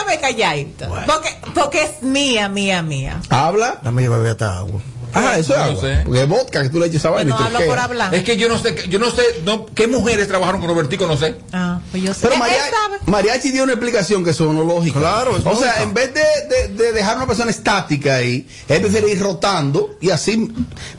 Quedarme 0.05 0.19
calladito. 0.21 0.85
Porque, 1.05 1.29
porque 1.53 1.83
es 1.83 2.01
mía, 2.03 2.49
mía, 2.49 2.81
mía. 2.81 3.19
Habla. 3.29 3.79
Dame 3.83 4.01
llevar 4.03 4.25
hasta 4.25 4.57
agua. 4.57 4.81
Ah, 5.13 5.37
eso 5.39 5.53
es 5.53 5.59
No 5.59 5.65
agua. 5.65 5.81
sé. 5.81 6.01
Porque 6.05 6.21
es 6.23 6.27
vodka 6.27 6.61
que 6.63 6.69
tú 6.69 6.79
le 6.79 6.85
echas 6.87 6.97
esa 6.97 7.09
vaina 7.09 7.35
no 7.35 7.43
hablo 7.43 7.59
por 7.65 7.79
hablar. 7.79 8.13
Es 8.13 8.23
que 8.23 8.35
yo 8.37 8.49
no 8.49 8.57
sé, 8.59 8.75
yo 8.89 8.99
no 8.99 9.09
sé, 9.09 9.23
no, 9.45 9.65
qué 9.67 9.87
mujeres 9.87 10.27
trabajaron 10.27 10.59
con 10.61 10.69
Robertico, 10.69 11.07
no 11.07 11.15
sé. 11.17 11.35
Ah, 11.53 11.79
pues 11.91 12.03
yo 12.03 12.13
sé. 12.13 12.19
Pero 12.23 12.33
Él- 12.33 12.39
Maria- 12.39 12.65
él 12.67 12.71
sabe. 12.73 12.97
Mariachi 13.11 13.51
dio 13.51 13.63
una 13.63 13.73
explicación 13.73 14.23
que 14.23 14.33
sonó 14.33 14.63
lógica. 14.63 14.99
Claro, 14.99 15.31
es 15.37 15.45
O 15.45 15.55
sea, 15.55 15.67
lógica. 15.67 15.83
en 15.83 15.93
vez 15.93 16.13
de, 16.13 16.21
de- 16.21 16.67
de 16.83 16.91
dejar 16.91 17.13
a 17.13 17.17
una 17.17 17.27
persona 17.27 17.49
estática 17.49 18.15
ahí, 18.15 18.47
él 18.67 18.81
prefiere 18.81 19.09
ir 19.09 19.19
rotando 19.21 19.95
y 20.01 20.09
así 20.11 20.51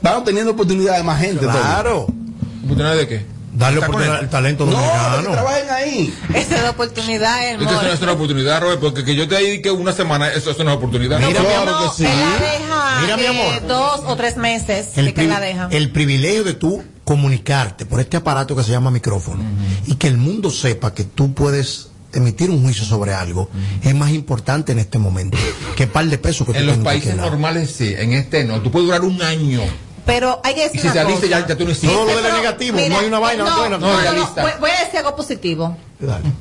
van 0.03 0.25
teniendo 0.25 0.53
oportunidad 0.53 0.97
de 0.97 1.03
más 1.05 1.21
gente. 1.21 1.45
Claro. 1.45 2.07
¿Oportunidad 2.65 2.97
de 2.97 3.09
qué? 3.09 3.27
Darle 3.59 3.81
¿Está 3.81 3.87
con 3.87 3.95
oportunidad 3.97 4.21
al 4.21 4.31
talento. 4.31 4.65
No, 4.67 4.71
que 4.71 4.77
dominicano. 4.77 5.31
trabajen 5.33 5.71
ahí. 5.71 6.15
Esa 6.35 6.57
es 6.57 6.63
la 6.63 6.71
oportunidad, 6.71 7.45
Es 7.51 7.57
que 7.59 7.65
eso 7.65 7.73
no 7.73 7.79
hermano. 7.79 7.93
es 7.95 8.01
una 8.03 8.13
oportunidad, 8.13 8.61
Robert, 8.61 8.81
porque 8.81 9.05
que 9.05 9.15
yo 9.17 9.27
te 9.27 9.35
dedique 9.35 9.71
una 9.71 9.93
semana, 9.93 10.29
eso, 10.33 10.51
eso 10.53 10.63
no 10.65 10.71
es 10.71 10.77
oportunidad. 10.77 11.19
Mira, 11.19 11.41
Claro 11.41 11.71
no, 11.81 11.91
que 11.91 11.97
sí. 11.97 12.05
él 12.05 12.19
la 12.21 12.47
deja 12.47 13.01
Mira, 13.03 13.17
mi 13.17 13.27
amor. 13.27 13.67
dos 13.67 14.01
o 14.07 14.17
tres 14.17 14.37
meses 14.37 14.89
el, 14.97 15.07
de 15.07 15.15
que 15.15 15.25
la 15.27 15.41
deja. 15.41 15.69
el 15.73 15.91
privilegio 15.91 16.45
de 16.45 16.55
tú 16.55 16.83
comunicarte 17.05 17.85
por 17.87 18.01
este 18.01 18.17
aparato 18.17 18.55
que 18.55 18.63
se 18.63 18.71
llama 18.71 18.91
micrófono 18.91 19.43
y 19.87 19.95
que 19.97 20.09
el 20.09 20.19
mundo 20.19 20.51
sepa 20.51 20.93
que 20.95 21.05
tú 21.05 21.33
puedes 21.35 21.89
emitir 22.13 22.51
un 22.51 22.63
juicio 22.63 22.85
sobre 22.85 23.13
algo 23.15 23.49
es 23.83 23.95
más 23.95 24.11
importante 24.11 24.73
en 24.73 24.79
este 24.79 24.99
momento 24.99 25.37
que 25.77 25.87
par 25.87 26.07
de 26.07 26.19
pesos 26.19 26.47
que 26.47 26.53
tú 26.53 26.59
En 26.61 26.67
los 26.67 26.79
países 26.79 27.15
normales 27.17 27.71
sí, 27.77 27.95
en 27.97 28.13
este 28.13 28.45
no. 28.45 28.61
Tú 28.61 28.71
puedes 28.71 28.87
durar 28.89 29.03
un 29.03 29.21
año. 29.23 29.61
Pero 30.09 30.41
hay 30.43 30.55
que 30.55 30.61
Y 30.61 30.65
decir 30.65 30.81
si 30.81 30.87
una 30.87 30.95
saliste 30.95 31.27
cosa. 31.29 31.41
ya, 31.41 31.47
ya 31.49 31.57
tú 31.57 31.65
no 31.65 31.71
existes. 31.71 31.91
Todo 31.93 32.05
lo 32.07 32.11
Este 32.13 32.23
de 32.23 32.29
pro- 32.31 32.39
negativo, 32.39 32.79
no 32.89 32.99
hay 32.99 33.07
una 33.07 33.19
vaina 33.19 33.45
no, 33.45 33.57
buena. 33.59 33.77
No, 33.79 33.87
No, 34.03 34.13
no, 34.15 34.27
voy, 34.43 34.53
voy 34.59 34.71
a 34.71 34.85
decir 34.85 34.99
algo 35.01 35.15
positivo. 35.15 35.77
Dale. 36.01 36.33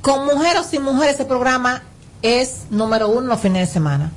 Con 0.00 0.24
mujer 0.26 0.56
o 0.58 0.62
sin 0.62 0.82
mujer, 0.82 1.10
ese 1.10 1.24
programa 1.24 1.82
es 2.22 2.58
número 2.70 3.08
uno 3.08 3.26
los 3.26 3.40
fines 3.40 3.66
de 3.66 3.72
semana. 3.72 4.12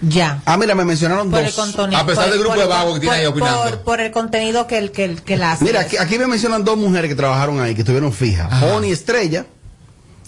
Ya. 0.00 0.42
Ah, 0.46 0.56
mira, 0.56 0.74
me 0.76 0.84
mencionaron 0.84 1.28
Por 1.30 1.40
el 1.40 1.46
dos. 1.46 1.54
contenido. 1.56 2.00
A 2.00 2.06
pesar 2.06 2.24
por- 2.24 2.32
del 2.32 2.38
grupo 2.40 2.54
por- 2.54 2.62
de 2.64 2.68
vagos 2.68 2.94
que 2.94 3.00
tiene 3.00 3.16
ahí 3.16 3.26
opinando. 3.26 3.62
Por, 3.62 3.78
por 3.80 4.00
el 4.00 4.10
contenido 4.12 4.66
que 4.68 4.78
el 4.78 4.92
que, 4.92 5.04
el- 5.04 5.22
que 5.22 5.36
la 5.36 5.52
hace. 5.52 5.64
Mira, 5.64 5.80
aquí, 5.80 5.96
aquí 5.96 6.18
me 6.18 6.26
mencionan 6.28 6.64
dos 6.64 6.76
mujeres 6.76 7.08
que 7.08 7.14
trabajaron 7.16 7.60
ahí, 7.60 7.74
que 7.74 7.80
estuvieron 7.80 8.12
fijas. 8.12 8.62
Oni 8.62 8.92
Estrella 8.92 9.46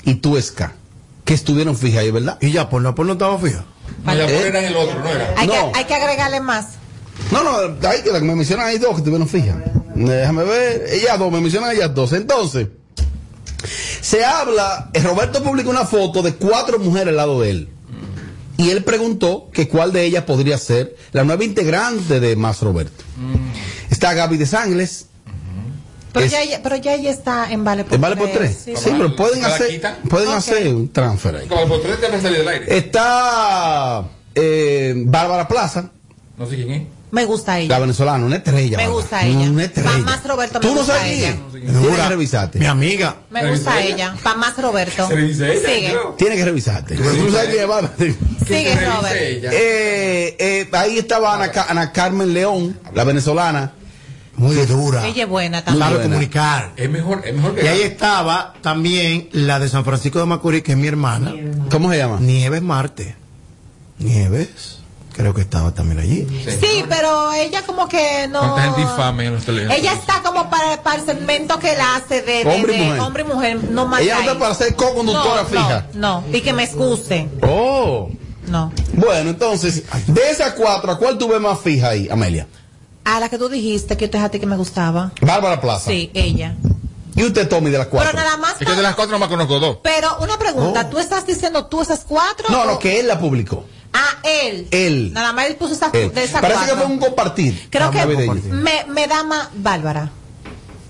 y 0.05 0.15
Tuesca, 0.15 0.73
que 1.25 1.35
estuvieron 1.35 1.77
fijas 1.77 2.01
ahí, 2.01 2.11
¿verdad? 2.11 2.37
Y 2.41 2.51
ya, 2.51 2.69
por 2.69 2.83
no, 2.83 2.95
por 2.97 3.07
no 3.07 3.13
estaba 3.13 3.39
fija. 3.39 3.65
No, 4.05 4.13
ya 4.15 4.25
¿Eh? 4.29 4.49
era 4.49 4.59
en 4.59 4.65
el 4.67 4.77
otro, 4.77 4.99
no 4.99 5.09
era. 5.09 5.35
hay, 5.37 5.47
no. 5.47 5.53
que, 5.73 5.79
hay 5.79 5.85
que 5.85 5.95
agregarle 5.95 6.41
más. 6.41 6.67
No, 7.31 7.43
no, 7.43 7.89
ahí, 7.89 8.03
que 8.03 8.11
me 8.21 8.35
mencionan 8.35 8.67
ahí 8.67 8.79
dos 8.79 8.91
que 8.93 8.97
estuvieron 8.99 9.29
fijas. 9.29 9.57
Déjame 9.95 10.45
ver, 10.45 10.87
ellas 10.91 11.19
dos, 11.19 11.31
me 11.33 11.41
mencionan 11.41 11.71
ellas 11.75 11.95
dos. 11.95 12.13
Entonces, 12.13 12.69
se 14.01 14.25
habla, 14.25 14.91
eh, 14.93 15.01
Roberto 15.01 15.43
publicó 15.43 15.71
una 15.71 15.85
foto 15.87 16.23
de 16.23 16.35
cuatro 16.35 16.79
mujeres 16.79 17.09
al 17.09 17.17
lado 17.17 17.41
de 17.41 17.51
él. 17.51 17.69
Y 18.57 18.71
él 18.71 18.85
preguntó 18.85 19.49
que 19.53 19.67
cuál 19.69 19.93
de 19.93 20.05
ellas 20.05 20.25
podría 20.25 20.59
ser 20.59 20.95
la 21.13 21.25
nueva 21.25 21.43
integrante 21.45 22.21
de 22.21 22.37
Más 22.37 22.61
Roberto. 22.61 23.03
Está 23.91 24.15
Gaby 24.15 24.37
de 24.37 24.47
Sangles. 24.47 25.07
Pero, 26.13 26.27
Es- 26.27 26.31
ya, 26.33 26.43
ella- 26.43 26.61
pero 26.63 26.77
ya 26.77 26.95
ella 26.95 27.11
está 27.11 27.51
en 27.51 27.65
Vale 27.65 27.83
por 27.85 27.95
¿En 27.95 28.01
Vale 28.01 28.15
por 28.17 28.31
tres? 28.31 28.61
Sí, 28.65 28.75
Sí, 28.77 28.91
pero 28.97 29.17
pueden 29.17 29.43
¿La 29.43 29.49
hacer, 29.49 29.83
pueden 30.09 30.29
hacer 30.31 30.69
un 30.69 30.89
transfer 30.93 31.35
ahí. 31.37 31.49
Como 31.49 31.67
por 31.67 31.81
tres 31.83 32.01
debe 32.01 32.21
salir 32.21 32.39
del 32.39 32.49
aire. 32.49 32.77
Está 32.79 34.05
eh, 34.37 34.95
Bárbara 34.97 35.49
Plaza, 35.49 35.91
No 36.39 36.47
sé 36.47 36.55
quién 36.57 36.71
es. 36.71 36.83
Me 37.15 37.25
gusta 37.25 37.53
la 37.53 37.59
ella. 37.61 37.79
venezolana, 37.79 38.27
una 38.27 38.37
estrella. 38.37 38.77
Me 38.77 38.89
gusta 38.89 39.25
ella. 39.25 39.51
Una 39.51 39.65
estrella. 39.65 39.91
Pa' 39.91 39.99
más 39.99 40.25
Roberto, 40.27 40.59
me 40.61 40.67
¿Tú 40.67 40.73
no 40.75 40.79
gusta 40.81 40.97
sabes 40.97 41.13
ella. 41.13 41.37
quién? 41.51 41.65
Tienes 41.71 41.97
que 41.97 42.09
revisarte. 42.09 42.59
Mi 42.59 42.67
amiga. 42.67 43.17
Me 43.31 43.51
gusta 43.51 43.73
¿Se 43.73 43.79
dice 43.81 43.95
ella. 43.95 44.17
Para 44.23 44.37
más 44.37 44.61
Roberto. 44.61 45.09
Se 45.09 45.15
ella, 45.21 45.53
Sigue. 45.61 45.97
Tienes 46.19 46.39
que 46.39 46.45
revisarte. 46.45 46.97
Tú 46.97 47.03
no 47.05 47.31
sabes 47.33 47.49
quién 47.51 47.63
es 47.63 47.69
Bárbara. 47.69 47.95
Sigue, 47.97 48.17
¿Qué 48.47 48.75
se 48.75 48.91
Robert. 48.91 49.17
Eh, 49.17 50.37
eh, 50.39 50.69
ahí 50.73 50.99
estaba 50.99 51.35
Ana, 51.35 51.51
Ana 51.69 51.93
Carmen 51.93 52.35
León, 52.35 52.79
la 52.93 53.05
venezolana. 53.05 53.73
Muy 54.37 54.57
dura. 54.67 55.07
Ella 55.07 55.23
es 55.23 55.29
buena 55.29 55.59
Sabe 55.65 55.79
también. 55.79 55.91
buena. 55.93 56.03
comunicar. 56.09 56.73
Es 56.77 56.91
mejor, 56.91 57.23
es 57.25 57.35
mejor 57.37 57.55
que 57.55 57.65
Y 57.65 57.69
ahí 57.69 57.83
estaba 57.83 58.55
también 58.63 59.29
la 59.31 59.61
de 59.61 59.69
San 59.69 59.85
Francisco 59.85 60.19
de 60.19 60.27
Macorís, 60.27 60.65
que 60.65 60.73
es 60.73 60.79
mi 60.79 60.89
hermana. 60.89 61.33
¿Cómo 61.71 61.93
se 61.93 61.99
llama? 61.99 62.19
Nieves 62.21 62.61
Marte. 62.61 63.15
Nieves. 63.99 64.74
Creo 65.15 65.33
que 65.33 65.43
estaba 65.43 65.71
también 65.73 66.01
allí. 66.01 66.27
Sí, 66.61 66.85
pero 66.89 67.33
ella 67.33 67.63
como 67.65 67.89
que 67.89 68.27
no. 68.29 68.41
¿Cuánta 68.41 68.63
gente 68.63 68.81
infame 68.83 69.27
en 69.27 69.35
los 69.35 69.45
teléfonos? 69.45 69.79
Ella 69.79 69.93
está 69.93 70.23
como 70.23 70.51
para, 70.51 70.83
para 70.83 70.99
el 71.01 71.07
segmento 71.07 71.59
que 71.61 71.77
la 71.77 71.97
hace 71.97 72.21
de, 72.23 72.43
de- 72.45 72.51
Hombre 72.55 72.75
y 72.75 72.79
de 72.81 72.85
mujer. 72.87 73.01
hombre 73.01 73.23
y 73.23 73.27
mujer. 73.27 73.65
No 73.71 73.87
más 73.87 74.01
Ella 74.01 74.17
no 74.17 74.21
está 74.23 74.39
para 74.41 74.55
ser 74.55 74.75
co-conductora 74.75 75.43
no, 75.43 75.49
fija. 75.49 75.87
No, 75.95 76.21
no. 76.29 76.37
Y 76.37 76.41
que 76.41 76.53
me 76.53 76.65
excuse. 76.65 77.29
Oh. 77.43 78.11
No. 78.49 78.73
Bueno, 78.93 79.31
entonces, 79.31 79.85
de 80.09 80.31
esas 80.31 80.55
cuatro, 80.55 80.91
¿a 80.93 80.99
cuál 80.99 81.17
tú 81.17 81.29
ves 81.29 81.41
más 81.41 81.61
fija 81.61 81.91
ahí, 81.91 82.09
Amelia? 82.11 82.47
A 83.05 83.21
la 83.21 83.29
que 83.29 83.39
tú 83.39 83.49
dijiste 83.49 83.97
que 83.97 84.07
yo 84.07 84.11
te 84.11 84.29
ti 84.31 84.41
que 84.41 84.47
me 84.47 84.57
gustaba. 84.57 85.13
Bárbara 85.21 85.61
Plaza. 85.61 85.91
Sí, 85.91 86.11
ella. 86.13 86.57
¿Y 87.17 87.23
usted, 87.23 87.49
Tommy, 87.49 87.71
de 87.71 87.79
las 87.79 87.87
Pero 87.87 88.03
cuatro? 88.03 88.19
nada 88.19 88.37
más. 88.39 88.61
Es 88.61 88.67
que 88.67 88.75
de 88.75 88.83
las 88.83 88.97
cuatro 88.97 89.13
nomás 89.13 89.29
conozco 89.29 89.61
dos. 89.61 89.79
Pero 89.83 90.17
una 90.21 90.37
pregunta, 90.39 90.87
Oh. 90.87 90.91
¿tú 90.91 90.99
estás 90.99 91.25
diciendo 91.25 91.67
tú 91.67 91.81
esas 91.81 92.01
cuatro? 92.01 92.47
No, 92.51 92.63
o- 92.63 92.65
no, 92.67 92.79
que 92.81 92.99
él 92.99 93.07
la 93.07 93.19
publicó. 93.21 93.65
Ah, 93.95 94.19
él. 94.25 94.67
Él. 94.73 95.13
Nada 95.13 95.33
más 95.33 95.47
él 95.47 95.57
puso 95.57 95.73
esas, 95.75 95.95
Él. 95.95 96.13
de 96.13 96.25
esas 96.25 96.41
Parece 96.41 96.59
cuatro. 96.61 96.75
que 96.77 96.83
fue 96.83 96.93
un 96.93 96.99
compartir. 96.99 97.69
Creo 97.71 97.91
que 97.91 97.99
navideño. 97.99 98.35
me, 98.51 98.85
me 98.89 99.07
da 99.07 99.23
más 99.23 99.49
Bárbara. 99.55 100.11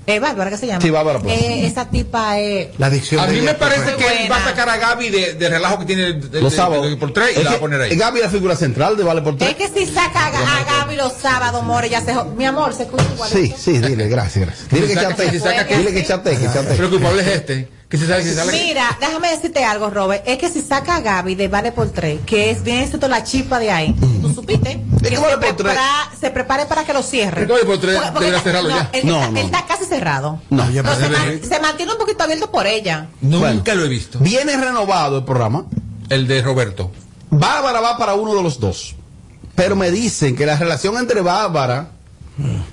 Eh, 0.06 0.18
Bárbara, 0.20 0.50
¿qué 0.50 0.58
se 0.58 0.66
llama? 0.66 0.82
Sí, 0.82 0.90
Bárbara 0.90 1.18
Plaza. 1.18 1.34
Eh, 1.34 1.66
esa 1.66 1.88
tipa 1.88 2.38
es. 2.38 2.68
La 2.78 2.86
adicción 2.88 3.22
A 3.24 3.26
mí 3.26 3.40
me 3.40 3.54
parece 3.54 3.84
Muy 3.92 3.94
que 3.94 4.06
él 4.06 4.30
va 4.30 4.36
a 4.36 4.38
buena. 4.40 4.44
sacar 4.44 4.68
a 4.68 4.76
Gaby 4.76 5.08
de, 5.08 5.32
de 5.34 5.48
relajo 5.48 5.78
que 5.78 5.84
tiene 5.86 6.02
de, 6.02 6.12
de- 6.28 6.40
Los 6.42 6.52
de- 6.52 6.56
sábados. 6.58 6.90
de- 6.90 6.96
por 6.98 7.12
tres 7.14 7.28
y 7.34 7.38
Es 7.38 7.44
la 7.44 7.44
va 7.44 7.50
a 7.50 7.54
que 7.54 7.60
poner 7.60 7.80
ahí. 7.80 7.96
Gaby 7.96 8.18
es 8.18 8.24
la 8.26 8.30
figura 8.30 8.54
central 8.54 8.98
de 8.98 9.02
Vale 9.02 9.22
por 9.22 9.32
Es 9.32 9.38
tres. 9.38 9.54
que 9.54 9.68
si 9.68 9.86
saca 9.90 10.26
a, 10.26 10.30
Ga- 10.32 10.60
a 10.60 10.64
Gaby 10.84 10.96
los 10.96 11.12
sábados, 11.14 11.62
more, 11.62 11.88
ya 11.88 12.02
se. 12.02 12.12
Mi 12.36 12.44
amor, 12.44 12.74
se 12.74 12.82
escucha 12.82 13.04
igual. 13.14 13.30
Sí, 13.30 13.54
sí, 13.56 13.78
dile, 13.78 14.08
gracias, 14.08 14.44
gracias. 14.44 14.68
Dile 14.68 14.82
que 14.88 14.92
Si 14.92 14.94
saca- 14.94 15.08
chate, 15.16 15.30
si 15.30 15.40
saca 15.40 15.66
que- 15.66 15.76
dile 15.78 15.92
que 15.94 16.04
chate, 16.06 16.36
que 16.36 16.44
El 16.44 16.52
chate. 16.52 16.76
culpable 16.88 17.22
es 17.22 17.28
este, 17.28 17.68
Que 17.94 17.98
se 17.98 18.08
sale, 18.08 18.24
que 18.24 18.30
se 18.30 18.34
sale. 18.34 18.50
Mira, 18.52 18.98
déjame 19.00 19.30
decirte 19.30 19.64
algo, 19.64 19.88
Robert. 19.88 20.24
Es 20.26 20.36
que 20.38 20.48
si 20.48 20.60
saca 20.62 20.96
a 20.96 21.00
Gaby 21.00 21.36
de 21.36 21.46
Vale 21.46 21.70
por 21.70 21.90
tres, 21.90 22.18
que 22.26 22.50
es 22.50 22.64
bien 22.64 22.78
esto 22.82 23.06
la 23.06 23.22
chispa 23.22 23.60
de 23.60 23.70
ahí, 23.70 23.94
¿tú 24.20 24.34
supiste? 24.34 24.82
Que 25.00 25.10
que 25.10 25.16
se, 25.16 25.22
Vale 25.22 25.36
por 25.38 25.54
tres? 25.54 25.76
se 26.20 26.30
prepare 26.32 26.66
para 26.66 26.84
que 26.84 26.92
lo 26.92 27.04
cierre. 27.04 27.46
¿Por 27.46 27.46
qué 27.46 27.52
Vale 27.52 27.64
por 27.66 27.78
tres 27.80 27.94
Porque- 27.96 28.10
porque 28.12 28.24
debería 28.26 28.38
está- 28.38 28.50
cerrarlo 28.50 28.70
no, 28.70 28.76
ya? 28.76 28.90
Él, 28.92 29.06
No, 29.06 29.14
está, 29.20 29.30
no. 29.30 29.38
él 29.38 29.46
está 29.46 29.66
casi 29.66 29.84
cerrado. 29.84 30.40
No, 30.50 30.64
No, 30.66 30.72
se, 30.72 30.82
man- 30.82 31.40
se 31.48 31.60
mantiene 31.60 31.92
un 31.92 31.98
poquito 31.98 32.24
abierto 32.24 32.50
por 32.50 32.66
ella. 32.66 33.06
Nunca 33.20 33.38
Bueno. 33.52 33.62
lo 33.76 33.84
he 33.84 33.88
visto. 33.88 34.18
Viene 34.18 34.56
renovado 34.56 35.18
el 35.18 35.24
programa. 35.24 35.66
El 36.08 36.26
de 36.26 36.42
Roberto. 36.42 36.90
Bárbara 37.30 37.80
va 37.80 37.96
para 37.96 38.14
uno 38.14 38.34
de 38.34 38.42
los 38.42 38.58
dos. 38.58 38.96
Pero 39.54 39.76
me 39.76 39.92
dicen 39.92 40.34
que 40.34 40.46
la 40.46 40.56
relación 40.56 40.96
entre 40.98 41.20
Bárbara, 41.20 41.90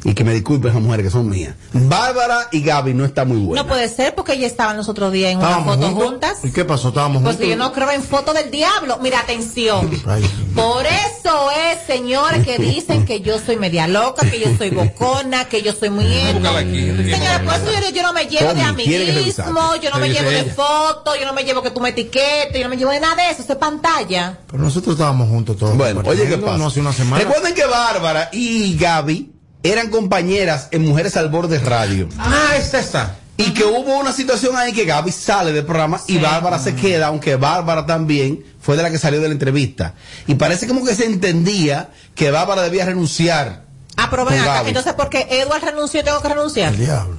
y 0.03 0.13
que 0.15 0.23
me 0.23 0.33
disculpen 0.33 0.73
las 0.73 0.81
mujeres 0.81 1.05
que 1.05 1.11
son 1.11 1.29
mías, 1.29 1.53
Bárbara 1.71 2.47
y 2.51 2.61
Gaby 2.61 2.93
no 2.95 3.05
está 3.05 3.25
muy 3.25 3.37
buena. 3.37 3.61
No 3.61 3.67
puede 3.69 3.87
ser 3.89 4.15
porque 4.15 4.33
ella 4.33 4.47
estaba 4.47 4.73
los 4.73 4.89
otros 4.89 5.11
días 5.11 5.31
en 5.31 5.37
una 5.37 5.47
¿Estábamos 5.49 5.75
foto 5.75 5.87
juntos? 5.89 6.09
juntas. 6.09 6.37
¿Y 6.43 6.51
qué 6.51 6.65
pasó? 6.65 6.87
¿Estábamos 6.89 7.21
Pues 7.21 7.35
juntos? 7.35 7.49
yo 7.49 7.55
no 7.57 7.71
creo 7.71 7.91
en 7.91 8.01
foto 8.01 8.33
del 8.33 8.49
diablo. 8.49 8.97
Mira, 9.01 9.19
atención. 9.19 9.89
Ay, 10.07 10.23
Por 10.55 10.85
eso 10.85 11.49
es, 11.51 11.85
señores, 11.85 12.43
que 12.45 12.57
dicen 12.57 13.05
que 13.05 13.21
yo 13.21 13.37
soy 13.39 13.57
media 13.57 13.87
loca, 13.87 14.27
que 14.29 14.39
yo 14.39 14.47
soy 14.57 14.69
bocona, 14.71 15.45
que 15.45 15.61
yo 15.61 15.73
soy 15.73 15.89
muy. 15.91 16.05
Señores, 16.05 17.39
por 17.45 17.53
eso 17.55 17.65
yo, 17.81 17.89
yo 17.95 18.01
no 18.03 18.13
me 18.13 18.25
llevo 18.25 18.53
de 18.53 18.61
Tommy, 18.61 18.61
amiguismo, 18.63 19.75
yo 19.81 19.89
no 19.91 19.99
me 19.99 20.09
llevo 20.09 20.29
de 20.29 20.39
ella. 20.41 20.53
foto, 20.53 21.15
yo 21.19 21.25
no 21.25 21.33
me 21.33 21.43
llevo 21.43 21.61
que 21.61 21.71
tú 21.71 21.79
me 21.81 21.89
etiquetes, 21.89 22.53
yo 22.55 22.63
no 22.63 22.69
me 22.69 22.77
llevo 22.77 22.91
de 22.91 22.99
nada 22.99 23.15
de 23.15 23.29
eso, 23.31 23.41
eso 23.43 23.53
es 23.53 23.59
pantalla. 23.59 24.39
Pero 24.49 24.63
nosotros 24.63 24.93
estábamos 24.95 25.29
juntos 25.29 25.57
todos. 25.57 25.77
Bueno, 25.77 26.01
oye, 26.05 26.27
¿qué 26.27 26.37
pasa? 26.37 26.57
No 26.57 26.67
hace 26.67 26.79
una 26.79 26.93
semana. 26.93 27.23
Recuerden 27.23 27.53
que 27.53 27.65
Bárbara 27.65 28.29
y 28.33 28.75
Gaby 28.77 29.31
eran 29.63 29.89
compañeras 29.89 30.67
en 30.71 30.85
Mujeres 30.87 31.17
al 31.17 31.29
Borde 31.29 31.59
Radio. 31.59 32.07
Ah, 32.17 32.53
es 32.57 32.73
esa. 32.73 33.15
Y 33.37 33.53
que 33.53 33.63
hubo 33.63 33.97
una 33.99 34.11
situación 34.11 34.55
ahí 34.55 34.71
que 34.71 34.85
Gaby 34.85 35.11
sale 35.11 35.51
del 35.51 35.65
programa 35.65 35.99
y 36.07 36.17
Bárbara 36.19 36.59
se 36.59 36.75
queda, 36.75 37.07
aunque 37.07 37.37
Bárbara 37.37 37.85
también 37.87 38.43
fue 38.59 38.77
de 38.77 38.83
la 38.83 38.91
que 38.91 38.99
salió 38.99 39.19
de 39.19 39.27
la 39.29 39.33
entrevista. 39.33 39.95
Y 40.27 40.35
parece 40.35 40.67
como 40.67 40.85
que 40.85 40.93
se 40.93 41.05
entendía 41.05 41.89
que 42.13 42.29
Bárbara 42.29 42.61
debía 42.61 42.85
renunciar. 42.85 43.63
Ah, 43.97 44.07
pero 44.11 44.25
ven 44.25 44.39
acá, 44.39 44.53
Gaby. 44.55 44.67
entonces 44.69 44.93
porque 44.93 45.27
Edward 45.29 45.63
renunció, 45.63 46.03
tengo 46.03 46.21
que 46.21 46.29
renunciar. 46.29 46.73
El 46.73 46.79
diablo. 46.79 47.17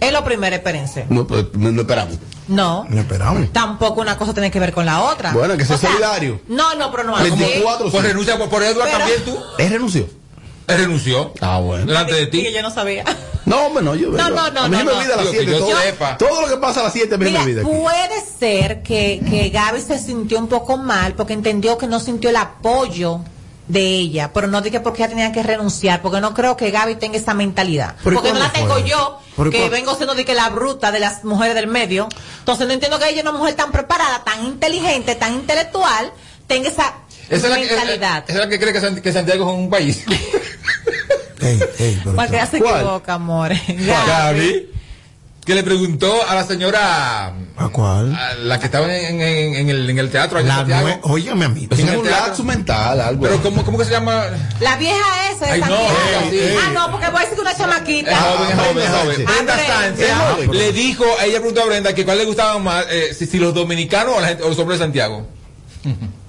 Es 0.00 0.12
lo 0.12 0.24
primero, 0.24 0.56
espérense. 0.56 1.04
No, 1.10 1.26
pues, 1.26 1.44
no, 1.52 1.70
no 1.72 1.82
esperamos. 1.82 2.16
No. 2.48 2.86
No 2.88 3.00
esperamos. 3.00 3.52
Tampoco 3.52 4.00
una 4.00 4.16
cosa 4.16 4.32
tiene 4.32 4.50
que 4.50 4.58
ver 4.58 4.72
con 4.72 4.86
la 4.86 5.02
otra. 5.02 5.32
Bueno, 5.32 5.58
que 5.58 5.66
sea 5.66 5.76
O 5.76 5.78
sea, 5.78 5.90
solidario. 5.90 6.40
No, 6.48 6.74
no, 6.74 6.90
pero 6.90 7.04
no 7.04 7.16
así. 7.16 7.28
24 7.30 7.90
Pues 7.90 8.02
sí. 8.02 8.08
renuncia 8.08 8.38
por, 8.38 8.48
por 8.48 8.62
Edward 8.62 8.86
Pero- 8.86 8.98
también 8.98 9.24
tú. 9.26 9.36
¿Él 9.58 9.70
renunció? 9.70 10.08
Él 10.70 10.78
renunció. 10.78 11.32
Ah, 11.40 11.58
bueno. 11.60 11.86
Delante 11.86 12.14
de 12.14 12.26
ti. 12.26 12.42
Que 12.42 12.52
yo 12.52 12.62
no 12.62 12.70
sabía. 12.70 13.04
No, 13.46 13.66
hombre, 13.66 13.82
no, 13.82 13.94
yo. 13.94 14.10
No, 14.10 14.30
no, 14.30 14.50
no, 14.50 14.60
A 14.62 14.68
mí 14.68 14.76
no, 14.76 14.84
me 14.84 14.92
no. 14.92 14.98
olvida 14.98 15.14
a 15.14 15.16
las 15.16 15.26
Lo 15.26 15.32
que 15.32 15.38
7. 15.38 15.52
yo 15.52 16.16
Todo, 16.18 16.40
lo 16.42 16.48
que 16.48 16.56
pasa 16.58 16.80
a 16.80 16.84
las 16.84 16.92
7 16.92 17.14
a 17.14 17.18
mí 17.18 17.24
se 17.26 17.30
me 17.32 17.38
olvida. 17.38 17.62
puede 17.62 18.20
ser 18.38 18.82
que, 18.82 19.20
que 19.28 19.48
Gaby 19.50 19.80
se 19.80 19.98
sintió 19.98 20.38
un 20.38 20.48
poco 20.48 20.76
mal 20.76 21.14
porque 21.14 21.32
entendió 21.32 21.76
que 21.78 21.86
no 21.86 21.98
sintió 22.00 22.30
el 22.30 22.36
apoyo 22.36 23.20
de 23.66 23.80
ella, 23.86 24.32
pero 24.32 24.46
no 24.48 24.60
dije 24.62 24.80
porque 24.80 25.02
ella 25.02 25.10
tenía 25.10 25.32
que 25.32 25.42
renunciar, 25.42 26.02
porque 26.02 26.20
no 26.20 26.34
creo 26.34 26.56
que 26.56 26.70
Gaby 26.70 26.96
tenga 26.96 27.16
esa 27.18 27.34
mentalidad. 27.34 27.94
¿Pero 28.02 28.14
y 28.14 28.16
Porque 28.16 28.32
no 28.32 28.38
la 28.40 28.52
tengo 28.52 28.74
fue? 28.74 28.88
yo, 28.88 29.18
¿Pero 29.36 29.48
y 29.48 29.52
que 29.52 29.68
vengo 29.68 29.94
siendo 29.94 30.14
de 30.14 30.24
que 30.24 30.34
la 30.34 30.48
bruta 30.50 30.90
de 30.92 30.98
las 31.00 31.24
mujeres 31.24 31.54
del 31.54 31.66
medio. 31.68 32.08
Entonces 32.40 32.66
no 32.66 32.72
entiendo 32.72 32.98
que 32.98 33.08
ella, 33.08 33.22
una 33.22 33.32
mujer 33.32 33.54
tan 33.54 33.70
preparada, 33.72 34.22
tan 34.24 34.44
inteligente, 34.44 35.14
tan 35.14 35.34
intelectual, 35.34 36.12
tenga 36.48 36.68
esa 36.68 36.94
Esa 37.28 37.46
es 37.46 37.50
la, 37.50 37.54
que, 37.60 37.66
mentalidad. 37.66 38.24
esa 38.26 38.32
es 38.32 38.44
la 38.44 38.48
que 38.48 38.58
cree 38.60 39.00
que 39.02 39.12
Santiago 39.12 39.50
es 39.52 39.56
un 39.56 39.70
país. 39.70 40.04
Ey, 41.42 41.60
ey, 41.78 42.02
ella 42.28 42.46
se 42.46 42.58
¿Cuál? 42.60 42.76
equivoca, 42.82 43.14
amores. 43.14 43.60
Gaby. 43.68 44.66
Que 45.44 45.54
le 45.54 45.62
preguntó 45.64 46.12
a 46.28 46.34
la 46.34 46.44
señora, 46.44 47.32
¿A 47.56 47.68
cuál? 47.72 48.14
a 48.14 48.34
la 48.34 48.58
que 48.60 48.66
estaba 48.66 48.94
en, 48.94 49.20
en- 49.22 49.54
en 49.54 49.70
el, 49.70 49.88
en 49.88 49.98
el 49.98 50.10
teatro 50.10 50.38
allá 50.38 50.64
La 50.68 50.98
Óigame 51.02 51.46
a 51.46 51.48
mí. 51.48 51.66
Eso 51.68 51.80
en 51.80 51.88
es 51.88 51.92
el 51.94 51.98
un 52.00 52.04
teatro. 52.06 52.26
lapso 52.26 52.44
mental, 52.44 53.00
algo. 53.00 53.22
Pero 53.22 53.42
¿cómo, 53.42 53.64
¿cómo 53.64 53.78
que 53.78 53.86
se 53.86 53.90
llama? 53.90 54.26
La 54.60 54.76
vieja 54.76 55.32
esa 55.32 55.46
Ay, 55.50 55.60
no, 55.60 55.66
Santiago. 55.66 56.30
ey, 56.30 56.38
ey. 56.38 56.56
Ah, 56.62 56.70
no, 56.74 56.90
porque 56.92 57.06
voy 57.08 57.16
a 57.16 57.20
decir 57.20 57.34
que 57.36 57.40
una 57.40 57.56
chamaquita. 57.56 58.16
joven, 58.16 58.56
joven, 58.58 58.92
joven. 58.92 59.16
Sánchez. 59.16 59.24
Brenda 59.26 59.58
Sánchez 59.66 60.48
le 60.52 60.72
dijo, 60.72 61.04
ella 61.24 61.38
preguntó 61.38 61.62
a 61.62 61.66
Brenda 61.66 61.94
que 61.94 62.04
cuál 62.04 62.18
le 62.18 62.26
gustaba 62.26 62.58
más, 62.58 62.84
eh, 62.90 63.14
si, 63.18 63.26
si 63.26 63.38
los 63.38 63.54
dominicanos 63.54 64.14
o, 64.18 64.20
la 64.20 64.28
gente, 64.28 64.42
o 64.44 64.48
los 64.50 64.58
hombres 64.58 64.78
de 64.78 64.84
Santiago. 64.84 65.26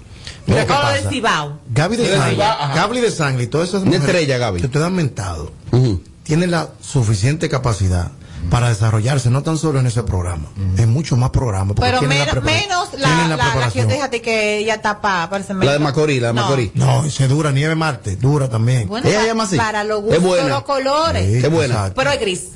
Mira 0.51 0.65
qué 0.65 0.73
pasa. 0.73 1.49
Gaby 1.73 1.95
de 1.97 2.15
ajá. 2.15 2.73
Gaby 2.75 2.99
de 2.99 3.11
Sangre 3.11 3.43
y 3.43 3.47
todas 3.47 3.69
esas 3.69 3.81
Una 3.83 3.91
mujeres 3.97 4.07
estrella, 4.09 4.37
Gaby. 4.37 4.59
que 4.59 4.65
ustedes 4.67 4.85
han 4.85 4.93
mentado, 4.93 5.51
Ujú. 5.71 6.01
tienen 6.23 6.51
la 6.51 6.69
suficiente 6.81 7.49
capacidad 7.49 8.11
para 8.49 8.69
desarrollarse, 8.69 9.29
no 9.29 9.43
tan 9.43 9.57
solo 9.57 9.79
en 9.79 9.85
ese 9.87 10.01
programa, 10.03 10.45
en 10.77 10.89
muchos 10.91 11.17
más 11.17 11.29
programas. 11.29 11.75
Pero 11.79 11.99
tienen 11.99 12.19
la 12.25 12.33
menos, 12.41 12.89
la, 12.93 13.07
tienen 13.07 13.29
la, 13.29 13.35
la 13.37 13.37
que 13.37 13.43
yo 13.45 13.51
preparación. 13.51 13.87
te 13.87 13.93
dije 13.93 14.03
a 14.05 14.09
ti 14.09 14.19
que 14.19 14.57
ella 14.57 14.81
tapa, 14.81 15.27
parece 15.29 15.53
La 15.53 15.73
de 15.73 15.79
Macorís, 15.79 16.19
la 16.21 16.29
de 16.29 16.33
No. 16.33 16.41
Macorís. 16.41 16.71
No, 16.75 17.07
se 17.09 17.27
dura, 17.27 17.51
Nieve 17.51 17.75
Marte, 17.75 18.15
dura 18.15 18.49
también. 18.49 18.87
Bueno, 18.87 19.07
Ella 19.07 19.25
llama 19.27 19.43
así. 19.43 19.57
para 19.57 19.83
los 19.83 19.99
Es 19.99 20.05
gustos, 20.05 20.23
buena. 20.23 20.47
los 20.49 20.63
colores. 20.63 21.31
Sí, 21.35 21.41
Qué 21.41 21.47
buena. 21.49 21.73
exacto. 21.75 21.93
Pero 21.97 22.11
es 22.11 22.19
gris. 22.19 22.47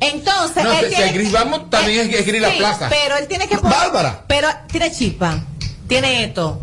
Entonces, 0.00 0.64
No, 0.64 0.72
él 0.72 0.78
si- 0.80 0.84
si 0.86 0.88
tiene 0.96 1.06
es 1.06 1.14
gris, 1.14 1.32
vamos, 1.32 1.70
también 1.70 2.10
es- 2.10 2.18
es 2.20 2.26
gris 2.26 2.42
la 2.42 2.50
plaza. 2.56 2.88
Pero 2.88 3.16
él 3.18 3.28
tiene 3.28 3.46
que 3.46 3.56
poner- 3.56 3.72
Bárbara. 3.78 4.24
Pero 4.26 4.48
tiene 4.70 4.90
chispa. 4.90 5.38
Tiene 5.92 6.24
esto. 6.24 6.58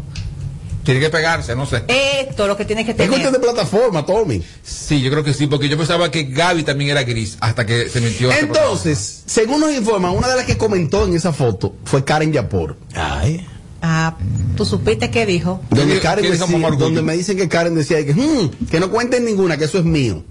Tiene 0.83 0.99
que 1.01 1.09
pegarse, 1.11 1.55
no 1.55 1.67
sé. 1.67 1.83
Esto 1.87 2.47
lo 2.47 2.57
que 2.57 2.65
tiene 2.65 2.83
que 2.83 2.91
Es 2.91 2.97
tener. 2.97 3.11
cuestión 3.11 3.31
de 3.31 3.37
plataforma, 3.39 4.03
Tommy. 4.03 4.41
Sí, 4.63 5.01
yo 5.01 5.11
creo 5.11 5.23
que 5.23 5.35
sí, 5.35 5.45
porque 5.45 5.69
yo 5.69 5.77
pensaba 5.77 6.09
que 6.09 6.23
Gaby 6.23 6.63
también 6.63 6.89
era 6.89 7.03
gris 7.03 7.37
hasta 7.39 7.63
que 7.63 7.89
se 7.89 8.01
metió. 8.01 8.31
este 8.31 8.45
Entonces, 8.45 9.21
según 9.27 9.59
nos 9.59 9.71
informan, 9.71 10.15
una 10.17 10.27
de 10.29 10.35
las 10.37 10.45
que 10.45 10.57
comentó 10.57 11.05
en 11.05 11.13
esa 11.15 11.31
foto 11.31 11.75
fue 11.85 12.03
Karen 12.03 12.33
Yapor. 12.33 12.75
Ay. 12.95 13.45
Ah, 13.81 14.15
tú 14.57 14.65
supiste 14.65 15.09
qué 15.09 15.25
dijo. 15.25 15.61
Donde, 15.69 15.95
¿Qué- 15.95 15.99
Karen 16.01 16.23
qué 16.25 16.31
dijo 16.31 16.45
decía- 16.47 16.69
donde 16.77 17.01
me 17.01 17.15
dicen 17.15 17.37
que 17.37 17.47
Karen 17.47 17.75
decía 17.75 18.05
que, 18.05 18.13
"Hmm, 18.13 18.49
que 18.69 18.79
no 18.79 18.89
cuenten 18.91 19.23
ninguna, 19.25 19.57
que 19.57 19.65
eso 19.65 19.77
es 19.79 19.85
mío. 19.85 20.23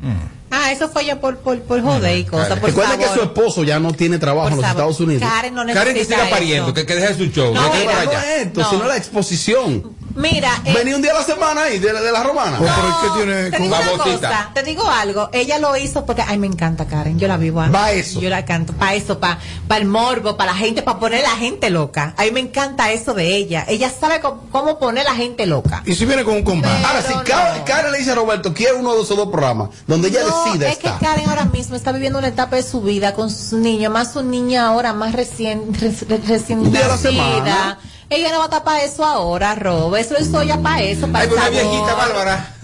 Ah, 0.51 0.73
eso 0.73 0.89
fue 0.89 1.05
ya 1.05 1.21
por, 1.21 1.39
por, 1.39 1.61
por 1.61 1.83
joder 1.83 2.19
y 2.19 2.25
cosas. 2.25 2.61
Recuerda 2.61 2.97
que 2.99 3.07
su 3.09 3.21
esposo 3.23 3.65
ya 3.65 3.79
no 3.79 3.93
tiene 3.93 4.19
trabajo 4.19 4.49
Por 4.49 4.53
en 4.59 4.63
los. 4.63 4.71
Estados 4.71 5.01
Unidos. 5.01 5.23
Karen 5.29 5.55
no. 5.55 5.63
Karen 5.67 5.77
que 5.95 6.01
necesita 6.01 6.17
siga 6.25 6.31
pariendo, 6.31 6.73
que, 6.75 6.87
que 6.87 6.95
deje 6.95 7.15
su 7.15 7.27
show. 7.27 7.53
No, 7.55 7.71
mira. 7.75 8.05
No 8.05 8.13
esto, 8.43 8.61
No. 8.61 8.71
sino 8.71 8.85
la 8.87 8.97
exposición. 8.97 9.83
Mira, 10.19 10.51
eh, 10.65 10.73
Vení 10.75 10.93
un 10.95 11.01
día 11.01 11.13
a 11.13 11.15
la 11.19 11.23
semana 11.23 11.63
ahí, 11.63 11.79
de, 11.79 11.93
la- 11.93 12.01
de 12.01 12.11
la 12.11 12.23
romana. 12.25 12.59
Oh, 12.61 12.65
pero 12.65 12.99
¿qué 13.03 13.19
tiene 13.25 13.51
te 13.51 13.57
con 13.59 13.63
digo 13.63 13.77
una 13.77 14.03
cosa, 14.05 14.51
te 14.53 14.63
digo 14.65 14.89
algo, 14.89 15.31
ella 15.33 15.59
lo 15.61 15.77
hizo 15.77 16.05
porque, 16.05 16.23
ay, 16.27 16.39
me 16.39 16.47
encanta 16.49 16.87
Karen, 16.87 17.19
yo 17.21 17.29
la 17.29 17.37
vivo. 17.37 17.63
Va 17.73 17.93
eso. 17.93 18.21
Yo 18.21 18.29
la 18.29 18.45
canto, 18.45 18.73
para 18.73 18.95
eso, 18.95 19.21
para 19.21 19.39
el 19.77 19.85
morbo, 19.87 20.37
para 20.37 20.53
la 20.53 20.59
gente, 20.59 20.83
para 20.83 20.99
poner 20.99 21.25
a 21.25 21.31
la 21.31 21.37
gente 21.37 21.71
loca. 21.71 22.15
A 22.17 22.25
mí 22.25 22.33
me 22.33 22.41
encanta 22.41 22.91
eso 22.91 23.15
de 23.15 23.37
ella. 23.37 23.65
Ella 23.69 23.91
sabe 23.91 24.21
cómo, 24.21 24.43
cómo 24.51 24.79
poner 24.79 25.07
a 25.07 25.11
la 25.11 25.17
gente 25.17 25.47
loca. 25.47 25.83
Y 25.87 25.95
si 25.95 26.05
viene 26.05 26.25
con 26.25 26.35
un 26.35 26.43
combate. 26.43 26.85
Ahora, 26.85 27.01
si 27.03 27.15
Karen, 27.31 27.59
no. 27.61 27.65
Karen 27.65 27.93
le 27.93 27.99
dice 27.99 28.11
a 28.11 28.15
Roberto, 28.17 28.53
quiero 28.53 28.79
uno 28.79 28.95
de 28.97 29.03
esos 29.03 29.17
dos 29.17 29.29
programas, 29.29 29.69
donde 29.87 30.09
ella 30.09 30.21
No, 30.27 30.45
decida 30.47 30.69
es 30.69 30.79
que. 30.79 30.91
Karen 31.01 31.29
ahora 31.29 31.45
mismo 31.45 31.77
está 31.77 31.93
viviendo 31.93 32.19
una 32.19 32.29
etapa 32.29 32.57
de 32.57 32.65
su 32.65 32.81
vida 32.81 33.15
con 33.15 33.31
su 33.31 33.59
niño, 33.59 33.89
más 33.91 34.13
su 34.15 34.23
niña 34.25 34.67
ahora 34.67 34.93
más 34.93 35.13
recién, 35.13 35.73
reci- 35.75 36.07
recién 36.27 36.59
Un 36.59 36.73
día 36.73 36.87
a 36.87 36.89
la 36.89 36.95
nacida. 36.97 37.79
Ella 38.11 38.31
no 38.33 38.39
va 38.39 38.45
a 38.45 38.47
estar 38.47 38.65
para 38.65 38.83
eso 38.85 39.05
ahora, 39.05 39.55
Rob. 39.55 39.95
Eso 39.97 40.17
es 40.17 40.31
ya 40.47 40.57
para 40.59 40.83
eso, 40.83 41.07
para 41.09 41.21
Ay, 41.21 41.25
el 41.25 41.29
pues 41.35 41.41
una 41.41 41.51
viejita 41.51 41.95
bárbara. 41.95 42.55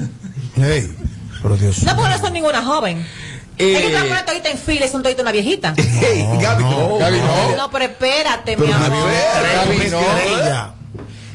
Ey, 0.57 0.97
pero 1.43 1.57
Dios 1.57 1.83
No, 1.83 1.97
porque 1.97 2.11
no 2.11 2.19
son 2.19 2.33
ninguna 2.33 2.63
joven. 2.65 3.07
Eh, 3.59 3.77
es 3.77 3.83
que 3.83 3.93
la 3.93 4.01
pones 4.01 4.25
todita 4.27 4.51
en 4.51 4.59
fila 4.59 4.87
y 4.87 4.89
son 4.89 5.03
todita 5.03 5.23
una 5.23 5.33
viejita. 5.33 5.75
Hey, 5.77 6.27
Gaby, 6.41 6.65
no, 6.65 6.97
Gaby, 6.99 7.19
no. 7.21 7.57
No, 7.57 7.71
pero 7.71 7.85
espérate, 7.85 8.57
Pero 8.57 8.67
mi 8.67 8.73
una 8.73 8.87
amor. 8.87 9.09
Gaby, 9.55 9.77
una 9.77 9.91
no. 9.91 10.01
estrella. 10.01 10.71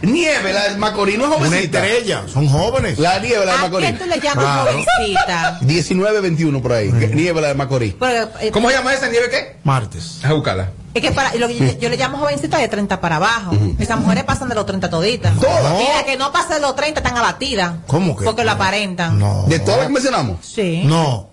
Nieve, 0.02 0.54
la 0.54 0.70
de 0.70 0.78
Macorís 0.78 1.18
no 1.18 1.26
es 1.26 1.30
Una 1.38 1.48
jovencita. 1.48 1.86
estrella. 1.86 2.24
Son 2.32 2.48
jóvenes. 2.48 2.98
La 3.00 3.20
Nieve, 3.20 3.46
la 3.46 3.52
de 3.52 3.58
¿A 3.58 3.62
Macorís. 3.64 3.92
qué 3.92 3.98
tú 3.98 4.06
le 4.06 4.20
llamas 4.20 4.46
Claro. 4.46 4.72
jovencita? 4.72 5.58
19, 5.62 6.22
21 6.22 6.62
por 6.62 6.72
ahí. 6.74 6.90
Nieve, 6.92 7.42
la 7.42 7.50
de 7.50 7.54
Macorís. 7.56 7.96
Pero, 8.00 8.30
eh, 8.40 8.50
¿Cómo 8.52 8.70
se 8.70 8.76
llama 8.76 8.94
esa 8.94 9.08
nieve 9.10 9.30
qué? 9.30 9.58
Martes. 9.64 10.20
A 10.24 10.34
buscarla. 10.34 10.70
Es 10.94 11.02
que 11.02 11.12
para, 11.12 11.36
lo 11.36 11.48
que 11.48 11.58
yo, 11.58 11.80
yo 11.80 11.90
le 11.90 11.98
llamo 11.98 12.18
jovencita 12.18 12.58
de 12.58 12.68
30 12.68 13.00
para 13.00 13.18
abajo. 13.18 13.52
Esas 13.78 14.00
mujeres 14.00 14.24
pasan 14.24 14.50
de 14.50 14.56
los 14.56 14.66
30 14.66 14.90
toditas. 14.90 15.40
Todas. 15.40 15.78
Mira, 15.78 16.04
que 16.06 16.18
no 16.18 16.32
pasan 16.32 16.56
de 16.56 16.60
los 16.62 16.76
30 16.76 17.00
están 17.00 17.18
abatidas. 17.18 17.74
¿Cómo 17.88 18.16
que? 18.16 18.26
Porque 18.26 18.44
lo 18.44 18.52
aparentan. 18.52 19.20
No. 19.20 19.44
De 19.48 19.60
todas 19.60 19.78
las 19.78 19.88
que 19.88 19.94
mencionamos. 19.94 20.38
Sí. 20.42 20.82
No. 20.86 21.29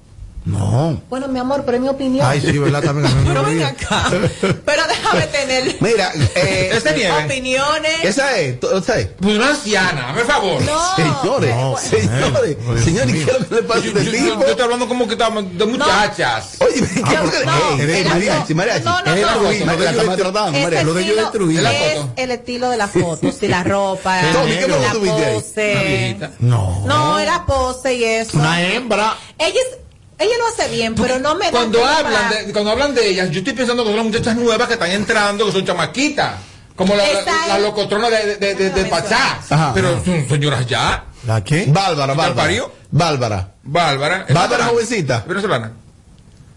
No. 0.47 1.03
Bueno, 1.11 1.27
mi 1.29 1.41
amor, 1.41 1.65
pero 1.67 1.77
es 1.77 1.83
mi 1.83 1.89
opinión. 1.89 2.25
Ay, 2.27 2.41
sí, 2.41 2.57
¿verdad? 2.57 2.81
También 2.83 3.07
a 3.07 3.15
mí 3.17 3.23
me 3.23 3.29
pero 3.31 3.43
ven 3.45 3.63
acá. 3.65 4.05
Pero 4.65 4.83
déjame 4.89 5.27
tener 5.27 5.77
Mira, 5.81 6.13
eh, 6.37 6.71
Esta 6.73 6.93
nieve. 6.93 7.25
opiniones. 7.25 8.05
esa 8.05 8.39
es, 8.39 8.57
esa 8.63 8.99
es. 9.01 9.09
Pues 9.21 9.37
una 9.37 9.49
anciana, 9.51 10.15
por 10.15 10.25
favor. 10.27 10.63
No. 10.63 10.97
Señores, 10.97 11.55
No, 11.57 11.77
señores, 11.77 12.57
Dios 12.65 12.81
señores, 12.85 13.13
mío. 13.13 13.27
¿qué 13.27 13.33
es 13.33 13.41
lo 13.41 13.49
que 13.49 13.55
le 13.57 13.63
pasa 13.65 13.81
a 13.81 13.83
Yo, 13.83 13.89
este 13.91 14.05
yo- 14.05 14.13
yo- 14.13 14.25
tipo? 14.25 14.41
yo 14.45 14.47
estoy 14.51 14.65
hablando 14.65 14.89
como 14.89 15.07
que 15.07 15.13
estamos 15.15 15.59
de 15.59 15.67
muchachas. 15.67 16.57
Oye, 16.61 16.81
¿qué 16.95 17.03
Ah, 17.05 17.23
no, 17.77 17.83
ey, 17.83 18.05
mariachi, 18.05 18.55
mariachi. 18.55 18.85
No, 18.85 19.03
no, 19.03 19.15
Es 19.15 19.23
no. 19.23 19.43
Lo 19.43 19.49
de 20.95 21.05
yo 21.05 21.17
Es. 21.17 21.97
Lo 21.99 22.13
el 22.17 22.31
estilo 22.31 22.71
de 22.71 22.77
la 22.77 22.87
foto, 22.89 23.33
si 23.33 23.49
la 23.49 23.65
ropa, 23.65 24.21
Tommy, 24.33 24.53
¿qué 24.57 24.69
la 24.69 24.77
foto 24.77 24.99
tuviste 24.99 25.77
ahí? 25.77 26.21
No. 26.39 26.85
No, 26.87 27.19
era 27.19 27.45
pose 27.47 27.95
y 27.95 28.05
eso. 28.05 28.39
Una 28.39 28.63
hembra. 28.63 29.17
Ella 29.39 29.49
es 29.71 29.79
Ella 30.19 30.33
lo 30.39 30.47
hace 30.47 30.69
bien, 30.75 30.95
pero 30.95 31.19
no 31.19 31.35
me 31.35 31.47
da 31.47 31.51
Cuando 31.51 31.85
hablan, 31.85 32.31
de, 32.31 32.53
cuando 32.53 32.71
hablan 32.71 32.95
de 32.95 33.09
ellas, 33.09 33.31
yo 33.31 33.39
estoy 33.41 33.53
pensando 33.53 33.83
que 33.85 33.91
son 33.91 33.97
las 33.97 34.07
muchachas 34.07 34.37
nuevas 34.37 34.67
que 34.67 34.75
están 34.75 34.91
entrando, 34.91 35.45
que 35.47 35.53
son 35.53 35.65
chamaquitas. 35.65 36.35
Como 36.75 36.95
la, 36.95 37.05
la, 37.05 37.21
Esa 37.21 37.59
locotrona 37.59 38.09
de, 38.11 38.37
de, 38.37 38.55
de, 38.55 38.71
de 38.71 38.85
Pachá. 38.87 39.39
Ajá. 39.49 39.73
Pero 39.75 40.03
son 40.05 40.29
señoras 40.29 40.67
ya. 40.67 41.05
¿La 41.27 41.43
qué? 41.43 41.65
Bárbara, 41.69 42.15
¿Ya 42.15 42.23
Bárbara. 42.25 42.69
Bárbara. 42.91 43.49
Bárbara. 43.63 44.17
¿Es 44.29 44.35
Bárbara 44.35 44.35
venezolana? 44.35 44.71
jovencita. 44.71 45.25
Venezolana. 45.27 45.73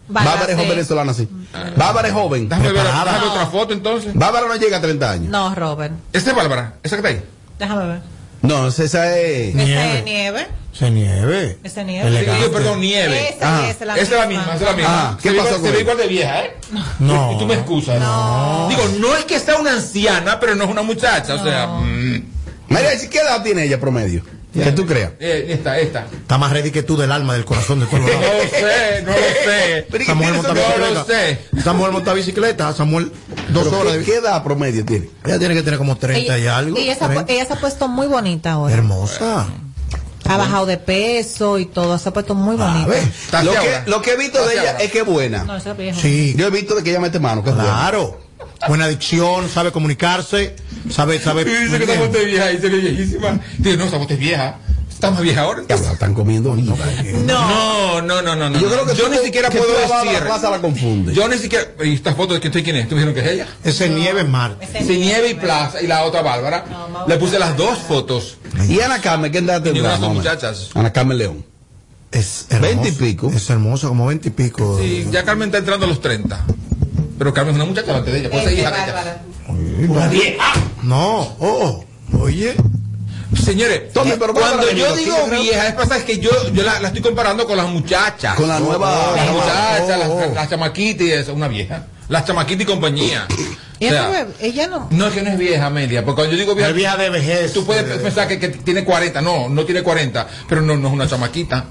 Bárbara 0.09 0.45
es 0.51 0.55
joven 0.55 0.69
venezolana, 0.69 1.13
sí. 1.13 1.27
Bárbara 1.75 2.07
es 2.07 2.13
joven. 2.13 2.49
Déjame 2.49 2.71
ver, 2.71 2.81
Preparada. 2.81 3.03
déjame 3.05 3.19
ver 3.25 3.29
otra 3.29 3.45
foto 3.47 3.73
entonces. 3.73 4.13
Bárbara 4.13 4.47
no 4.47 4.55
llega 4.55 4.77
a 4.77 4.81
30 4.81 5.11
años. 5.11 5.29
No, 5.29 5.53
Robert. 5.55 5.93
¿Esta 6.11 6.31
es 6.31 6.35
Bárbara? 6.35 6.73
¿Esa 6.83 6.95
que 6.95 7.07
está 7.07 7.09
ahí? 7.09 7.23
Déjame 7.59 7.87
ver. 7.87 8.01
No, 8.41 8.67
esa 8.67 8.83
es. 8.83 9.55
Esa 9.55 9.97
es 9.97 10.03
nieve. 10.05 10.47
Se 10.71 10.89
nieve. 10.91 11.57
Esa 11.63 11.81
es 11.81 11.87
nieve. 11.87 12.49
Perdón, 12.51 12.79
nieve. 12.79 13.35
Esa, 13.35 13.69
es 13.69 13.81
la 13.81 13.93
Esa 13.95 14.01
es 14.01 14.09
la 14.11 14.27
misma. 14.27 14.43
misma, 14.43 14.55
esa 14.55 14.63
es 14.63 14.69
la 14.71 14.75
misma. 14.77 15.09
Ah, 15.09 15.17
¿qué 15.21 15.31
se 15.31 15.35
pasó 15.35 15.55
con 15.55 15.65
Se 15.65 15.71
ve 15.71 15.79
igual 15.81 15.97
de 15.97 16.07
vieja, 16.07 16.43
¿eh? 16.45 16.57
No. 16.99 17.33
Y 17.33 17.37
tú 17.37 17.45
me 17.45 17.55
excusas. 17.55 17.95
Digo, 17.95 18.87
no 18.99 19.15
es 19.15 19.25
que 19.25 19.39
sea 19.39 19.57
una 19.57 19.73
anciana, 19.73 20.39
pero 20.39 20.55
no 20.55 20.63
es 20.63 20.69
una 20.69 20.81
muchacha. 20.83 21.35
O 21.35 21.43
sea, 21.43 21.67
mm, 21.67 22.23
María, 22.69 22.91
¿qué 23.09 23.17
edad 23.19 23.43
tiene 23.43 23.65
ella 23.65 23.79
promedio? 23.79 24.23
¿Qué 24.53 24.71
tú 24.71 24.85
creas? 24.85 25.11
eh, 25.19 25.45
esta, 25.49 25.77
esta. 25.79 26.05
Está 26.11 26.37
más 26.37 26.51
ready 26.51 26.71
que 26.71 26.81
tú 26.83 26.97
del 26.97 27.11
alma, 27.11 27.33
del 27.33 27.45
corazón, 27.45 27.79
de 27.81 27.85
todo. 27.85 27.99
No 27.99 28.07
lo 28.07 28.09
sé, 28.49 29.03
no 29.03 29.11
lo 29.11 29.17
sé. 29.17 29.87
Esa 30.01 30.15
mujer 30.15 30.33
monta 30.33 30.53
No 30.53 30.55
lo 30.55 30.87
bicicleta. 30.87 31.05
sé. 31.05 31.39
Samuel 31.63 31.91
monta 31.91 32.13
bicicleta. 32.13 32.73
Samuel, 32.73 33.11
dos 33.49 33.65
Pero 33.67 33.79
horas. 33.79 33.93
¿qué, 33.93 33.99
de- 33.99 34.05
qué 34.05 34.15
edad 34.15 34.43
promedio 34.43 34.83
tiene? 34.85 35.09
Ella 35.25 35.37
tiene 35.39 35.53
que 35.53 35.61
tener 35.63 35.77
como 35.77 35.97
30 35.97 36.37
y 36.39 36.47
algo. 36.47 36.77
ella 36.77 36.95
se, 36.95 37.03
ha, 37.03 37.07
pu- 37.09 37.13
30. 37.25 37.33
ella 37.33 37.45
se 37.45 37.53
ha 37.53 37.59
puesto 37.59 37.87
muy 37.87 38.07
bonita 38.07 38.53
ahora. 38.53 38.73
Hermosa. 38.73 39.47
Ha 40.27 40.37
bajado 40.37 40.65
de 40.67 40.77
peso 40.77 41.57
y 41.59 41.65
todo. 41.65 41.97
Se 41.97 42.09
ha 42.09 42.13
puesto 42.13 42.35
muy 42.35 42.55
bonita. 42.55 42.95
Está 42.97 43.41
Lo 43.43 43.51
que, 43.51 43.81
lo 43.87 44.01
que 44.01 44.11
he 44.13 44.17
visto 44.17 44.45
de 44.47 44.53
ella 44.53 44.71
ahora. 44.71 44.83
es 44.83 44.91
que 44.91 44.99
es 44.99 45.05
buena. 45.05 45.43
No, 45.43 45.55
esa 45.55 45.71
es 45.71 45.77
vieja. 45.77 45.99
Sí. 45.99 46.35
Yo 46.37 46.47
he 46.47 46.51
visto 46.51 46.75
de 46.75 46.83
que 46.83 46.89
ella 46.91 46.99
mete 46.99 47.19
mano, 47.19 47.43
que 47.43 47.49
es 47.51 47.55
buena. 47.55 47.69
Claro. 47.71 48.19
Buena 48.67 48.85
adicción, 48.85 49.49
sabe 49.49 49.71
comunicarse, 49.71 50.55
sabe, 50.89 51.19
sabe. 51.19 51.41
Y 51.43 51.45
dice 51.65 51.77
que 51.77 51.83
esa 51.85 51.93
foto 52.01 52.17
es 52.17 52.25
vieja, 52.25 52.47
dice 52.47 52.69
que 52.69 52.75
es 52.77 52.83
viejísima. 52.83 53.39
Dice, 53.57 53.77
no, 53.77 53.85
esa 53.85 53.97
foto 53.99 54.13
es 54.13 54.19
vieja. 54.19 54.57
Está 54.89 55.11
más 55.11 55.21
vieja 55.21 55.41
ahora. 55.43 55.63
Ya 55.69 55.77
la 55.77 55.93
están 55.93 56.13
comiendo. 56.13 56.53
No, 56.55 58.01
no, 58.01 58.21
no, 58.21 58.35
no. 58.35 58.49
no. 58.49 58.59
Yo 58.59 58.67
creo 58.69 58.85
que 58.85 58.95
yo 58.95 59.05
tú- 59.05 59.11
ni 59.11 59.17
siquiera 59.19 59.49
que 59.49 59.57
puedo 59.57 59.71
tú 59.73 59.89
la 59.89 60.03
decir. 60.03 60.23
plaza 60.23 60.49
la 60.49 60.59
confunde. 60.59 61.13
Yo 61.13 61.27
ni 61.29 61.37
siquiera. 61.37 61.65
¿Y 61.83 61.93
esta 61.93 62.13
foto 62.15 62.33
de 62.33 62.41
quién 62.41 62.49
estoy 62.51 62.63
quién 62.63 62.75
es? 62.75 62.89
¿Tú 62.89 62.95
dijeron 62.95 63.13
que 63.13 63.21
es 63.21 63.27
ella? 63.27 63.47
Ese 63.63 63.89
nieve 63.89 64.21
es 64.21 64.27
Marte. 64.27 64.67
Sí, 64.85 64.97
Nieve 64.99 65.29
y 65.29 65.33
Plaza 65.35 65.81
y 65.81 65.87
la 65.87 66.03
otra 66.03 66.21
Bárbara. 66.21 66.65
Le 67.07 67.15
puse 67.17 67.39
las 67.39 67.55
dos 67.55 67.77
fotos. 67.79 68.37
Y 68.67 68.81
Ana 68.81 68.99
Carmen, 68.99 69.31
¿qué 69.31 69.37
edad 69.37 69.61
tendrá? 69.63 69.95
Menos? 69.97 70.15
muchachas. 70.15 70.69
Ana 70.73 70.91
Carmen 70.91 71.17
León. 71.17 71.45
Es 72.11 72.47
hermoso. 72.49 72.73
20 72.81 72.89
y 72.89 72.91
pico. 72.91 73.31
Es 73.33 73.49
hermoso, 73.49 73.87
como 73.87 74.07
20 74.07 74.27
y 74.27 74.31
pico. 74.31 74.77
Sí, 74.81 75.07
ya 75.11 75.23
Carmen 75.23 75.47
está 75.47 75.59
entrando 75.59 75.85
a 75.85 75.89
los 75.89 76.01
30. 76.01 76.43
Pero 77.19 77.33
Carmen 77.33 77.53
es 77.53 77.57
una 77.61 77.65
muchacha 77.69 77.87
delante 77.87 78.11
de 78.11 78.19
ella. 78.21 78.29
Pues 78.31 78.41
Esa 78.43 78.51
es 78.51 78.57
es 78.57 78.61
hija 78.63 78.71
de 78.71 78.83
ella. 78.83 78.93
Bárbara. 78.93 79.21
Una 79.87 80.07
vieja. 80.07 80.53
No, 80.81 81.35
oh, 81.39 81.85
oye. 82.19 82.55
Señores, 83.43 83.81
pero 83.93 84.33
cuando 84.33 84.71
yo 84.71 84.95
digo 84.95 85.15
vieja, 85.29 85.67
es 85.67 85.73
pasa 85.75 85.97
es 85.97 86.03
que 86.03 86.17
yo, 86.17 86.31
yo 86.51 86.63
la, 86.63 86.79
la 86.79 86.87
estoy 86.87 87.03
comparando 87.03 87.45
con 87.45 87.57
las 87.57 87.67
muchachas. 87.67 88.33
Con 88.35 88.47
la 88.47 88.59
nueva- 88.59 89.13
Las 89.15 89.29
oh, 89.29 89.33
muchachas, 89.33 89.99
las, 89.99 90.09
oh, 90.09 90.15
oh. 90.31 90.33
las 90.33 90.49
chamaquitas 90.49 91.05
y 91.05 91.11
eso, 91.11 91.33
una 91.35 91.47
vieja. 91.47 91.85
Las 92.07 92.25
chamaquitas 92.25 92.63
y 92.63 92.65
compañía. 92.65 93.27
Y 93.81 93.85
O 93.87 93.91
sea, 93.91 93.99
esa 94.01 94.09
bebé, 94.09 94.33
ella 94.41 94.67
no. 94.67 94.87
no 94.91 95.07
es 95.07 95.13
que 95.13 95.21
no 95.21 95.29
es 95.29 95.37
vieja, 95.37 95.67
Amelia, 95.67 96.03
porque 96.03 96.15
cuando 96.23 96.33
yo 96.35 96.39
digo 96.41 96.53
vieja, 96.53 96.69
Es 96.71 96.75
vieja 96.75 96.97
de 96.97 97.09
vejez. 97.11 97.53
tú 97.53 97.65
puedes 97.65 97.85
Eh, 97.89 97.99
pensar 98.03 98.27
que, 98.27 98.37
que 98.37 98.49
tiene 98.49 98.83
40. 98.83 99.21
No, 99.21 99.47
no 99.47 99.63
tiene 99.63 99.83
40, 99.83 100.27
pero 100.49 100.61
no, 100.61 100.75
no 100.75 100.89
es 100.89 100.93
una 100.95 101.07
chamaquita. 101.07 101.63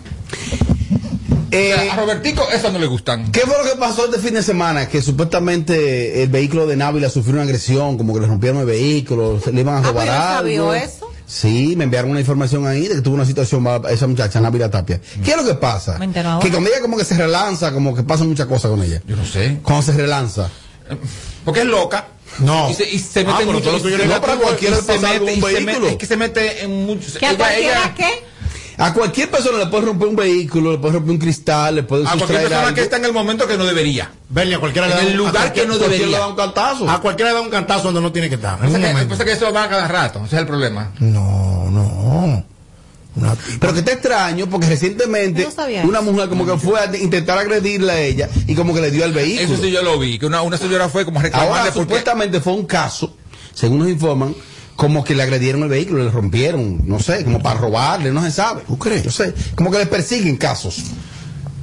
Eh, 1.51 1.73
O 1.75 1.81
sea, 1.81 1.93
a 1.93 1.97
Robertico 1.97 2.47
esas 2.53 2.73
no 2.73 2.79
le 2.79 2.87
gustan. 2.87 3.31
¿Qué 3.33 3.41
fue 3.41 3.57
lo 3.63 3.71
que 3.71 3.77
pasó 3.79 4.05
este 4.07 4.19
fin 4.19 4.35
de 4.35 4.43
semana? 4.43 4.89
Que 4.89 5.01
supuestamente 5.01 6.23
el 6.23 6.29
vehículo 6.29 6.67
de 6.67 6.77
Návila 6.77 7.09
sufrió 7.11 7.35
una 7.35 7.43
agresión, 7.45 7.97
como 7.97 8.15
que 8.15 8.21
le 8.21 8.27
rompieron 8.27 8.61
el 8.61 8.67
vehículo, 8.67 9.41
se 9.43 9.53
le 9.53 9.61
iban 9.63 9.77
a 9.77 9.79
Ah, 9.79 9.83
robar 9.91 10.07
pero 10.07 10.13
algo. 10.19 10.35
¿sabió 10.39 10.75
eso? 10.75 11.11
Sí, 11.27 11.75
me 11.77 11.85
enviaron 11.85 12.11
una 12.11 12.21
información 12.21 12.67
ahí 12.67 12.89
de 12.89 12.95
que 12.97 13.01
tuvo 13.03 13.15
una 13.15 13.27
situación 13.27 13.67
esa 13.91 14.07
muchacha, 14.07 14.41
Návila 14.41 14.71
Tapia. 14.71 15.01
¿Qué 15.25 15.31
es 15.33 15.37
lo 15.37 15.45
que 15.45 15.55
pasa? 15.55 15.99
Me. 15.99 16.11
Que 16.11 16.51
con 16.51 16.67
ella 16.67 16.81
como 16.81 16.97
que 16.97 17.05
se 17.05 17.17
relanza, 17.17 17.73
como 17.73 17.95
que 17.95 18.03
pasan 18.03 18.29
muchas 18.29 18.47
cosas 18.47 18.71
con 18.71 18.83
ella. 18.83 19.03
Yo 19.07 19.15
no 19.17 19.27
sé. 19.27 19.59
Cuando 19.63 19.83
se 19.83 19.93
relanza. 19.93 20.49
Porque 21.45 21.61
es 21.61 21.67
loca. 21.67 22.07
No. 22.41 22.71
Y 22.71 22.75
se, 22.75 22.89
y 22.89 22.99
se 22.99 23.21
Ah, 23.21 23.25
mete 23.25 23.31
en 23.31 23.37
pero 23.49 23.53
mucho. 23.53 23.65
todo 23.65 23.73
lo 23.73 23.79
y 23.79 23.83
tuyo 23.83 23.97
se 23.97 24.03
es 24.05 24.09
mete- 24.09 24.21
para 24.21 24.37
cualquiera 24.37 24.77
se 24.81 24.93
algo 24.93 25.03
mete- 25.03 25.21
un 25.23 25.29
y 25.29 25.35
se 25.35 25.41
mete- 25.41 25.65
vehículo. 25.65 25.89
Es 25.89 25.97
que 25.97 26.07
se 26.07 26.17
mete 26.17 26.65
en 26.65 26.87
muchos. 26.87 27.13
¿Que 27.19 27.27
a 27.27 27.31
ella- 27.31 27.39
cualquiera 27.39 27.81
ella- 27.81 27.95
qué? 27.95 28.25
A 28.81 28.95
cualquier 28.95 29.29
persona 29.31 29.59
le 29.59 29.67
puede 29.67 29.87
romper 29.87 30.07
un 30.09 30.15
vehículo, 30.17 30.71
le 30.73 30.79
puede 30.79 30.95
romper 30.95 31.11
un 31.11 31.19
cristal, 31.19 31.75
le 31.75 31.83
puede 31.83 32.05
A 32.07 32.13
cualquier 32.13 32.39
persona 32.43 32.61
algo. 32.63 32.75
que 32.77 32.81
está 32.83 32.97
en 32.99 33.05
el 33.07 33.13
momento 33.13 33.47
que 33.49 33.57
no 33.59 33.65
debería. 33.67 34.11
Verle 34.29 34.55
a 34.55 34.59
cualquiera 34.61 34.87
le 34.87 34.95
En 34.95 34.99
da 35.01 35.07
el 35.11 35.17
lugar 35.17 35.53
que 35.53 35.67
no 35.67 35.75
le 35.75 35.81
debería. 35.81 36.19
da 36.19 36.27
un 36.29 36.37
cantazo. 36.37 36.89
A 36.89 37.01
cualquiera 37.01 37.31
le 37.33 37.37
da 37.37 37.43
un 37.43 37.51
cantazo 37.51 37.85
donde 37.85 38.01
no 38.01 38.13
tiene 38.13 38.29
que 38.29 38.37
estar. 38.37 38.59
En 38.65 38.73
que, 38.73 38.79
momento. 38.79 39.09
pasa 39.09 39.25
que 39.25 39.33
eso 39.33 39.53
va 39.53 39.65
a 39.65 39.69
cada 39.69 39.89
rato. 39.89 40.21
Ese 40.25 40.37
es 40.37 40.41
el 40.43 40.47
problema. 40.47 40.93
No, 41.01 41.69
no. 41.71 42.45
Una 43.17 43.35
Pero 43.59 43.73
que 43.73 43.81
está 43.81 43.93
extraño 43.93 44.47
porque 44.49 44.69
recientemente 44.69 45.49
No 45.83 45.89
una 45.89 46.01
mujer 46.01 46.29
como 46.29 46.47
que 46.47 46.57
fue 46.57 46.79
a 46.79 46.95
intentar 46.97 47.37
agredirle 47.37 47.91
a 47.93 48.01
ella 48.01 48.29
y 48.47 48.55
como 48.55 48.73
que 48.73 48.81
le 48.81 48.93
dio 48.93 49.05
al 49.05 49.13
vehículo. 49.13 49.55
Eso 49.55 49.63
sí 49.65 49.73
yo 49.73 49.83
lo 49.83 49.99
vi. 49.99 50.21
Que 50.21 50.27
una, 50.27 50.43
una 50.43 50.57
señora 50.57 50.89
fue 50.89 51.05
como 51.05 51.19
a 51.19 51.23
reclamarle 51.25 51.51
Ahora 51.59 51.65
porque. 51.73 51.81
supuestamente 51.81 52.41
fue 52.41 52.53
un 52.53 52.65
caso, 52.67 53.17
según 53.55 53.81
nos 53.81 53.89
informan, 53.89 54.37
como 54.79 55.03
que 55.03 55.17
le 55.17 55.25
agredieron 55.25 55.65
el 55.65 55.69
vehículo, 55.69 56.05
le 56.05 56.11
rompieron, 56.13 56.87
no 56.87 57.01
sé, 57.01 57.25
como 57.25 57.43
para 57.43 57.59
robarle, 57.59 58.13
no 58.13 58.23
se 58.23 58.31
sabe. 58.31 58.63
¿Tú 58.65 58.79
crees? 58.79 59.05
No 59.05 59.11
sé, 59.11 59.35
como 59.57 59.73
que 59.73 59.79
le 59.79 59.87
persiguen 59.87 60.37
casos. 60.37 60.77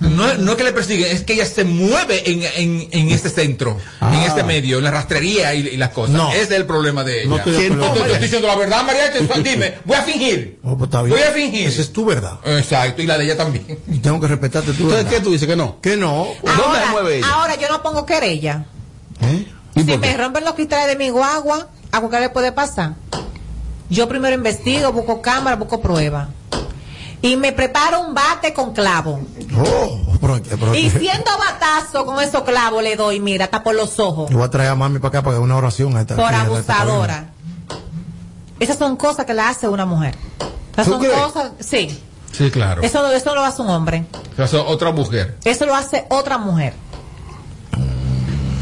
No, 0.02 0.34
no 0.34 0.52
es 0.52 0.58
que 0.58 0.64
le 0.66 0.74
persiguen, 0.74 1.16
es 1.16 1.24
que 1.24 1.34
ella 1.36 1.46
se 1.46 1.64
mueve 1.64 2.30
en, 2.30 2.44
en, 2.44 2.88
en 2.92 3.10
este 3.12 3.30
centro, 3.30 3.78
Ah. 4.02 4.14
en 4.14 4.24
este 4.24 4.44
medio, 4.44 4.80
en 4.80 4.84
la 4.84 4.92
rastrería 4.92 5.54
y, 5.56 5.62
y 5.66 5.78
las 5.78 5.92
cosas. 5.92 6.14
No. 6.14 6.30
Ese 6.34 6.42
es 6.42 6.52
el 6.52 6.66
problema 6.66 7.06
de 7.06 7.22
ella. 7.22 7.30
No 7.30 7.38
estoy 7.38 7.54
de 7.54 7.60
¿Quién 7.60 7.74
acuerdo. 7.76 7.94
no, 7.94 8.00
Yo 8.00 8.04
te 8.04 8.12
estoy 8.12 8.24
diciendo 8.28 8.48
la 8.50 8.56
verdad, 8.58 8.84
María. 8.86 9.04
Dime, 9.42 9.76
voy 9.86 9.96
a 9.96 10.02
fingir. 10.02 10.60
Oh, 10.64 10.78
pues 10.78 10.90
está 10.90 11.02
bien. 11.02 11.16
Voy 11.18 11.26
a 11.26 11.32
fingir. 11.32 11.68
Esa 11.70 11.82
es 11.82 11.94
tu 11.94 12.04
verdad. 12.06 12.38
Exacto, 12.44 13.02
y 13.02 13.06
la 13.08 13.18
de 13.18 13.24
ella 13.24 13.38
también. 13.38 13.80
Y 13.90 14.00
tengo 14.00 14.20
que 14.20 14.28
respetarte 14.28 14.74
tu 14.74 14.84
Entonces. 14.84 15.06
¿qué 15.10 15.22
tú 15.22 15.32
dices 15.32 15.48
que 15.48 15.56
no? 15.56 15.80
Que 15.80 15.96
no. 15.96 16.28
¿Dónde 16.44 16.62
Ahora, 16.62 16.84
se 16.86 16.92
mueve 16.92 17.18
ella? 17.20 17.28
ahora 17.34 17.56
yo 17.56 17.70
no 17.70 17.82
pongo 17.82 18.06
querella. 18.06 18.66
¿Eh? 19.22 19.48
¿Y 19.76 19.80
Si 19.80 19.98
me 19.98 20.18
rompen 20.18 20.44
los 20.44 20.54
cristales 20.56 20.88
de 20.98 21.04
mi 21.04 21.10
guagua, 21.10 21.70
¿a 21.96 22.00
cualquiera 22.00 22.26
le 22.26 22.30
puede 22.30 22.52
pasar? 22.52 22.94
Yo 23.90 24.08
primero 24.08 24.36
investigo, 24.36 24.92
busco 24.92 25.22
cámara, 25.22 25.56
busco 25.56 25.80
prueba. 25.82 26.30
Y 27.22 27.38
me 27.38 27.52
preparo 27.54 28.02
un 28.02 28.14
bate 28.14 28.54
con 28.54 28.74
clavo. 28.74 29.20
Oh, 29.58 30.00
pero- 30.22 30.42
pero- 30.44 30.76
Y 30.76 30.90
siendo 30.90 31.32
batazo 31.38 32.06
con 32.06 32.22
esos 32.24 32.44
clavos 32.44 32.84
le 32.84 32.96
doy, 32.96 33.20
mira, 33.20 33.46
hasta 33.46 33.64
por 33.64 33.74
los 33.76 34.00
ojos. 34.00 34.30
Yo 34.30 34.38
voy 34.38 34.46
a 34.48 34.50
traer 34.50 34.70
a 34.70 34.76
mami 34.76 35.00
para 35.00 35.10
acá 35.10 35.22
para 35.24 35.38
que 35.38 35.42
una 35.42 35.56
oración. 35.56 35.96
a 35.98 36.02
esta- 36.02 36.16
Por 36.16 36.26
a 36.26 36.30
esta- 36.30 36.42
abusadora. 36.46 37.30
Esas 38.60 38.78
son 38.78 38.96
cosas 38.96 39.26
que 39.26 39.34
le 39.34 39.42
hace 39.42 39.68
una 39.68 39.86
mujer. 39.86 40.16
Esas 40.74 40.86
¿Tú 40.86 40.92
son 40.94 41.00
crees? 41.02 41.16
cosas, 41.18 41.52
sí. 41.60 42.02
Sí, 42.32 42.52
claro. 42.52 42.82
Eso, 42.82 43.10
eso 43.12 43.34
lo 43.36 43.44
hace 43.44 43.62
un 43.62 43.70
hombre. 43.70 44.06
O 44.38 44.48
sea, 44.48 44.62
otra 44.62 44.92
mujer. 44.92 45.38
Eso 45.46 45.66
lo 45.66 45.76
hace 45.76 46.06
otra 46.10 46.38
mujer. 46.38 46.74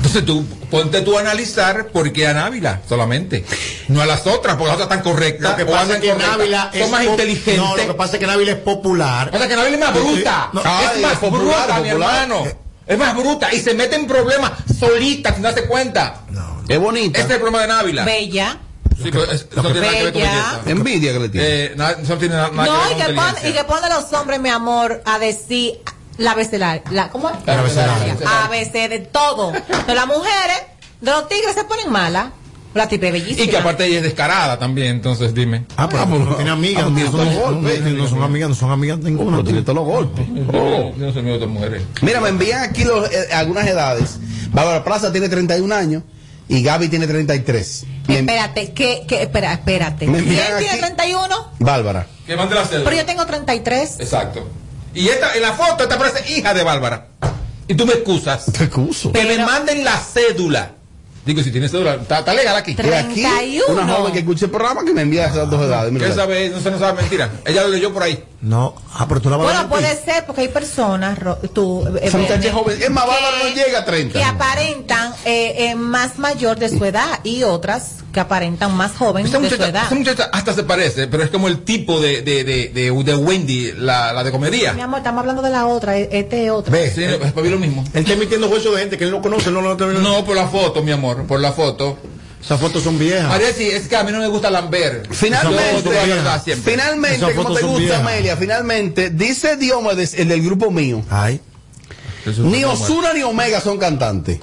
Entonces 0.04 0.26
tú, 0.26 0.46
ponte 0.70 1.00
tú 1.02 1.18
a 1.18 1.22
analizar 1.22 1.88
por 1.88 2.12
qué 2.12 2.28
a 2.28 2.34
Návila 2.34 2.82
solamente. 2.90 3.46
No 3.88 4.02
a 4.02 4.06
las 4.06 4.28
otras, 4.28 4.58
porque 4.58 4.66
las 4.74 4.82
otras 4.82 4.90
están 4.98 5.02
correctas. 5.02 5.52
Lo 5.52 5.56
que 5.56 5.64
o 5.64 5.74
pasa 5.74 5.94
es 5.96 6.02
que 6.02 6.14
Návila 6.14 6.70
es 6.74 6.90
más 6.90 7.06
inteligentes. 7.06 7.58
No, 7.58 7.78
lo 7.78 7.88
que 7.88 7.94
pasa 7.94 8.14
es 8.16 8.20
que 8.20 8.28
Návila 8.28 8.52
es 8.52 8.58
popular. 8.58 9.32
Pasa 9.32 9.48
que 9.48 9.56
Návila 9.56 9.76
es 9.78 9.80
más 9.80 9.94
bruta. 9.94 10.50
No, 10.52 10.60
es 10.60 10.66
ay, 10.68 11.02
más 11.02 11.14
es 11.14 11.20
popular, 11.20 11.66
bruta, 11.68 11.80
mi 11.80 11.88
hermano. 11.90 12.44
Es 12.86 12.98
más 12.98 13.16
bruta 13.16 13.54
y 13.54 13.62
se 13.62 13.74
mete 13.76 13.96
en 13.96 14.06
problemas 14.06 14.52
solita 14.78 15.34
sin 15.34 15.42
darse 15.44 15.66
cuenta. 15.68 16.24
Es 16.68 16.80
bonita. 16.80 17.20
Ese 17.20 17.28
es 17.30 17.34
el 17.36 17.40
problema 17.40 17.62
de 17.62 17.68
Návila. 17.70 18.04
Bella. 18.04 18.58
Sí, 19.02 19.10
pero 19.10 19.24
es- 19.24 19.48
eso 19.50 19.64
no 19.64 19.72
tiene 19.72 19.88
nada 19.88 19.92
que 19.98 20.04
ver 20.04 20.14
con 20.14 20.22
Bella. 20.22 20.34
belleza. 20.34 20.62
Envidia 20.70 21.14
que 21.14 21.20
le 21.20 21.30
tiene. 21.30 21.48
Eh, 21.48 21.76
eso 22.04 22.14
no 22.14 22.18
tiene 22.20 22.36
nada, 22.36 22.50
nada 22.52 22.66
No, 22.68 22.88
que 22.90 22.94
y 22.94 22.98
ver 22.98 23.08
que, 23.08 23.14
pone, 23.14 23.50
y 23.50 23.54
que 23.54 23.64
pone 23.64 23.88
los 23.90 24.12
hombres, 24.14 24.40
mi 24.42 24.50
amor, 24.50 25.02
a 25.06 25.18
decir 25.18 25.80
la 26.18 26.32
abecedaria. 26.32 26.82
La, 26.92 27.10
¿Cómo 27.10 27.30
es? 27.30 27.36
La 27.46 27.60
abecedaria. 27.60 28.16
A 28.26 28.48
veces 28.50 28.90
de 28.90 29.00
todo. 29.00 29.52
De 29.52 29.96
las 29.96 30.08
mujeres, 30.08 30.62
de 31.02 31.12
los 31.12 31.28
tigres 31.28 31.54
se 31.56 31.64
ponen 31.64 31.92
malas. 31.92 32.28
La 32.74 32.88
tipe 32.88 33.06
es 33.08 33.14
bellísima. 33.14 33.46
Y 33.46 33.50
que 33.50 33.58
aparte 33.58 33.86
ella 33.86 33.98
es 33.98 34.04
descarada 34.04 34.58
también, 34.58 34.88
entonces 34.96 35.32
dime. 35.36 35.66
Ah, 35.78 35.88
pero 35.88 36.08
no 36.08 36.36
tiene 36.36 36.50
amigas. 36.50 36.86
ah, 36.86 36.90
no, 36.90 36.96
tiene 36.96 37.12
son, 37.12 37.26
los 37.26 37.36
no- 37.36 37.42
golpes. 37.42 37.82
no- 37.82 37.90
no 37.92 38.08
son 38.08 38.24
amigas, 38.24 38.50
no 38.50 38.56
son 38.56 38.72
amigas 38.72 38.98
ninguna. 38.98 39.32
Pero 39.38 39.44
tiene 39.44 39.62
todos 39.62 39.76
los 39.76 39.86
golpes. 39.86 40.26
Yo 40.28 40.92
no 40.98 41.14
soy 41.14 41.22
de 41.22 41.34
otras 41.34 41.50
mujeres. 41.52 41.84
Mira, 42.02 42.20
me 42.20 42.30
envían 42.30 42.64
aquí 42.64 42.84
los, 42.84 43.12
eh, 43.14 43.28
algunas 43.32 43.68
edades. 43.68 44.18
Bárbara 44.52 44.84
Plaza 44.84 45.12
tiene 45.12 45.30
31 45.30 45.72
años 45.76 46.02
y 46.50 46.64
Gaby 46.64 46.88
tiene 46.88 47.06
33. 47.06 47.86
Me- 48.08 48.20
Espérate, 48.20 48.74
que, 48.74 49.06
que, 49.08 49.22
espera, 49.22 49.54
espérate. 49.54 50.08
¿Quién 50.08 50.24
tiene 50.24 50.42
aquí- 50.42 50.66
31? 50.80 51.36
Bárbara. 51.60 52.08
Que 52.26 52.36
mande 52.36 52.56
la 52.56 52.66
cédula. 52.66 52.86
Pero 52.90 52.98
yo 53.02 53.06
tengo 53.06 53.26
33. 53.28 54.00
Exacto. 54.00 54.48
Y 54.94 55.08
esta, 55.10 55.36
en 55.36 55.42
la 55.42 55.54
foto 55.54 55.84
esta 55.84 55.98
parece 55.98 56.32
hija 56.34 56.54
de 56.54 56.64
Bárbara. 56.64 57.08
Y 57.68 57.76
tú 57.76 57.86
me 57.86 57.94
excusas. 57.94 58.46
Te 58.52 58.66
excuso. 58.66 59.12
Que 59.12 59.24
me 59.24 59.36
Pero- 59.36 59.46
manden 59.46 59.84
la 59.84 59.98
cédula. 59.98 60.72
Digo, 61.26 61.42
si 61.42 61.52
tiene 61.52 61.70
cédula, 61.70 61.96
está, 61.96 62.34
legal 62.34 62.56
aquí. 62.58 62.72
Y 62.72 62.82
aquí, 62.92 63.22
31. 63.22 63.66
una 63.70 63.94
joven 63.94 64.12
que 64.12 64.20
escucha 64.20 64.46
el 64.46 64.52
programa 64.52 64.84
que 64.84 64.94
me 64.94 65.04
envía 65.04 65.28
esas 65.28 65.50
dos 65.50 65.62
edades. 65.62 65.94
¿Qué 65.98 66.12
sabe? 66.12 66.50
No 66.50 66.60
se 66.60 66.70
no 66.70 66.78
sabe 66.78 67.02
mentira. 67.02 67.32
Ella 67.46 67.64
lo 67.64 67.70
leyó 67.70 67.94
por 67.94 68.04
ahí. 68.04 68.22
No, 68.44 68.76
ah, 68.94 69.06
pero 69.08 69.22
tú 69.22 69.30
la 69.30 69.38
vas 69.38 69.48
a 69.48 69.64
Bueno, 69.64 69.70
puede 69.70 69.96
ser 70.04 70.26
porque 70.26 70.42
hay 70.42 70.48
personas, 70.50 71.18
tú, 71.54 71.82
eh, 71.96 72.00
Esa 72.02 72.18
muchacha 72.18 72.44
eh, 72.44 72.48
es 72.50 72.54
joven. 72.54 72.84
Es 72.84 72.90
más, 72.90 73.08
Bárbara 73.08 73.38
no 73.42 73.56
llega 73.56 73.80
a 73.80 73.86
30. 73.86 74.20
que 74.20 74.26
aparentan 74.26 75.14
eh, 75.24 75.70
eh, 75.70 75.76
más 75.76 76.20
mayor 76.20 76.58
de 76.60 76.68
su 76.68 76.84
edad 76.84 77.22
y 77.24 77.44
otras 77.44 78.04
que 78.12 78.20
aparentan 78.20 78.76
más 78.76 78.98
joven 78.98 79.26
Esta 79.26 79.40
de 79.40 79.48
su 79.48 79.54
muchacha, 79.56 79.70
edad. 79.70 79.84
esta 79.84 79.96
muchacha 79.96 80.30
hasta 80.34 80.54
se 80.54 80.64
parece, 80.64 81.08
pero 81.08 81.24
es 81.24 81.30
como 81.30 81.48
el 81.48 81.64
tipo 81.64 82.02
de, 82.02 82.22
de, 82.22 82.44
de, 82.44 82.68
de, 82.68 82.92
de 82.92 83.16
Wendy, 83.16 83.72
la, 83.78 84.12
la 84.12 84.26
de 84.26 84.32
comedia. 84.32 84.74
Mi 84.74 84.82
amor, 84.82 84.98
estamos 85.00 85.22
hablando 85.22 85.42
de 85.42 85.50
la 85.50 85.66
otra, 85.66 85.98
e- 85.98 86.10
este 86.12 86.44
es 86.46 86.52
otra. 86.52 86.76
Sí, 86.90 87.02
es 87.02 87.16
para 87.32 87.44
mí 87.44 87.50
lo 87.50 87.60
mismo. 87.60 87.86
Él 87.94 88.02
está 88.02 88.12
emitiendo 88.12 88.50
juicios 88.50 88.76
de 88.76 88.82
gente 88.82 88.98
que 88.98 89.06
él 89.06 89.12
no 89.12 89.22
conoce, 89.22 89.52
no 89.52 89.62
lo 89.62 89.76
No, 89.76 90.26
por 90.26 90.36
la 90.36 90.50
foto, 90.50 90.84
mi 90.84 90.92
amor, 90.92 91.26
por 91.28 91.40
la 91.40 91.54
foto. 91.54 91.98
Esas 92.44 92.60
fotos 92.60 92.84
son 92.84 93.00
viejas. 93.00 93.30
María, 93.30 93.54
sí, 93.54 93.70
es 93.70 93.88
que 93.88 93.96
a 93.96 94.04
mí 94.04 94.12
no 94.12 94.20
me 94.20 94.28
gusta 94.28 94.50
Lambert. 94.50 95.12
Finalmente, 95.14 95.90
Yo 96.46 96.56
finalmente, 96.56 97.36
como 97.36 97.54
te 97.56 97.62
gusta, 97.64 97.80
viejas. 97.80 98.00
Amelia, 98.02 98.36
finalmente, 98.36 99.10
dice 99.12 99.56
Diomedes, 99.56 100.14
el 100.16 100.28
del 100.28 100.44
grupo 100.44 100.70
mío. 100.70 101.02
Ay. 101.10 101.40
Ni 102.38 102.64
Osuna 102.66 103.14
ni 103.14 103.24
Omega 103.24 103.62
son 103.62 103.78
cantantes. 103.78 104.40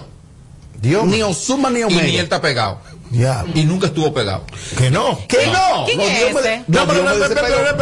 Ni 0.82 1.22
Osuna 1.22 1.68
ni 1.68 1.80
Y 1.80 1.82
Omega. 1.82 2.02
ni 2.02 2.16
él 2.16 2.24
está 2.24 2.40
pegado. 2.40 2.80
Ya. 3.10 3.44
Y 3.54 3.64
nunca 3.64 3.88
estuvo 3.88 4.14
pegado. 4.14 4.44
Que 4.78 4.90
no. 4.90 5.18
¿Qué 5.28 5.46
no? 5.48 5.84
¿Quién 5.84 5.98
No, 5.98 6.04
es 6.04 6.36
ese? 6.36 6.64
no, 6.68 6.86
pero 6.86 7.04
pero- 7.04 7.76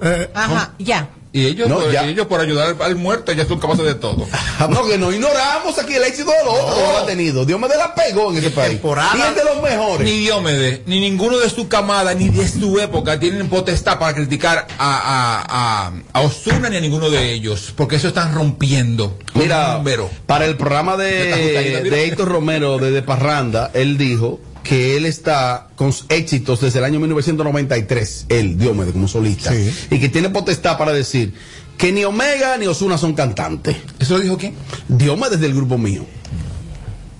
pero-. 0.00 0.28
Ajá, 0.34 0.72
ya. 0.78 1.08
Y 1.38 1.46
ellos, 1.46 1.68
No, 1.68 1.76
por, 1.80 1.92
ya. 1.92 2.04
y 2.06 2.10
ellos 2.10 2.26
por 2.26 2.40
ayudar 2.40 2.68
al, 2.68 2.82
al 2.82 2.96
muerto 2.96 3.32
ya 3.32 3.46
son 3.46 3.58
capaces 3.60 3.84
de 3.84 3.94
todo. 3.94 4.26
No, 4.68 4.86
que 4.86 4.98
no 4.98 5.12
ignoramos 5.12 5.78
aquí 5.78 5.94
el 5.94 6.02
éxito 6.02 6.30
de 6.30 6.44
los 6.44 6.52
otros 6.54 6.74
que 6.74 6.82
lo 6.92 6.98
ha 6.98 7.06
tenido. 7.06 7.44
Diomedes 7.44 7.76
la 7.78 7.94
pegó 7.94 8.30
en 8.32 8.38
este 8.38 8.50
país. 8.50 8.80
Y 8.82 9.20
es 9.20 9.34
de 9.36 9.44
los 9.44 9.62
mejores. 9.62 10.04
Ni 10.04 10.18
Diomedes, 10.18 10.80
ni 10.86 11.00
ninguno 11.00 11.38
de 11.38 11.48
su 11.48 11.68
camada, 11.68 12.12
ni 12.14 12.28
de 12.28 12.46
su 12.48 12.78
época 12.80 13.18
tienen 13.20 13.48
potestad 13.48 13.98
para 13.98 14.14
criticar 14.14 14.66
a, 14.78 14.96
a, 14.98 15.86
a, 15.88 15.92
a 16.12 16.20
Osuna 16.22 16.68
ni 16.68 16.76
a 16.76 16.80
ninguno 16.80 17.08
de 17.08 17.32
ellos, 17.32 17.72
porque 17.76 17.96
eso 17.96 18.08
están 18.08 18.34
rompiendo. 18.34 19.16
Mira, 19.34 19.80
para 20.26 20.44
el 20.46 20.56
programa 20.56 20.96
de, 20.96 21.82
de 21.88 22.04
Héctor 22.04 22.28
Romero 22.28 22.78
de, 22.78 22.90
de 22.90 23.02
Parranda, 23.02 23.70
él 23.74 23.96
dijo 23.96 24.40
que 24.68 24.96
él 24.98 25.06
está 25.06 25.68
con 25.76 25.92
éxitos 26.10 26.60
desde 26.60 26.78
el 26.80 26.84
año 26.84 27.00
1993, 27.00 28.26
él, 28.28 28.58
Diomedes, 28.58 28.92
como 28.92 29.08
solista, 29.08 29.50
Sí. 29.50 29.72
y 29.90 29.98
que 29.98 30.10
tiene 30.10 30.28
potestad 30.28 30.76
para 30.76 30.92
decir 30.92 31.32
que 31.78 31.90
ni 31.90 32.04
Omega 32.04 32.58
ni 32.58 32.66
Osuna 32.66 32.98
son 32.98 33.14
cantantes. 33.14 33.76
¿Eso 33.98 34.18
lo 34.18 34.22
dijo 34.24 34.36
quién? 34.36 34.54
Diomedes 34.88 35.40
del 35.40 35.54
grupo 35.54 35.78
mío. 35.78 36.04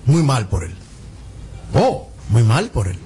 Muy 0.04 0.22
mal 0.22 0.48
por 0.48 0.64
él. 0.64 0.74
Oh, 1.74 2.08
Muy 2.30 2.42
mal 2.42 2.68
por 2.68 2.88
él. 2.88 2.98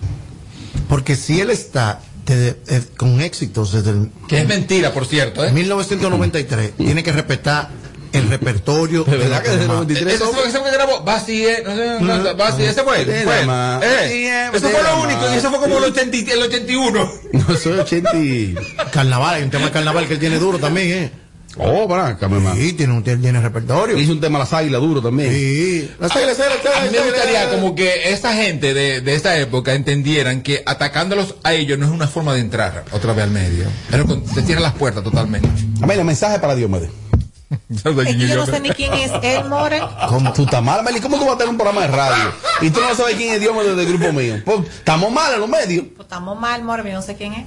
Porque 0.88 1.14
si 1.14 1.40
él 1.40 1.50
está 1.50 2.00
de- 2.26 2.56
eh, 2.66 2.82
con 2.96 3.20
éxitos 3.20 3.70
desde 3.72 3.90
el 3.90 4.10
Que 4.26 4.40
es 4.40 4.48
mentira, 4.48 4.92
por 4.92 5.06
cierto, 5.06 5.44
¿eh? 5.44 5.52
1993, 5.52 6.72
tiene 6.76 7.04
que 7.04 7.12
respetar 7.12 7.70
el 8.12 8.28
repertorio 8.28 9.04
de 9.08 9.16
verdad 9.16 9.42
que 9.42 9.50
desde 9.50 9.62
el 9.62 9.68
demás. 9.68 9.76
93 9.86 10.14
Ese 10.14 10.24
fue 10.24 10.48
ese 10.48 10.58
fue 10.58 10.70
que 10.70 10.76
grabó 10.76 11.00
Vacíe, 11.02 11.62
no 11.64 11.74
sé, 11.76 12.00
no 12.00 12.24
sé, 12.24 12.32
Vacíe, 12.34 12.68
ese 12.68 12.82
fue. 12.82 13.02
Eh, 13.02 14.50
Eso 14.52 14.68
fue 14.68 14.82
lo 14.82 15.02
único, 15.02 15.20
y 15.32 15.36
eso 15.38 15.50
fue 15.50 15.58
como 15.60 15.78
el, 15.78 15.84
80 15.84 16.16
y- 16.16 16.30
el 16.30 16.42
81. 16.42 17.12
no 17.32 17.56
soy 17.56 17.78
80 17.78 18.16
y... 18.18 18.54
Carnaval, 18.92 19.34
hay 19.36 19.42
un 19.42 19.50
tema 19.50 19.66
de 19.66 19.70
carnaval 19.72 20.06
que 20.06 20.14
él 20.14 20.20
tiene 20.20 20.38
duro 20.38 20.58
también, 20.58 20.90
¿eh? 21.04 21.10
Oh, 21.58 21.86
para 21.86 22.06
acá. 22.06 22.30
Sí, 22.54 22.72
tiene, 22.72 22.94
un, 22.94 23.02
tiene 23.04 23.38
repertorio. 23.38 23.98
Hizo 23.98 24.12
un 24.12 24.20
tema 24.22 24.38
las 24.38 24.54
águilas 24.54 24.80
duro 24.80 25.02
también. 25.02 25.30
Sí. 25.30 25.90
Las 26.00 26.16
águilas, 26.16 26.38
las 26.38 26.48
águilas, 26.48 26.76
A 26.78 26.84
mí 26.84 26.88
me 26.92 27.04
gustaría 27.10 27.50
como 27.50 27.74
que 27.74 28.10
esta 28.10 28.32
gente 28.32 28.72
de, 28.72 29.02
de 29.02 29.14
esta 29.14 29.36
época 29.38 29.74
entendieran 29.74 30.42
que 30.42 30.62
atacándolos 30.64 31.34
a 31.42 31.52
ellos 31.52 31.78
no 31.78 31.84
es 31.84 31.92
una 31.92 32.08
forma 32.08 32.32
de 32.32 32.40
entrar 32.40 32.84
otra 32.90 33.12
vez 33.12 33.24
al 33.24 33.32
medio. 33.32 33.64
Pero 33.90 34.06
te 34.34 34.40
cierran 34.42 34.62
las 34.62 34.72
puertas 34.72 35.04
totalmente. 35.04 35.46
Amelia, 35.82 36.04
mensaje 36.04 36.38
para 36.38 36.54
Diomedes. 36.54 36.88
Es 37.11 37.11
que 38.04 38.16
yo 38.16 38.36
no 38.36 38.46
sé 38.46 38.60
ni 38.60 38.70
quién 38.70 38.92
es 38.94 39.10
él, 39.22 39.44
More. 39.48 39.80
¿Cómo 40.08 40.32
tú 40.32 40.44
estás 40.44 40.62
mal, 40.62 40.80
Amelia? 40.80 41.00
¿Cómo 41.02 41.18
tú 41.18 41.24
vas 41.24 41.34
a 41.34 41.38
tener 41.38 41.50
un 41.50 41.56
programa 41.56 41.82
de 41.82 41.88
radio? 41.88 42.32
Y 42.60 42.70
tú 42.70 42.80
no 42.80 42.94
sabes 42.94 43.16
quién 43.16 43.34
es 43.34 43.40
Diomedes 43.40 43.76
del 43.76 43.86
grupo 43.86 44.12
mío. 44.12 44.40
Pues, 44.44 44.60
estamos 44.68 45.10
mal 45.12 45.34
en 45.34 45.40
los 45.40 45.48
medios. 45.48 45.86
Pues 45.96 46.06
estamos 46.06 46.38
mal, 46.38 46.62
More, 46.62 46.82
yo 46.88 46.94
no 46.96 47.02
sé 47.02 47.16
quién 47.16 47.32
es. 47.34 47.46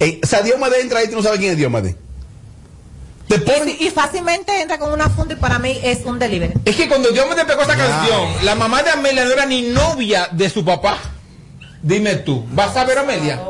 Eh, 0.00 0.20
o 0.22 0.26
sea, 0.26 0.42
Diomedes 0.42 0.82
entra 0.82 1.00
ahí 1.00 1.06
y 1.06 1.10
tú 1.10 1.16
no 1.16 1.22
sabes 1.22 1.38
quién 1.38 1.52
es 1.52 1.56
Diomedes. 1.56 1.96
Te 3.28 3.36
Y, 3.36 3.38
ponen... 3.40 3.76
y 3.78 3.90
fácilmente 3.90 4.60
entra 4.62 4.78
con 4.78 4.90
una 4.92 5.08
funda 5.10 5.34
y 5.34 5.36
para 5.36 5.58
mí 5.58 5.78
es 5.82 6.04
un 6.06 6.18
delivery. 6.18 6.54
Es 6.64 6.76
que 6.76 6.88
cuando 6.88 7.10
Dios 7.10 7.26
me 7.28 7.34
te 7.34 7.44
pegó 7.44 7.62
esta 7.62 7.76
canción, 7.76 8.28
la 8.42 8.54
mamá 8.54 8.82
de 8.82 8.90
Amelia 8.90 9.24
no 9.24 9.30
era 9.32 9.44
ni 9.46 9.62
novia 9.62 10.28
de 10.32 10.48
su 10.48 10.64
papá. 10.64 10.96
Dime 11.82 12.16
tú, 12.16 12.44
¿vas 12.52 12.74
a 12.76 12.84
ver 12.84 12.98
a 12.98 13.00
Amelia? 13.02 13.40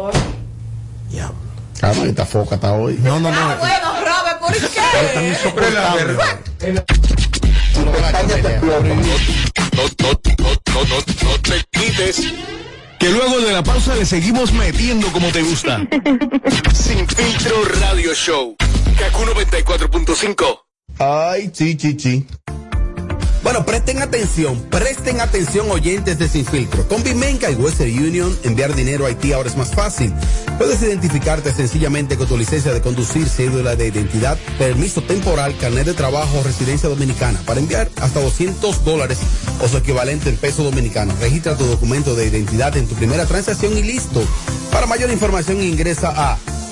Calma, 1.80 2.02
que 2.02 2.08
esta 2.08 2.26
foca 2.26 2.56
está 2.56 2.72
hoy. 2.72 2.98
No, 3.00 3.20
no, 3.20 3.30
no. 3.30 3.36
Ah, 3.40 3.56
bueno, 3.60 3.92
Robert, 4.00 4.17
¿por 4.48 4.70
qué? 4.70 5.28
insoportable. 5.28 6.12
No, 6.12 7.84
no, 7.84 7.92
no, 7.92 8.10
no, 10.34 10.84
no, 10.84 10.98
no 11.22 11.40
te 11.40 11.64
quites. 11.70 12.32
Que 12.98 13.10
luego 13.10 13.38
de 13.40 13.52
la 13.52 13.62
pausa 13.62 13.94
le 13.94 14.04
seguimos 14.04 14.52
metiendo 14.52 15.06
como 15.12 15.28
te 15.28 15.42
gusta. 15.42 15.78
Sin 16.74 17.06
filtro 17.06 17.64
radio 17.80 18.12
show. 18.14 18.56
Kaku 18.98 19.22
94.5. 19.24 20.60
Ay, 20.98 21.50
chi, 21.52 21.76
chi, 21.76 21.96
chi. 21.96 22.26
Bueno, 23.48 23.64
presten 23.64 24.02
atención, 24.02 24.60
presten 24.64 25.22
atención 25.22 25.70
oyentes 25.70 26.18
de 26.18 26.28
Sin 26.28 26.44
Filtro. 26.44 26.86
Con 26.86 27.02
Bimenca 27.02 27.50
y 27.50 27.54
Western 27.54 27.90
Union, 27.90 28.38
enviar 28.42 28.74
dinero 28.74 29.06
a 29.06 29.08
Haití 29.08 29.32
ahora 29.32 29.48
es 29.48 29.56
más 29.56 29.74
fácil. 29.74 30.12
Puedes 30.58 30.82
identificarte 30.82 31.50
sencillamente 31.54 32.18
con 32.18 32.28
tu 32.28 32.36
licencia 32.36 32.74
de 32.74 32.82
conducir, 32.82 33.26
cédula 33.26 33.74
de 33.74 33.86
identidad, 33.86 34.36
permiso 34.58 35.00
temporal, 35.00 35.56
carnet 35.58 35.86
de 35.86 35.94
trabajo 35.94 36.38
o 36.38 36.42
residencia 36.42 36.90
dominicana 36.90 37.40
para 37.46 37.58
enviar 37.58 37.88
hasta 38.02 38.20
200 38.20 38.84
dólares 38.84 39.16
o 39.62 39.66
su 39.66 39.78
equivalente 39.78 40.28
en 40.28 40.36
peso 40.36 40.62
dominicano. 40.62 41.14
Registra 41.18 41.56
tu 41.56 41.64
documento 41.64 42.14
de 42.14 42.26
identidad 42.26 42.76
en 42.76 42.86
tu 42.86 42.96
primera 42.96 43.24
transacción 43.24 43.78
y 43.78 43.82
listo. 43.82 44.22
Para 44.70 44.86
mayor 44.86 45.10
información 45.10 45.62
ingresa 45.62 46.12
a 46.14 46.36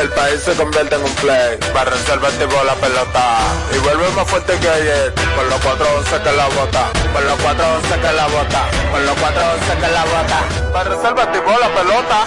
El 0.00 0.08
país 0.10 0.40
se 0.44 0.54
convierte 0.54 0.94
en 0.94 1.02
un 1.02 1.14
play. 1.14 1.58
Reservar 1.84 2.30
tipo 2.32 2.64
la 2.64 2.74
pelota. 2.74 3.38
Y 3.74 3.78
vuelve 3.78 4.08
más 4.10 4.28
fuerte 4.28 4.58
que 4.58 4.68
ayer. 4.68 5.14
Con 5.14 5.48
los 5.48 5.60
411 5.60 6.22
que 6.22 6.32
la 6.32 6.46
bota. 6.48 6.90
Con 7.12 7.24
los 7.26 7.38
411 7.40 8.00
que 8.00 8.12
la 8.12 8.26
bota. 8.26 8.68
Con 8.90 9.06
los 9.06 9.16
411 9.16 9.74
que 9.80 9.88
la 9.92 10.04
bota. 10.04 10.84
Reservar 10.84 11.32
tipo 11.32 11.50
la 11.50 11.68
pelota. 11.68 12.24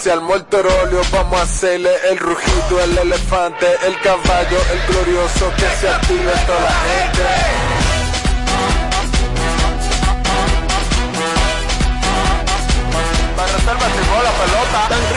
Si 0.00 0.10
al 0.10 0.20
óleo 0.20 1.02
vamos 1.10 1.40
a 1.40 1.42
hacerle 1.42 1.90
el 2.08 2.18
rugido, 2.18 2.80
el 2.84 2.98
elefante, 2.98 3.66
el 3.84 4.00
caballo, 4.00 4.58
el 4.72 4.94
glorioso. 4.94 5.52
Que 5.56 5.68
se 5.80 5.88
active 5.88 6.32
toda 6.46 6.60
la 6.60 6.70
gente. 6.70 7.67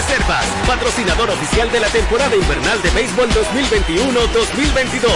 Reservas, 0.02 0.46
patrocinador 0.66 1.30
oficial 1.30 1.72
de 1.72 1.80
la 1.80 1.88
temporada 1.88 2.36
invernal 2.36 2.82
de 2.82 2.90
béisbol 2.90 3.30
2021-2022. 3.30 5.10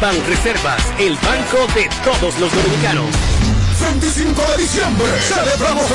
Ban 0.00 0.14
Reservas, 0.28 0.80
el 0.96 1.16
banco 1.16 1.66
de 1.74 1.88
todos 2.04 2.38
los 2.38 2.54
dominicanos. 2.54 3.06
25 3.80 4.42
de 4.42 4.62
diciembre. 4.62 5.06
Celebramos. 5.22 5.86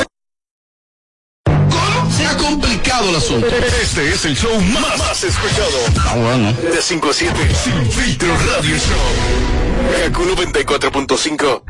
Se 2.11 2.25
ha 2.25 2.37
complicado 2.37 3.09
el 3.09 3.15
asunto. 3.15 3.47
Este 3.47 4.09
es 4.09 4.25
el 4.25 4.35
show 4.35 4.59
más, 4.61 4.97
más 4.99 5.23
escuchado. 5.23 5.77
Ah, 6.05 6.15
bueno. 6.17 6.51
De 6.53 6.81
5 6.81 7.09
a 7.09 7.13
7. 7.13 7.55
Sin 7.55 7.91
filtro 7.91 8.27
radio 8.27 8.75
show. 8.75 10.03
Kaku 10.03 10.23
94.5. 10.35 11.63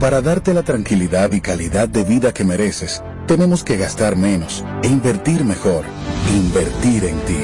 Para 0.00 0.20
darte 0.20 0.54
la 0.54 0.64
tranquilidad 0.64 1.30
y 1.32 1.40
calidad 1.40 1.88
de 1.88 2.02
vida 2.02 2.34
que 2.34 2.42
mereces, 2.42 3.00
tenemos 3.26 3.64
que 3.64 3.76
gastar 3.76 4.16
menos 4.16 4.64
e 4.82 4.88
invertir 4.88 5.44
mejor. 5.44 5.84
Invertir 6.34 7.04
en 7.04 7.18
ti. 7.20 7.38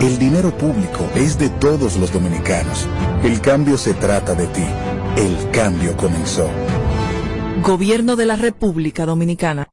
El 0.00 0.18
dinero 0.18 0.56
público 0.56 1.08
es 1.14 1.38
de 1.38 1.48
todos 1.48 1.96
los 1.96 2.12
dominicanos. 2.12 2.86
El 3.22 3.40
cambio 3.40 3.78
se 3.78 3.94
trata 3.94 4.34
de 4.34 4.46
ti. 4.48 4.64
El 5.16 5.50
cambio 5.50 5.96
comenzó. 5.96 6.48
Gobierno 7.62 8.16
de 8.16 8.26
la 8.26 8.36
República 8.36 9.06
Dominicana. 9.06 9.68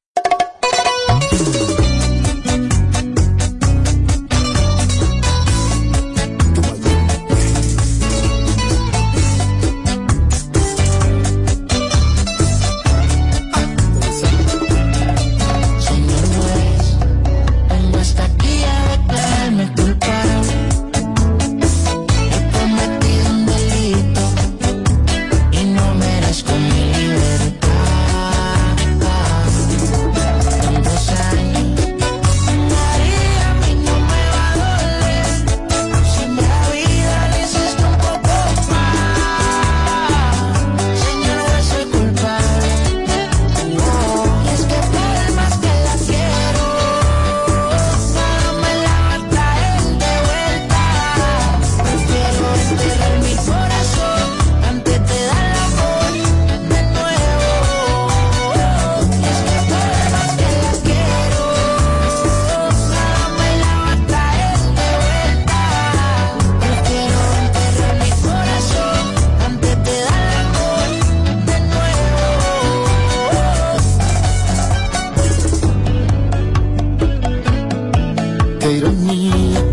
Ironía, 78.72 79.73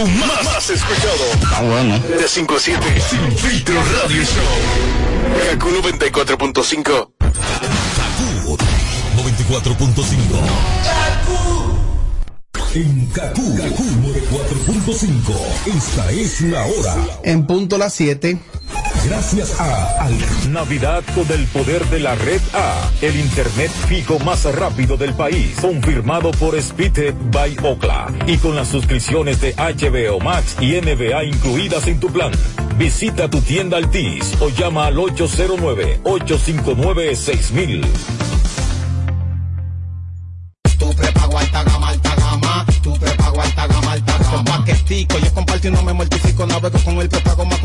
show 0.00 0.08
más, 0.26 0.44
más 0.44 0.70
escuchado. 0.70 1.24
Ah, 1.54 1.60
bueno. 1.62 1.98
De 1.98 2.26
5 2.26 2.54
a 2.54 2.60
7. 2.60 2.80
Sin 3.08 3.36
filtro 3.36 3.74
radio 3.74 4.22
show. 4.22 4.42
Kaku 5.50 5.68
94.5. 5.70 7.10
94.5. 9.16 10.40
En 12.72 13.06
Kaku, 13.06 13.56
Kaku 13.56 13.82
94.5. 13.82 15.34
Esta 15.76 16.12
es 16.12 16.40
la 16.42 16.64
hora. 16.64 16.96
En 17.24 17.44
punto 17.46 17.76
las 17.76 17.92
7. 17.94 18.38
Gracias 19.04 19.60
a 19.60 20.04
Al 20.04 20.16
Navidad 20.52 21.02
con 21.14 21.30
el 21.30 21.46
poder 21.46 21.84
de 21.86 22.00
la 22.00 22.14
red 22.14 22.40
A, 22.54 22.90
el 23.00 23.18
internet 23.18 23.70
fijo 23.88 24.18
más 24.20 24.44
rápido 24.44 24.96
del 24.96 25.14
país, 25.14 25.56
confirmado 25.60 26.30
por 26.32 26.60
Speedtech 26.60 27.14
by 27.30 27.56
Okla 27.62 28.12
y 28.26 28.36
con 28.38 28.56
las 28.56 28.68
suscripciones 28.68 29.40
de 29.40 29.54
HBO 29.54 30.18
Max 30.20 30.56
y 30.60 30.80
NBA 30.80 31.24
incluidas 31.24 31.86
en 31.86 32.00
tu 32.00 32.10
plan. 32.12 32.32
Visita 32.76 33.28
tu 33.28 33.40
tienda 33.40 33.76
Altis 33.76 34.34
o 34.40 34.48
llama 34.48 34.86
al 34.86 34.96
809-859-6000. 34.96 37.84
Tu 40.78 40.94
prepago 40.94 41.38
alta 41.38 41.62
gama, 41.64 41.88
alta 41.88 42.14
gama. 42.16 42.66
Tu 42.82 42.98
prepago 42.98 43.42
alta 43.42 43.66
gama, 43.66 43.92
alta 43.92 44.18
gama. 44.18 44.30
Con 44.32 44.44
paquetico, 44.44 45.18
yo 45.18 45.34
comparto 45.34 45.68
y 45.68 45.70
no 45.70 45.82
me 45.82 45.92
mortifico. 45.92 46.46
Navego 46.46 46.78
con 46.82 46.98
el 46.98 47.08
prepago 47.08 47.44
más 47.44 47.58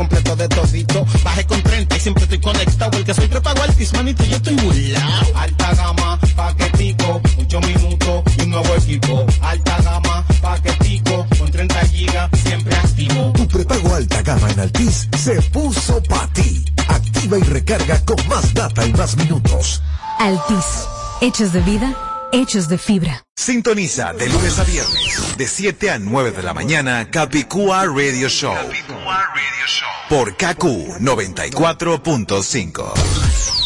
todito. 0.96 1.24
Bajé 1.24 1.44
con 1.46 1.62
30 1.62 1.96
y 1.96 2.00
siempre 2.00 2.22
estoy 2.24 2.40
conectado. 2.40 2.98
El 2.98 3.04
que 3.04 3.14
soy 3.14 3.28
prepago 3.28 3.62
altis, 3.62 3.92
manito, 3.92 4.24
yo 4.24 4.36
estoy 4.36 4.54
burlao. 4.54 5.36
Alta 5.36 5.74
gama, 5.74 6.18
paquetico, 6.34 7.20
8 7.38 7.60
minutos 7.60 8.22
y 8.38 8.42
un 8.42 8.50
nuevo 8.50 8.74
equipo. 8.74 9.26
Alta 9.42 9.82
gama, 9.82 10.24
paquetico, 10.40 11.26
con 11.38 11.50
30 11.50 11.80
gigas, 11.86 12.30
siempre 12.42 12.74
activo. 12.76 13.32
Tu 13.32 13.48
prepago 13.48 13.94
alta 13.94 14.22
gama 14.22 14.50
en 14.50 14.60
Altis 14.60 15.08
se 15.16 15.40
puso 15.42 16.02
para 16.04 16.26
ti. 16.28 16.64
Activa 16.88 17.38
y 17.38 17.42
recarga 17.42 18.00
con 18.04 18.16
más 18.28 18.54
data 18.54 18.86
y 18.86 18.92
más 18.92 19.16
minutos. 19.16 19.82
Altis. 20.18 20.86
Hechos 21.20 21.52
de 21.52 21.60
vida, 21.60 21.94
hechos 22.32 22.68
de 22.68 22.78
fibra. 22.78 23.24
Sintoniza 23.36 24.12
de 24.12 24.28
lunes 24.28 24.58
a 24.58 24.64
viernes, 24.64 25.36
de 25.36 25.46
7 25.46 25.90
a 25.90 25.98
9 25.98 26.32
de 26.32 26.42
la 26.42 26.54
mañana, 26.54 27.08
Capicúa 27.10 27.84
Radio 27.86 28.28
Show. 28.28 28.54
Por 30.08 30.36
KQ 30.36 31.00
94.5. 31.00 33.65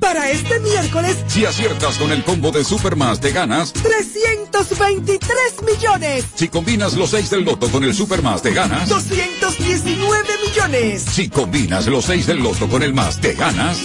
Para 0.00 0.30
este 0.30 0.58
miércoles, 0.60 1.16
Si 1.26 1.44
aciertas 1.44 1.96
con 1.98 2.10
el 2.12 2.22
combo 2.24 2.50
de 2.50 2.64
Supermas, 2.64 3.20
te 3.20 3.30
ganas. 3.32 3.72
323 3.72 5.62
millones, 5.66 6.24
Si 6.34 6.48
combinas 6.48 6.94
los 6.94 7.10
6 7.10 7.30
del 7.30 7.44
loto 7.44 7.68
con 7.70 7.84
el 7.84 7.94
Supermas, 7.94 8.42
te 8.42 8.52
ganas. 8.52 8.88
219 8.88 10.28
millones, 10.46 11.02
Si 11.02 11.28
combinas 11.28 11.86
los 11.86 12.04
6 12.06 12.26
del 12.26 12.38
loto 12.42 12.68
con 12.68 12.82
el 12.82 12.94
más, 12.94 13.20
te 13.20 13.34
ganas. 13.34 13.78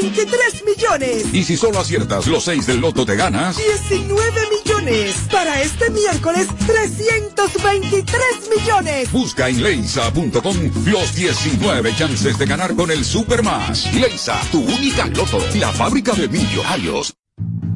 123 0.00 0.64
millones, 0.64 1.26
Y 1.32 1.44
si 1.44 1.56
solo 1.56 1.78
aciertas 1.78 2.26
los 2.26 2.44
6 2.44 2.66
del 2.66 2.80
loto, 2.80 3.06
te 3.06 3.14
ganas. 3.14 3.56
19 3.88 4.40
millones. 4.50 5.14
Para 5.30 5.62
este 5.62 5.88
miércoles, 5.90 6.48
323 6.66 8.16
millones. 8.56 9.12
Busca 9.12 9.48
en 9.48 9.62
leisa.com 9.62 10.56
los 10.86 11.14
19 11.14 11.94
chances 11.94 12.36
de 12.38 12.46
ganar 12.46 12.74
con 12.74 12.90
el 12.90 13.04
Supermas. 13.04 13.92
Leisa, 13.94 14.40
tu 14.50 14.62
única 14.64 15.06
loto. 15.06 15.38
La 15.54 15.72
fábrica 15.72 16.12
de 16.12 16.28
millonarios. 16.28 17.14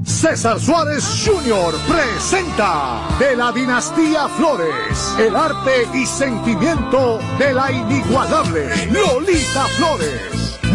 César 0.05 0.59
Suárez 0.59 1.05
Jr. 1.25 1.75
presenta 1.87 3.07
de 3.19 3.37
la 3.37 3.53
dinastía 3.53 4.29
Flores 4.29 5.15
el 5.19 5.37
arte 5.37 5.87
y 5.95 6.07
sentimiento 6.07 7.21
de 7.39 7.53
la 7.53 7.71
inigualable 7.71 8.87
Lolita 8.87 9.67
Flores. 9.77 10.48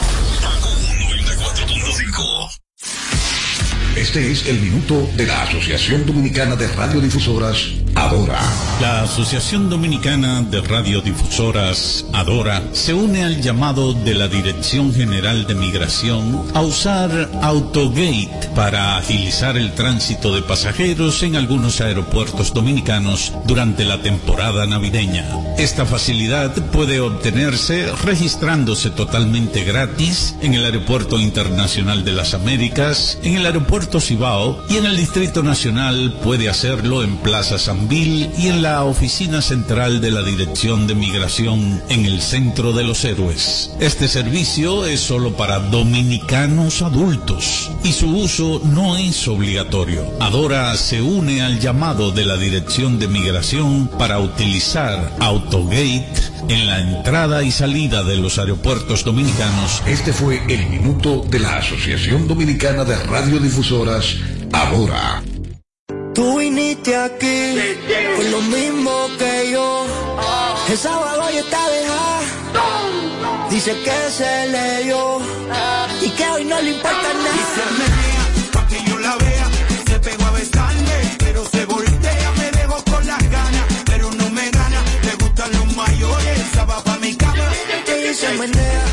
Este 3.97 4.31
es 4.31 4.47
el 4.47 4.61
minuto 4.61 5.09
de 5.15 5.27
la 5.27 5.43
Asociación 5.43 6.07
Dominicana 6.07 6.55
de 6.57 6.69
Radiodifusoras, 6.69 7.73
Adora. 7.95 8.41
La 8.81 9.03
Asociación 9.03 9.69
Dominicana 9.69 10.41
de 10.43 10.63
Radiodifusoras, 10.63 12.07
Adora, 12.13 12.63
se 12.73 12.95
une 12.95 13.25
al 13.25 13.43
llamado 13.43 13.93
de 13.93 14.15
la 14.15 14.27
Dirección 14.27 14.95
General 14.95 15.47
de 15.47 15.55
Migración 15.55 16.45
a 16.55 16.63
usar 16.63 17.29
Autogate 17.43 18.51
para 18.55 18.97
agilizar 18.97 19.57
el 19.57 19.73
tránsito 19.73 20.35
de 20.35 20.43
pasajeros 20.43 21.23
en 21.23 21.37
algunos 21.37 21.81
aeropuertos 21.81 22.55
dominicanos 22.55 23.33
durante 23.47 23.85
la 23.85 24.01
temporada 24.01 24.67
navideña. 24.67 25.27
Esta 25.59 25.85
facilidad 25.85 26.55
puede 26.71 27.01
obtenerse 27.01 27.93
registrándose 28.05 28.91
totalmente 28.91 29.63
gratis 29.65 30.35
en 30.41 30.55
el 30.55 30.65
Aeropuerto 30.65 31.19
Internacional 31.19 32.05
de 32.05 32.13
las 32.13 32.33
Américas, 32.33 33.19
en 33.23 33.37
el 33.37 33.45
Aeropuerto 33.45 34.01
Cibao 34.01 34.63
y 34.71 34.79
en 34.79 34.87
el 34.87 34.97
Distrito 34.97 35.43
Nacional 35.43 36.15
puede 36.23 36.49
hacerlo 36.49 37.03
en 37.03 37.19
Plaza 37.19 37.59
Y 37.89 38.49
en 38.49 38.63
la 38.63 38.85
oficina 38.85 39.41
central 39.41 40.01
de 40.01 40.11
la 40.11 40.23
Dirección 40.23 40.87
de 40.87 40.95
Migración 40.95 41.83
en 41.89 42.05
el 42.05 42.21
Centro 42.21 42.73
de 42.73 42.85
los 42.85 43.05
Héroes. 43.05 43.71
Este 43.81 44.09
servicio 44.09 44.85
es 44.87 45.01
solo 45.01 45.37
para 45.37 45.59
dominicanos 45.59 46.83
adultos 46.83 47.71
y 47.83 47.93
su 47.93 48.09
uso 48.11 48.61
no 48.65 48.97
es 48.97 49.27
obligatorio. 49.29 50.05
Adora 50.21 50.77
se 50.77 51.01
une 51.01 51.43
al 51.43 51.59
llamado 51.59 52.11
de 52.11 52.25
la 52.25 52.37
Dirección 52.37 52.99
de 52.99 53.09
Migración 53.09 53.89
para 53.99 54.19
utilizar 54.19 55.13
Autogate 55.21 56.07
en 56.49 56.67
la 56.67 56.81
entrada 56.81 57.43
y 57.43 57.51
salida 57.51 58.03
de 58.05 58.17
los 58.17 58.39
aeropuertos 58.39 59.05
dominicanos. 59.05 59.83
Este 59.87 60.13
fue 60.13 60.43
el 60.49 60.69
minuto 60.69 61.25
de 61.29 61.39
la 61.39 61.57
Asociación 61.57 62.27
Dominicana 62.29 62.85
de 62.85 62.97
Radiodifusoras, 62.97 64.17
Adora. 64.53 65.23
Viniste 66.83 66.97
aquí 66.97 67.77
con 68.17 68.31
lo 68.31 68.41
mismo 68.41 69.09
que 69.19 69.51
yo. 69.53 69.87
El 70.69 70.79
sábado 70.79 71.29
ya 71.31 71.41
está 71.41 71.69
dejada. 71.69 72.21
Dice 73.51 73.77
que 73.83 74.11
se 74.11 74.49
leyó 74.49 75.19
y 76.01 76.09
que 76.11 76.31
hoy 76.31 76.45
no 76.45 76.61
le 76.63 76.71
importa 76.71 77.13
nada. 77.13 77.37
Y 77.37 77.45
se 77.55 77.65
menea 77.81 78.51
pa' 78.53 78.67
que 78.67 78.91
yo 78.91 78.99
la 78.99 79.17
vea. 79.17 79.47
Se 79.89 79.99
pegó 79.99 80.25
a 80.25 80.31
besarme, 80.31 81.17
pero 81.19 81.45
se 81.45 81.67
voltea. 81.67 82.33
Me 82.39 82.51
dejó 82.51 82.83
con 82.85 83.07
las 83.07 83.31
ganas, 83.31 83.65
pero 83.85 84.11
no 84.13 84.31
me 84.31 84.51
gana. 84.51 84.83
Le 85.03 85.15
gustan 85.17 85.53
los 85.53 85.77
mayores, 85.77 86.39
esa 86.39 86.65
va 86.65 86.83
pa' 86.83 86.97
mi 86.99 87.15
cama. 87.15 87.45
Y 88.11 88.15
se 88.15 88.29
menea 88.39 88.85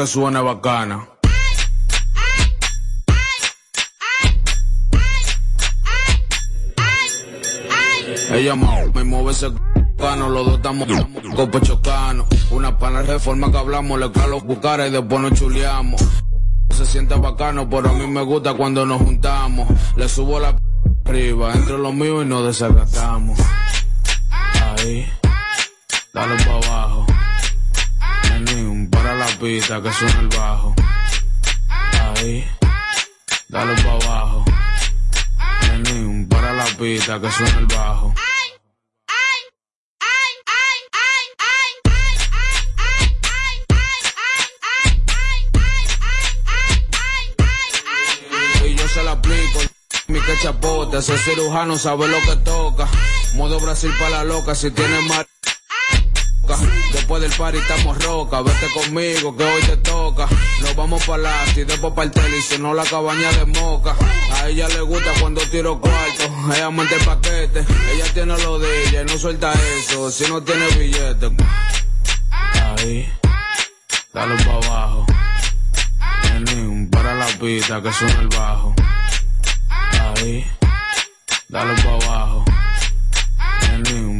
que 0.00 0.06
suene 0.06 0.40
bacana. 0.40 1.06
Ella 8.32 8.54
me 8.94 9.04
mueve 9.04 9.32
ese 9.32 9.48
cano, 9.98 10.30
los 10.30 10.46
dos 10.46 10.54
estamos 10.56 10.88
cope 11.36 11.60
chocano. 11.60 12.24
Una 12.50 12.78
pana 12.78 13.02
de 13.02 13.18
forma 13.18 13.50
que 13.52 13.58
hablamos, 13.58 14.00
le 14.00 14.10
calo 14.10 14.40
buscar 14.40 14.80
y 14.86 14.90
después 14.90 15.20
nos 15.20 15.34
chuleamos. 15.38 16.00
Se 16.74 16.86
siente 16.86 17.14
bacano, 17.16 17.68
pero 17.68 17.90
a 17.90 17.92
mí 17.92 18.06
me 18.06 18.22
gusta 18.22 18.54
cuando 18.54 18.86
nos 18.86 19.02
juntamos. 19.02 19.68
Le 19.96 20.08
subo 20.08 20.40
la 20.40 20.56
p- 20.56 20.62
arriba, 21.04 21.52
entre 21.52 21.76
los 21.76 21.92
míos 21.92 22.24
y 22.24 22.26
nos 22.26 22.46
desacatamos. 22.46 23.38
Ahí, 24.78 25.06
dale 26.14 26.42
que 29.40 29.92
suena 29.92 30.20
el 30.20 30.28
bajo. 30.28 30.74
Ahí, 31.68 32.46
dale 33.48 33.82
pa' 33.82 33.92
abajo. 33.92 34.44
Nenín, 35.62 36.28
para 36.28 36.52
la 36.52 36.66
pista 36.76 37.18
que 37.18 37.30
suena 37.30 37.58
el 37.58 37.66
bajo. 37.66 38.14
Y 48.66 48.74
yo 48.74 48.88
se 48.88 49.02
la 49.04 49.12
aplico. 49.12 49.60
Mi 50.08 50.20
que 50.20 50.38
chapote, 50.42 50.98
ese 50.98 51.16
cirujano 51.16 51.78
sabe 51.78 52.08
lo 52.08 52.20
que 52.20 52.36
toca. 52.44 52.86
Modo 53.36 53.58
Brasil 53.58 53.90
para 53.98 54.18
la 54.18 54.24
loca, 54.24 54.54
si 54.54 54.70
tiene 54.70 55.00
mar. 55.08 55.26
Después 56.92 57.22
del 57.22 57.32
party 57.32 57.58
estamos 57.58 58.02
roca, 58.04 58.42
vete 58.42 58.66
conmigo 58.72 59.36
que 59.36 59.44
hoy 59.44 59.62
te 59.62 59.76
toca. 59.78 60.26
Nos 60.60 60.74
vamos 60.76 61.04
para 61.04 61.22
la 61.22 61.44
y 61.54 61.64
después 61.64 61.92
para 61.92 62.04
el 62.06 62.10
tele 62.10 62.38
y 62.38 62.42
sonó 62.42 62.74
la 62.74 62.84
cabaña 62.84 63.30
de 63.32 63.46
moca. 63.46 63.94
A 64.34 64.48
ella 64.48 64.68
le 64.68 64.80
gusta 64.80 65.10
cuando 65.20 65.40
tiro 65.42 65.80
cuarto, 65.80 66.24
ella 66.54 66.70
monta 66.70 66.94
el 66.94 67.04
paquete. 67.04 67.64
Ella 67.92 68.04
tiene 68.12 68.38
lo 68.38 68.58
de 68.58 68.84
y 68.86 69.04
no 69.10 69.18
suelta 69.18 69.52
eso, 69.78 70.10
si 70.10 70.28
no 70.28 70.42
tiene 70.42 70.66
billete. 70.78 71.30
Ahí, 72.30 73.12
dale 74.12 74.36
pa' 74.44 74.66
abajo. 74.66 75.06
Nene, 76.24 76.88
para 76.90 77.14
la 77.14 77.26
pista 77.26 77.82
que 77.82 77.92
suena 77.92 78.20
el 78.20 78.28
bajo. 78.28 78.74
Ahí, 79.68 80.46
dale 81.48 81.74
pa' 81.82 82.06
abajo. 82.06 82.44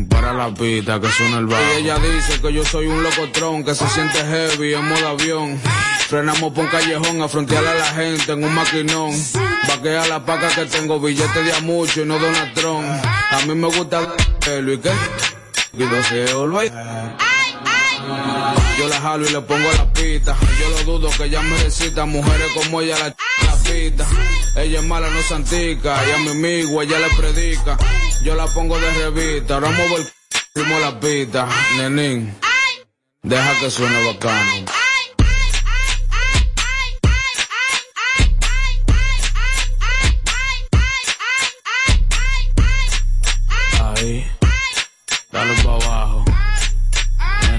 Para 0.08 0.32
la 0.32 0.52
pista 0.54 1.00
que 1.00 1.08
suena 1.08 1.38
el 1.38 1.46
bajo. 1.46 1.62
Ella 1.76 1.98
dice 1.98 2.40
que 2.40 2.52
yo 2.52 2.64
soy 2.64 2.86
un 2.86 3.02
locotrón 3.02 3.64
que 3.64 3.74
se 3.74 3.86
siente 3.88 4.18
heavy 4.18 4.74
en 4.74 4.88
modo 4.88 5.08
avión. 5.08 5.60
Frenamos 6.08 6.52
por 6.52 6.64
un 6.64 6.70
callejón 6.70 7.22
a 7.22 7.28
frontear 7.28 7.66
a 7.66 7.74
la 7.74 7.84
gente 7.86 8.32
en 8.32 8.44
un 8.44 8.54
maquinón. 8.54 9.12
Vaquea 9.68 10.06
la 10.08 10.24
paca 10.24 10.48
que 10.48 10.66
tengo 10.66 10.98
billete 10.98 11.42
de 11.42 11.52
a 11.52 11.60
mucho 11.60 12.02
y 12.02 12.06
no 12.06 12.18
Donatron. 12.18 12.84
A 12.84 13.40
mí 13.46 13.54
me 13.54 13.68
gusta 13.68 14.00
el 14.48 14.72
y 14.72 14.78
qué. 14.78 14.90
Y 15.72 15.82
always. 16.32 16.72
Yo 18.78 18.88
la 18.88 19.00
jalo 19.00 19.28
y 19.28 19.32
le 19.32 19.40
pongo 19.42 19.70
la 19.76 19.92
pita. 19.92 20.36
Yo 20.58 20.70
lo 20.70 20.98
dudo 20.98 21.10
que 21.16 21.24
ella 21.24 21.42
me 21.42 21.56
recita. 21.58 22.06
Mujeres 22.06 22.50
como 22.54 22.80
ella 22.80 22.98
la, 22.98 23.06
la 23.06 23.56
pita. 23.62 24.06
Ella 24.56 24.80
es 24.80 24.86
mala, 24.86 25.08
no 25.10 25.22
santica. 25.22 25.96
Y 26.08 26.10
a 26.12 26.18
mi 26.18 26.30
amigo 26.30 26.82
ella 26.82 26.98
le 26.98 27.08
predica. 27.16 27.76
Yo 28.22 28.34
la 28.34 28.46
pongo 28.46 28.78
de 28.78 28.90
revista. 28.92 29.54
Ahora 29.54 29.70
muevo 29.70 29.96
el 29.96 30.04
c- 30.04 30.80
la 30.80 31.00
pita. 31.00 31.48
Nenín. 31.76 32.34
Deja 33.22 33.58
que 33.60 33.70
suene 33.70 34.06
bacano. 34.06 34.64
Ahí. 43.80 44.26
Dale 45.32 45.54
pa' 45.62 45.74
abajo. 45.74 46.24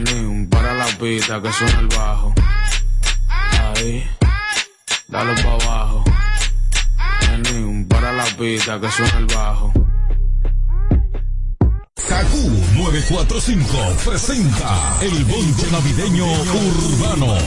Nene, 0.04 0.48
para 0.50 0.74
la 0.74 0.86
pista 1.00 1.42
que 1.42 1.52
suena 1.54 1.80
el 1.80 1.88
bajo. 1.88 2.34
Ahí, 3.30 4.08
dale 5.08 5.34
pa' 5.44 5.54
abajo. 5.54 6.04
Nene, 7.44 7.86
para 7.86 8.12
la 8.14 8.26
pista 8.38 8.80
que 8.80 8.92
suena 8.92 9.18
el 9.20 9.26
bajo. 9.28 9.74
Kaku 12.12 12.44
945 12.76 13.78
presenta 14.04 14.98
el 15.00 15.24
bonche 15.24 15.72
navideño 15.72 16.26
urbano. 16.26 17.38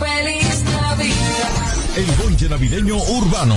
Feliz 0.00 0.64
Navidad. 0.64 1.96
El 1.96 2.06
bonche 2.16 2.48
navideño 2.48 2.96
urbano. 2.96 3.54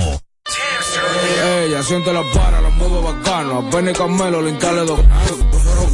Ella 1.58 1.82
siente 1.82 2.12
la 2.12 2.22
para, 2.32 2.60
la 2.60 2.70
mueve 2.70 3.00
bacano. 3.02 3.66
Apenas 3.66 3.94
y 3.94 3.98
Carmelo 3.98 4.42
le 4.42 4.50
instale 4.50 4.82
dos. 4.82 5.00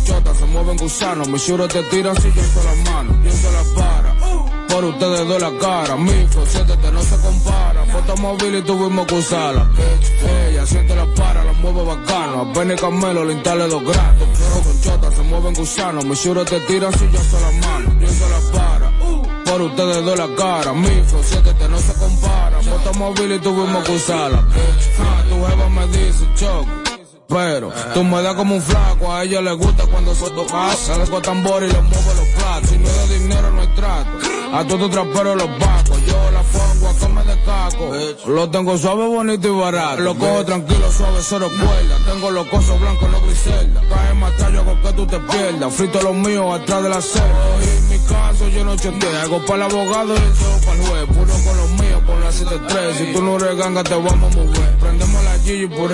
Chotas, 0.05 0.37
se 0.37 0.45
mueven 0.45 0.77
gusanos. 0.77 1.27
Mis 1.29 1.47
churos 1.47 1.69
te 1.69 1.83
tiran 1.85 2.15
si 2.21 2.31
yo 2.35 2.43
se 2.43 2.65
las 2.65 2.77
manos. 2.91 3.17
Yo 3.25 3.33
se 3.33 3.51
la 3.51 3.63
para. 3.75 4.15
Por 4.69 4.85
ustedes 4.85 5.27
doy 5.27 5.41
la 5.41 5.59
cara. 5.59 5.97
Micro, 5.97 6.45
siéntete, 6.45 6.93
no 6.93 7.03
se 7.03 7.17
compara. 7.17 7.87
Foto 7.87 8.17
móvil 8.19 8.57
y 8.57 8.63
tuvimos 8.63 9.07
que 9.07 9.15
usarla. 9.15 9.71
Ella 10.51 10.67
siente 10.67 10.95
la 10.95 11.07
para, 11.15 11.41
mueve 11.63 11.85
bacano. 11.85 12.51
Apenas 12.51 12.77
y 12.77 12.81
Carmelo 12.81 13.25
le 13.25 13.33
instale 13.35 13.69
dos 13.69 13.83
gratos. 13.83 14.29
Fueron 14.35 14.81
chotas, 14.83 15.15
se 15.15 15.23
mueven 15.23 15.55
gusanos. 15.55 16.05
Mis 16.05 16.23
churos 16.23 16.45
te 16.47 16.61
tiran 16.61 16.93
si 16.93 17.11
yo 17.11 17.19
se 17.19 17.41
las 17.41 17.55
manos. 17.55 17.93
Yo 18.01 18.09
se 18.09 18.29
la 18.29 18.59
para. 18.59 18.93
Por 19.45 19.63
ustedes 19.63 20.05
doy 20.05 20.17
la 20.17 20.29
cara, 20.35 20.73
micro, 20.73 21.23
siéntete, 21.23 21.69
no 21.69 21.79
se 21.79 21.93
compara. 21.95 22.61
Moto 22.63 22.95
móvil 22.99 23.33
y 23.33 23.39
tuvimos 23.39 23.85
que 23.85 23.93
usarla. 23.93 24.45
Ah, 24.99 25.23
tu 25.29 25.35
jeva 25.35 25.69
me 25.69 25.87
dice, 25.89 26.27
choco. 26.37 26.67
Pero 27.29 27.73
tú 27.95 28.05
me 28.05 28.21
das 28.23 28.35
como 28.35 28.57
un 28.57 28.63
flaco, 28.63 29.11
a 29.11 29.25
ella 29.25 29.41
le 29.41 29.53
gusta 29.53 29.87
cuando 29.87 30.15
soto 30.15 30.47
pasa. 30.47 30.99
Con 31.07 31.23
tambor 31.23 31.63
y 31.63 31.69
le 31.69 31.81
muevo 31.81 32.15
los 32.15 32.29
platos. 32.29 32.71
Si 32.71 32.79
no 32.79 32.89
es 32.89 33.09
de 33.09 33.19
dinero, 33.19 33.51
no 33.51 33.61
hay 33.63 33.69
trato. 33.69 34.11
A 34.53 34.65
todos 34.65 34.91
trapero 34.91 35.35
los 35.35 35.59
bacos. 35.59 36.07
Yo 36.07 36.31
la 36.31 36.43
Lo 38.26 38.48
tengo 38.50 38.78
suave, 38.78 39.07
bonito 39.07 39.48
y 39.48 39.61
barato. 39.61 40.00
Lo 40.00 40.14
cojo 40.14 40.44
tranquilo, 40.44 40.90
suave, 40.92 41.18
cero 41.20 41.48
cuerda. 41.48 42.12
Tengo 42.12 42.30
los 42.30 42.46
cosos 42.48 42.80
blancos, 42.80 43.11
no 43.11 43.20
griselda. 43.20 43.80
Cae 43.88 44.14
matar, 44.14 44.53
yo 44.53 44.61
hago 44.61 44.80
que 44.80 44.92
tú 44.92 45.07
te 45.07 45.18
pierdas. 45.18 45.74
Frito 45.74 46.03
los 46.03 46.14
míos 46.14 46.61
atrás 46.61 46.82
de 46.82 46.88
la 46.88 47.00
celda. 47.00 47.59
Y 47.61 47.78
en 47.78 47.88
mi 47.88 47.98
caso 48.07 48.48
yo 48.48 48.64
no 48.64 48.76
cheteo. 48.76 49.20
Hago 49.22 49.44
para 49.44 49.66
el 49.66 49.72
abogado 49.72 50.14
y 50.14 50.18
el 50.18 50.64
para 50.64 50.76
el 50.76 50.86
juez. 50.86 51.07
Puro 51.07 51.34
con 51.44 51.57
los 51.57 51.70
míos, 51.70 52.03
con 52.07 52.20
la 52.20 52.32
73. 52.32 52.96
Si 52.96 53.12
tú 53.12 53.22
no 53.22 53.36
eres 53.36 53.57
ganga, 53.57 53.82
te 53.82 53.94
vamos 53.94 54.12
a 54.12 54.36
mover. 54.36 54.78
Prendemos 54.78 55.24
la 55.24 55.38
Gigi 55.44 55.66
por 55.66 55.92